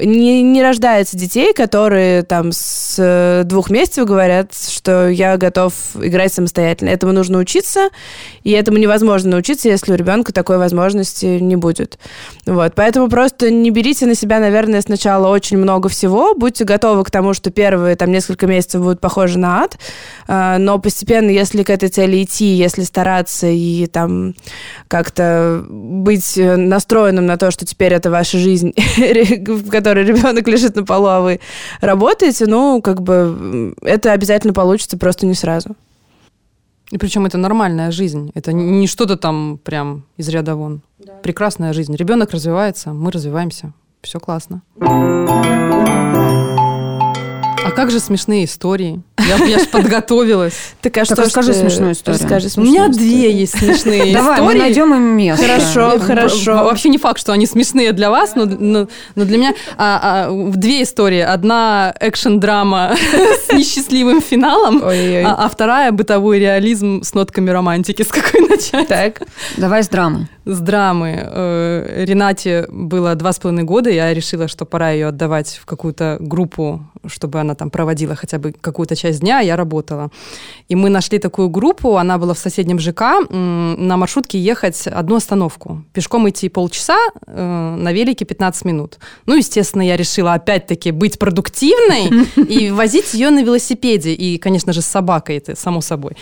Не, 0.00 0.42
не 0.42 0.60
рождается 0.60 1.16
детей, 1.16 1.52
которые 1.52 2.24
там 2.24 2.50
с 2.50 2.96
э, 2.98 3.44
двух 3.44 3.70
месяцев 3.70 4.06
говорят, 4.06 4.52
что 4.52 5.08
я 5.08 5.36
готов 5.36 5.72
играть 5.94 6.34
самостоятельно. 6.34 6.88
Этому 6.88 7.12
нужно 7.12 7.38
учиться, 7.38 7.90
и 8.42 8.50
этому 8.50 8.78
невозможно 8.78 9.30
научиться, 9.30 9.68
если 9.68 9.92
у 9.92 9.94
ребенка 9.94 10.32
такой 10.32 10.58
возможности 10.58 11.38
не 11.38 11.54
будет. 11.54 12.00
Вот. 12.44 12.74
Поэтому 12.74 13.08
просто 13.08 13.52
не 13.52 13.70
берите 13.70 14.06
на 14.06 14.16
себя, 14.16 14.40
наверное, 14.40 14.80
сначала 14.80 15.28
очень 15.28 15.58
много 15.58 15.88
всего, 15.88 16.34
будьте 16.34 16.64
готовы 16.64 17.04
к 17.04 17.12
тому, 17.12 17.32
что 17.32 17.52
первые 17.52 17.94
там 17.94 18.10
несколько 18.10 18.48
месяцев 18.48 18.82
будут 18.82 19.00
похожи 19.00 19.38
на 19.38 19.62
ад, 19.62 19.78
а, 20.26 20.58
но 20.58 20.80
постепенно, 20.80 21.30
если 21.30 21.62
к 21.62 21.70
этой 21.70 21.88
цели 21.88 22.24
идти, 22.24 22.46
если 22.46 22.82
стараться 22.82 23.46
и 23.46 23.86
там 23.86 24.34
как-то 24.94 25.64
быть 25.68 26.38
э, 26.38 26.54
настроенным 26.54 27.26
на 27.26 27.36
то, 27.36 27.50
что 27.50 27.66
теперь 27.66 27.92
это 27.92 28.12
ваша 28.12 28.38
жизнь, 28.38 28.72
в 28.96 29.68
которой 29.68 30.04
ребенок 30.04 30.46
лежит 30.46 30.76
на 30.76 30.84
полу, 30.84 31.06
а 31.06 31.20
вы 31.20 31.40
работаете, 31.80 32.46
ну, 32.46 32.80
как 32.80 33.02
бы 33.02 33.74
это 33.82 34.12
обязательно 34.12 34.52
получится, 34.52 34.96
просто 34.96 35.26
не 35.26 35.34
сразу. 35.34 35.74
И 36.92 36.98
причем 36.98 37.26
это 37.26 37.38
нормальная 37.38 37.90
жизнь. 37.90 38.30
Это 38.34 38.52
не 38.52 38.86
что-то 38.86 39.16
там 39.16 39.58
прям 39.64 40.04
из 40.16 40.28
ряда 40.28 40.54
вон. 40.54 40.80
Прекрасная 41.24 41.72
жизнь. 41.72 41.96
Ребенок 41.96 42.30
развивается, 42.30 42.92
мы 42.92 43.10
развиваемся. 43.10 43.72
Все 44.00 44.20
классно. 44.20 44.62
Как 47.76 47.90
же 47.90 47.98
смешные 48.00 48.44
истории? 48.44 49.00
Я, 49.18 49.44
я 49.46 49.58
ж 49.58 49.66
подготовилась. 49.68 50.54
Так, 50.80 50.98
а 50.98 51.00
Так 51.00 51.06
что 51.06 51.16
расскажи 51.22 51.52
ты- 51.54 51.60
смешную 51.60 51.92
историю. 51.92 52.20
Расскажи 52.20 52.48
У 52.56 52.60
меня 52.60 52.88
две 52.88 53.32
есть 53.32 53.58
смешные 53.58 54.12
Давай, 54.12 54.40
мы 54.40 54.46
истории. 54.48 54.58
найдем 54.60 54.94
им 54.94 55.02
место. 55.16 55.44
Хорошо, 55.46 55.98
хорошо. 55.98 56.52
Вообще 56.64 56.88
не 56.90 56.98
факт, 56.98 57.18
что 57.20 57.32
они 57.32 57.46
смешные 57.46 57.92
для 57.92 58.10
вас, 58.10 58.34
но, 58.36 58.44
но- 58.44 58.86
но 59.14 59.24
для 59.24 59.38
меня 59.38 59.54
а, 59.78 60.26
а, 60.28 60.50
две 60.56 60.82
истории. 60.82 61.20
Одна 61.20 61.94
экшен-драма 62.00 62.94
с 63.48 63.52
несчастливым 63.52 64.20
финалом, 64.20 64.82
а, 64.84 65.44
а 65.44 65.48
вторая 65.48 65.90
бытовой 65.90 66.38
реализм 66.38 67.02
с 67.02 67.14
нотками 67.14 67.48
романтики. 67.50 68.02
С 68.02 68.08
какой 68.08 68.46
начать? 68.46 68.88
Так. 68.88 69.22
Давай 69.56 69.82
с 69.82 69.88
драмы. 69.88 70.28
С 70.44 70.60
драмы. 70.60 71.18
Э, 71.24 72.04
Ренате 72.06 72.66
было 72.70 73.14
два 73.14 73.32
с 73.32 73.38
половиной 73.38 73.64
года, 73.64 73.88
я 73.88 74.12
решила, 74.12 74.48
что 74.48 74.66
пора 74.66 74.90
ее 74.90 75.06
отдавать 75.06 75.58
в 75.62 75.64
какую-то 75.64 76.18
группу, 76.20 76.82
чтобы 77.06 77.40
она 77.40 77.54
там 77.54 77.63
проводила 77.70 78.14
хотя 78.14 78.38
бы 78.38 78.52
какую-то 78.52 78.96
часть 78.96 79.20
дня, 79.20 79.40
я 79.40 79.56
работала. 79.56 80.10
И 80.68 80.74
мы 80.74 80.90
нашли 80.90 81.18
такую 81.18 81.48
группу, 81.48 81.96
она 81.96 82.18
была 82.18 82.34
в 82.34 82.38
соседнем 82.38 82.78
ЖК, 82.78 83.02
на 83.30 83.96
маршрутке 83.96 84.38
ехать 84.38 84.86
одну 84.86 85.16
остановку. 85.16 85.82
Пешком 85.92 86.28
идти 86.28 86.48
полчаса, 86.48 86.98
э, 87.26 87.76
на 87.78 87.92
велике 87.92 88.24
15 88.24 88.64
минут. 88.64 88.98
Ну, 89.26 89.36
естественно, 89.36 89.82
я 89.82 89.96
решила 89.96 90.34
опять-таки 90.34 90.90
быть 90.90 91.18
продуктивной 91.18 92.10
и 92.36 92.70
возить 92.84 93.14
ее 93.14 93.30
на 93.30 93.42
велосипеде. 93.42 94.12
И, 94.12 94.38
конечно 94.38 94.72
же, 94.72 94.82
с 94.82 94.86
собакой, 94.86 95.38
это 95.38 95.56
само 95.56 95.80
собой. 95.80 96.12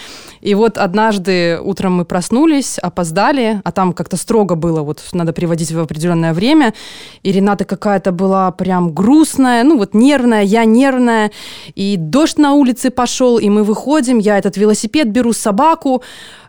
И 0.40 0.54
вот 0.54 0.78
однажды 0.78 1.60
утром 1.60 1.94
мы 1.94 2.04
проснулись, 2.04 2.78
опоздали, 2.78 3.60
а 3.64 3.72
там 3.72 3.92
как-то 3.92 4.16
строго 4.16 4.54
было, 4.54 4.82
вот 4.82 5.02
надо 5.12 5.32
приводить 5.32 5.72
в 5.72 5.78
определенное 5.78 6.32
время. 6.32 6.74
И 7.22 7.32
Рената 7.32 7.64
какая-то 7.64 8.12
была 8.12 8.50
прям 8.52 8.92
грустная, 8.92 9.64
ну 9.64 9.78
вот 9.78 9.94
нервная, 9.94 10.42
я 10.42 10.64
нервная. 10.64 11.31
И 11.74 11.96
дождь 11.96 12.38
на 12.38 12.52
улице 12.54 12.90
пошел, 12.90 13.38
и 13.38 13.48
мы 13.48 13.64
выходим, 13.64 14.18
я 14.18 14.38
этот 14.38 14.56
велосипед 14.56 15.10
беру, 15.10 15.32
собаку. 15.32 16.02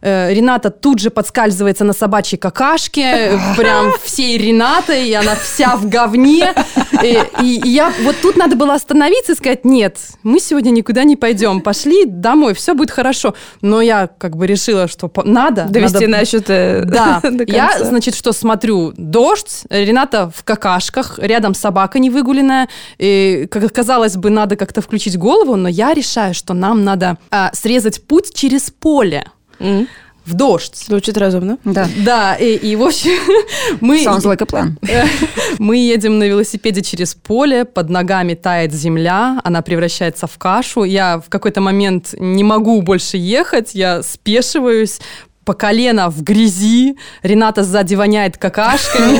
Э, 0.03 0.33
Рената 0.33 0.69
тут 0.69 0.99
же 0.99 1.09
подскальзывается 1.09 1.85
на 1.85 1.93
собачьей 1.93 2.37
какашке, 2.37 3.39
прям 3.57 3.93
всей 4.03 4.37
Ренатой, 4.37 5.07
и 5.07 5.13
она 5.13 5.35
вся 5.35 5.77
в 5.77 5.87
говне. 5.87 6.53
И, 7.01 7.19
и 7.41 7.61
я 7.69 7.93
вот 8.03 8.17
тут 8.21 8.35
надо 8.35 8.57
было 8.57 8.73
остановиться 8.73 9.31
и 9.31 9.35
сказать, 9.35 9.63
нет, 9.63 9.97
мы 10.23 10.41
сегодня 10.41 10.71
никуда 10.71 11.05
не 11.05 11.15
пойдем, 11.15 11.61
пошли 11.61 12.03
домой, 12.05 12.53
все 12.53 12.73
будет 12.73 12.91
хорошо. 12.91 13.33
Но 13.61 13.79
я 13.81 14.07
как 14.07 14.35
бы 14.35 14.45
решила, 14.45 14.89
что 14.89 15.09
надо. 15.23 15.67
Довести 15.69 16.05
надо- 16.05 16.19
насчет 16.19 16.49
э, 16.49 16.83
да, 16.85 17.21
до 17.23 17.45
я, 17.45 17.81
значит, 17.81 18.13
что 18.15 18.33
смотрю, 18.33 18.93
дождь, 18.97 19.63
Рената 19.69 20.29
в 20.35 20.43
какашках, 20.43 21.17
рядом 21.17 21.53
собака 21.53 21.99
невыгуленная. 21.99 22.67
И, 22.97 23.47
как 23.49 23.71
казалось 23.71 24.17
бы, 24.17 24.29
надо 24.29 24.57
как-то 24.57 24.81
включить 24.81 25.17
голову, 25.17 25.55
но 25.55 25.69
я 25.69 25.93
решаю, 25.93 26.33
что 26.33 26.53
нам 26.53 26.83
надо 26.83 27.17
а, 27.31 27.51
срезать 27.53 28.05
путь 28.05 28.33
через 28.33 28.69
поле 28.69 29.25
М, 29.64 29.88
в 30.26 30.36
дождь. 30.36 30.86
Звучит 30.88 31.18
разумно. 31.18 31.57
Да. 31.66 31.88
Да, 31.97 32.36
и, 32.36 32.55
и, 32.55 32.76
в 32.76 32.84
общем, 32.84 33.11
мы, 33.82 34.03
Sounds 34.03 34.22
like 34.22 34.41
a 34.41 34.45
plan. 34.45 34.78
мы 35.59 35.78
едем 35.78 36.18
на 36.20 36.24
велосипеде 36.24 36.82
через 36.82 37.14
поле, 37.14 37.66
под 37.66 37.89
ногами 37.89 38.34
тает 38.34 38.74
земля, 38.74 39.41
она 39.43 39.61
превращается 39.61 40.28
в 40.28 40.38
кашу. 40.38 40.84
Я 40.84 41.20
в 41.20 41.30
какой-то 41.30 41.61
момент 41.61 42.14
не 42.18 42.43
могу 42.43 42.82
больше 42.82 43.18
ехать, 43.18 43.76
я 43.76 44.01
спешиваюсь, 44.01 45.01
по 45.45 45.53
колено 45.53 46.09
в 46.09 46.23
грязи, 46.23 46.95
Рената 47.21 47.63
сзади 47.63 47.95
воняет 47.95 48.37
какашкой. 48.37 49.19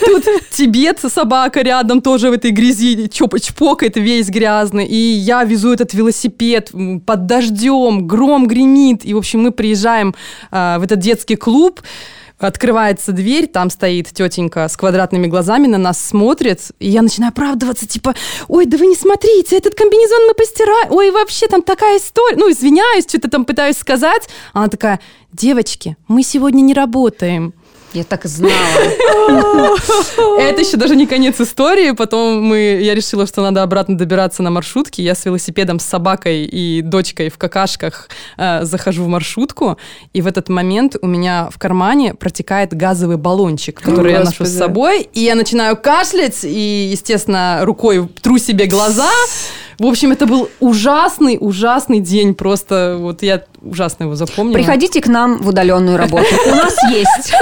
Тут 0.00 0.24
Тибет, 0.50 1.00
собака 1.00 1.62
рядом 1.62 2.00
тоже 2.00 2.30
в 2.30 2.32
этой 2.32 2.50
грязи 2.50 3.08
чпокает 3.08 3.96
весь 3.96 4.28
грязный. 4.28 4.86
И 4.86 4.96
я 4.96 5.44
везу 5.44 5.72
этот 5.72 5.94
велосипед 5.94 6.70
под 7.06 7.26
дождем, 7.26 8.06
гром 8.06 8.46
гремит. 8.46 9.04
И, 9.04 9.14
в 9.14 9.18
общем, 9.18 9.42
мы 9.42 9.50
приезжаем 9.50 10.14
а, 10.50 10.78
в 10.78 10.82
этот 10.82 10.98
детский 10.98 11.36
клуб, 11.36 11.80
Открывается 12.40 13.12
дверь, 13.12 13.46
там 13.46 13.68
стоит 13.68 14.08
тетенька 14.08 14.66
с 14.66 14.76
квадратными 14.76 15.26
глазами, 15.26 15.66
на 15.66 15.76
нас 15.76 16.02
смотрит, 16.02 16.70
и 16.78 16.88
я 16.88 17.02
начинаю 17.02 17.32
оправдываться, 17.32 17.86
типа, 17.86 18.14
ой, 18.48 18.64
да 18.64 18.78
вы 18.78 18.86
не 18.86 18.96
смотрите, 18.96 19.58
этот 19.58 19.74
комбинезон 19.74 20.26
мы 20.26 20.32
постираем, 20.32 20.90
ой, 20.90 21.10
вообще 21.10 21.48
там 21.48 21.60
такая 21.62 21.98
история, 21.98 22.36
ну, 22.36 22.50
извиняюсь, 22.50 23.04
что-то 23.06 23.28
там 23.28 23.44
пытаюсь 23.44 23.76
сказать. 23.76 24.26
Она 24.54 24.68
такая, 24.68 25.00
девочки, 25.32 25.98
мы 26.08 26.22
сегодня 26.22 26.62
не 26.62 26.72
работаем. 26.72 27.52
Я 27.92 28.04
так 28.04 28.24
и 28.24 28.28
знала. 28.28 28.54
Это 30.38 30.60
еще 30.60 30.76
даже 30.76 30.94
не 30.94 31.06
конец 31.06 31.40
истории. 31.40 31.90
Потом 31.90 32.42
мы, 32.42 32.80
я 32.80 32.94
решила, 32.94 33.26
что 33.26 33.42
надо 33.42 33.62
обратно 33.62 33.96
добираться 33.96 34.42
на 34.42 34.50
маршрутке. 34.50 35.02
Я 35.02 35.14
с 35.14 35.24
велосипедом, 35.24 35.80
с 35.80 35.84
собакой 35.84 36.44
и 36.44 36.82
дочкой 36.82 37.30
в 37.30 37.38
какашках 37.38 38.08
э, 38.36 38.64
захожу 38.64 39.04
в 39.04 39.08
маршрутку. 39.08 39.76
И 40.12 40.22
в 40.22 40.28
этот 40.28 40.48
момент 40.48 40.96
у 41.02 41.06
меня 41.06 41.48
в 41.52 41.58
кармане 41.58 42.14
протекает 42.14 42.74
газовый 42.74 43.16
баллончик, 43.16 43.80
который 43.80 44.12
я 44.12 44.20
ношу 44.20 44.44
с 44.44 44.50
собой. 44.50 45.08
И 45.12 45.20
я 45.20 45.34
начинаю 45.34 45.76
кашлять 45.76 46.44
и, 46.44 46.88
естественно, 46.92 47.60
рукой 47.62 48.08
тру 48.22 48.38
себе 48.38 48.66
глаза. 48.66 49.10
В 49.80 49.86
общем, 49.86 50.12
это 50.12 50.26
был 50.26 50.50
ужасный, 50.60 51.38
ужасный 51.40 52.00
день. 52.00 52.34
Просто 52.34 52.98
вот 53.00 53.22
я 53.22 53.42
ужасно 53.62 54.04
его 54.04 54.16
запомнила. 54.16 54.54
Приходите 54.54 55.00
к 55.00 55.06
нам 55.06 55.38
в 55.38 55.48
удаленную 55.48 55.96
работу. 55.96 56.26
У 56.46 56.50
нас 56.50 56.76
есть. 56.90 57.32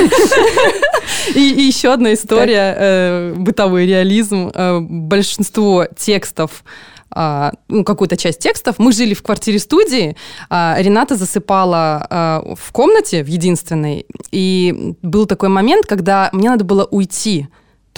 И, 1.34 1.40
еще 1.40 1.92
одна 1.92 2.14
история, 2.14 2.74
э, 2.78 3.34
бытовой 3.36 3.86
реализм. 3.86 4.50
Э, 4.54 4.80
большинство 4.80 5.86
текстов 5.96 6.64
а, 7.10 7.52
ну, 7.68 7.84
какую-то 7.84 8.16
часть 8.16 8.40
текстов. 8.40 8.76
Мы 8.78 8.92
жили 8.92 9.14
в 9.14 9.22
квартире-студии, 9.22 10.16
а, 10.50 10.76
Рената 10.78 11.16
засыпала 11.16 12.06
а, 12.08 12.54
в 12.54 12.70
комнате, 12.72 13.24
в 13.24 13.26
единственной, 13.26 14.06
и 14.30 14.94
был 15.02 15.26
такой 15.26 15.48
момент, 15.48 15.86
когда 15.86 16.28
мне 16.32 16.50
надо 16.50 16.64
было 16.64 16.84
уйти 16.84 17.48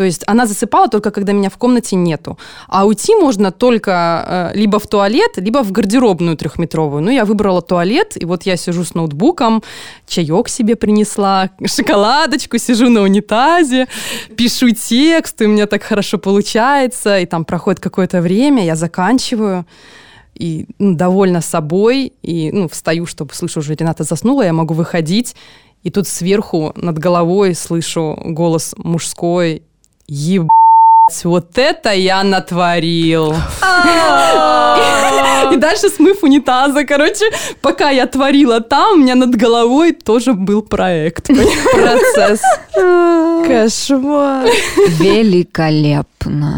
то 0.00 0.04
есть 0.04 0.24
она 0.26 0.46
засыпала 0.46 0.88
только, 0.88 1.10
когда 1.10 1.34
меня 1.34 1.50
в 1.50 1.58
комнате 1.58 1.94
нету. 1.94 2.38
А 2.68 2.86
уйти 2.86 3.14
можно 3.14 3.52
только 3.52 4.50
э, 4.54 4.58
либо 4.58 4.78
в 4.78 4.86
туалет, 4.86 5.32
либо 5.36 5.62
в 5.62 5.72
гардеробную 5.72 6.38
трехметровую. 6.38 7.02
Ну, 7.02 7.10
я 7.10 7.26
выбрала 7.26 7.60
туалет, 7.60 8.16
и 8.16 8.24
вот 8.24 8.44
я 8.44 8.56
сижу 8.56 8.82
с 8.82 8.94
ноутбуком, 8.94 9.62
чаек 10.08 10.48
себе 10.48 10.74
принесла, 10.74 11.50
шоколадочку, 11.66 12.56
сижу 12.56 12.88
на 12.88 13.02
унитазе, 13.02 13.88
пишу 14.36 14.70
текст, 14.70 15.42
и 15.42 15.44
у 15.44 15.48
меня 15.48 15.66
так 15.66 15.82
хорошо 15.82 16.16
получается, 16.16 17.18
и 17.18 17.26
там 17.26 17.44
проходит 17.44 17.80
какое-то 17.80 18.22
время, 18.22 18.64
я 18.64 18.76
заканчиваю 18.76 19.66
и 20.34 20.64
ну, 20.78 20.94
довольна 20.94 21.42
собой, 21.42 22.14
и 22.22 22.50
ну, 22.52 22.68
встаю, 22.70 23.04
чтобы 23.04 23.34
слышу, 23.34 23.60
уже 23.60 23.74
Рената 23.74 24.04
заснула, 24.04 24.44
я 24.44 24.54
могу 24.54 24.72
выходить, 24.72 25.36
и 25.82 25.90
тут 25.90 26.08
сверху 26.08 26.72
над 26.74 26.98
головой 26.98 27.54
слышу 27.54 28.18
голос 28.24 28.74
мужской, 28.78 29.62
ебать, 30.10 30.50
вот 31.22 31.56
это 31.56 31.92
я 31.92 32.24
натворил. 32.24 33.34
И 35.52 35.56
дальше 35.56 35.88
смыв 35.88 36.22
унитаза, 36.22 36.84
короче, 36.84 37.24
пока 37.60 37.90
я 37.90 38.06
творила 38.06 38.60
там, 38.60 38.94
у 38.94 38.96
меня 38.96 39.14
над 39.14 39.34
головой 39.36 39.92
тоже 39.92 40.32
был 40.32 40.62
проект. 40.62 41.28
Процесс. 41.28 42.40
Кошмар. 42.74 44.48
Великолепно. 44.98 46.56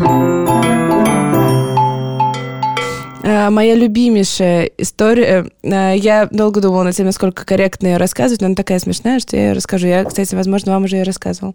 А, 3.24 3.50
моя 3.50 3.74
любимейшая 3.74 4.70
история. 4.78 5.46
А, 5.62 5.92
я 5.92 6.26
долго 6.30 6.60
думала 6.60 6.82
над 6.84 6.96
тем, 6.96 7.06
насколько 7.06 7.44
корректно 7.44 7.86
ее 7.88 7.96
рассказывать, 7.98 8.40
но 8.40 8.46
она 8.46 8.56
такая 8.56 8.78
смешная, 8.78 9.20
что 9.20 9.36
я 9.36 9.48
ее 9.48 9.52
расскажу. 9.52 9.86
Я, 9.86 10.04
кстати, 10.04 10.34
возможно, 10.34 10.72
вам 10.72 10.84
уже 10.84 10.96
ее 10.96 11.04
рассказывала. 11.04 11.54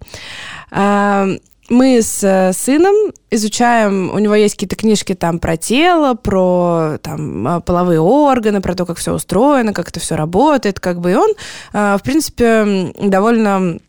А, 1.70 1.74
мы 1.74 2.02
с 2.02 2.24
э, 2.24 2.54
сыном 2.54 2.96
изучаем, 3.30 4.12
у 4.14 4.20
него 4.20 4.36
есть 4.36 4.56
какие-то 4.56 4.76
книжки 4.76 5.14
там 5.16 5.40
про 5.40 5.58
тело, 5.58 6.14
про 6.16 6.98
там 7.02 7.48
э, 7.48 7.62
половые 7.62 8.00
органы, 8.00 8.62
про 8.62 8.76
то, 8.76 8.86
как 8.86 8.98
все 8.98 9.14
устроено, 9.14 9.74
как 9.74 9.90
это 9.90 10.00
все 10.00 10.16
работает, 10.16 10.80
как 10.80 11.00
бы. 11.00 11.12
И 11.12 11.16
он, 11.16 11.32
э, 11.74 11.98
в 11.98 12.04
принципе, 12.04 12.94
довольно 13.00 13.80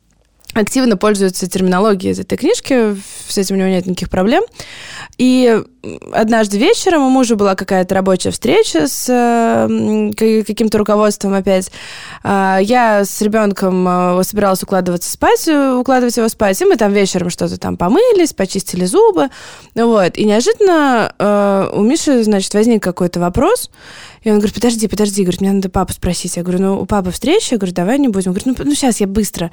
активно 0.55 0.96
пользуется 0.96 1.49
терминологией 1.49 2.12
из 2.12 2.20
этой 2.20 2.36
книжки, 2.36 2.96
с 3.28 3.38
этим 3.38 3.57
у 3.57 3.59
него 3.59 3.68
нет 3.68 3.86
никаких 3.86 4.11
проблем. 4.11 4.42
И 5.18 5.61
однажды 6.12 6.59
вечером 6.59 7.03
у 7.03 7.11
мужа 7.11 7.36
была 7.36 7.55
какая-то 7.55 7.94
рабочая 7.94 8.30
встреча 8.30 8.86
с 8.86 9.07
э, 9.09 10.12
каким-то 10.14 10.78
руководством 10.78 11.34
опять. 11.34 11.70
Э, 12.24 12.59
я 12.61 13.05
с 13.05 13.20
ребенком 13.20 13.86
э, 13.88 14.22
собиралась 14.24 14.62
укладываться 14.62 15.11
спать, 15.11 15.49
укладывать 15.49 16.16
его 16.16 16.28
спать, 16.28 16.61
и 16.61 16.64
мы 16.64 16.76
там 16.76 16.92
вечером 16.92 17.30
что-то 17.30 17.59
там 17.59 17.76
помылись, 17.76 18.32
почистили 18.32 18.84
зубы. 18.84 19.28
Вот. 19.74 20.16
И 20.16 20.24
неожиданно 20.24 21.12
э, 21.18 21.70
у 21.74 21.82
Миши, 21.82 22.22
значит, 22.22 22.55
возник 22.55 22.82
какой-то 22.82 23.20
вопрос, 23.20 23.70
и 24.23 24.31
он 24.31 24.37
говорит, 24.39 24.55
подожди, 24.55 24.89
подожди, 24.89 25.23
говорит, 25.23 25.41
мне 25.41 25.53
надо 25.53 25.69
папу 25.69 25.93
спросить. 25.93 26.37
Я 26.37 26.43
говорю, 26.43 26.61
ну, 26.61 26.81
у 26.81 26.87
папы 26.87 27.11
встреча, 27.11 27.55
я 27.55 27.59
говорю, 27.59 27.75
давай 27.75 27.99
не 27.99 28.09
будем. 28.09 28.31
Он 28.31 28.35
говорит, 28.35 28.59
ну, 28.59 28.64
ну 28.64 28.75
сейчас 28.75 29.01
я 29.01 29.07
быстро. 29.07 29.51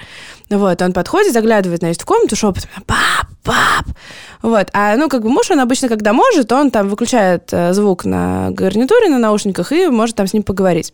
Вот, 0.49 0.81
он 0.81 0.93
подходит, 0.93 1.33
заглядывает, 1.33 1.79
значит, 1.79 2.01
в 2.01 2.05
комнату 2.05 2.35
шепотом, 2.35 2.69
пап, 2.85 3.27
пап. 3.43 3.85
Вот, 4.41 4.69
а, 4.73 4.95
ну, 4.95 5.09
как 5.09 5.23
бы 5.23 5.29
муж, 5.29 5.51
он 5.51 5.59
обычно, 5.59 5.89
когда 5.89 6.13
может, 6.13 6.51
он 6.51 6.71
там 6.71 6.89
выключает 6.89 7.49
э, 7.51 7.73
звук 7.73 8.05
на 8.05 8.51
гарнитуре, 8.51 9.09
на 9.09 9.19
наушниках, 9.19 9.71
и 9.71 9.87
может 9.87 10.15
там 10.15 10.27
с 10.27 10.33
ним 10.33 10.43
поговорить. 10.43 10.93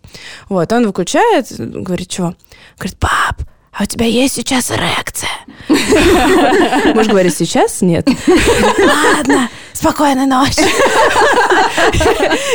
Вот, 0.49 0.71
он 0.71 0.85
выключает, 0.85 1.47
говорит, 1.57 2.11
что? 2.11 2.35
Говорит, 2.77 2.97
пап, 2.97 3.41
а 3.71 3.83
у 3.83 3.85
тебя 3.85 4.05
есть 4.05 4.35
сейчас 4.35 4.69
эрекция? 4.69 5.29
Муж 6.93 7.07
говорит, 7.07 7.35
сейчас 7.35 7.81
нет. 7.81 8.07
Ладно, 8.27 9.49
спокойной 9.81 10.25
ночи. 10.27 10.61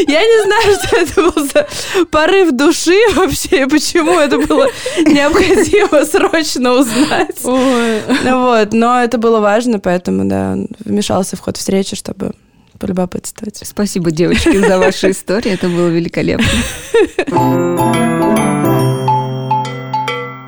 Я 0.07 0.21
не 0.21 0.45
знаю, 0.45 0.79
что 0.81 0.97
это 0.97 1.23
был 1.23 1.47
за 1.47 1.67
порыв 2.11 2.53
души 2.53 2.99
вообще, 3.15 3.67
почему 3.67 4.19
это 4.19 4.39
было 4.39 4.69
необходимо 4.99 6.05
срочно 6.07 6.73
узнать. 6.73 7.43
Вот, 7.43 8.73
но 8.73 9.03
это 9.03 9.19
было 9.19 9.41
важно, 9.41 9.79
поэтому, 9.81 10.25
да, 10.25 10.57
вмешался 10.85 11.37
в 11.37 11.41
ход 11.41 11.57
встречи, 11.57 11.97
чтобы 11.97 12.33
полюбопытствовать. 12.79 13.61
Спасибо, 13.65 14.11
девочки, 14.11 14.57
за 14.59 14.79
вашу 14.79 15.11
историю. 15.11 15.55
Это 15.55 15.69
было 15.69 15.89
великолепно. 15.89 16.47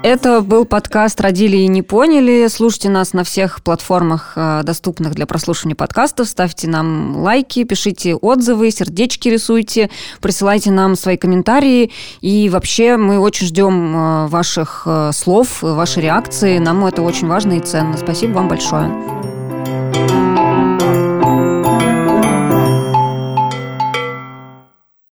Это 0.02 0.42
был 0.42 0.64
подкаст 0.64 1.20
«Родили 1.20 1.56
и 1.56 1.66
не 1.66 1.82
поняли». 1.82 2.46
Слушайте 2.48 2.88
нас 2.88 3.14
на 3.14 3.24
всех 3.24 3.62
платформах, 3.64 4.34
э, 4.36 4.62
доступных 4.62 5.14
для 5.14 5.26
прослушивания 5.26 5.74
подкастов. 5.74 6.28
Ставьте 6.28 6.68
нам 6.68 7.16
лайки, 7.16 7.64
пишите 7.64 8.14
отзывы, 8.14 8.70
сердечки 8.70 9.28
рисуйте, 9.28 9.90
присылайте 10.20 10.70
нам 10.70 10.94
свои 10.94 11.16
комментарии. 11.16 11.90
И 12.20 12.48
вообще 12.48 12.96
мы 12.96 13.18
очень 13.18 13.48
ждем 13.48 13.96
э, 13.96 14.26
ваших 14.28 14.84
э, 14.86 15.10
слов, 15.12 15.62
вашей 15.62 16.04
реакции. 16.04 16.58
Нам 16.58 16.86
это 16.86 17.02
очень 17.02 17.26
важно 17.26 17.54
и 17.54 17.60
ценно. 17.60 17.96
Спасибо 17.96 18.34
вам 18.34 18.48
большое. 18.48 20.17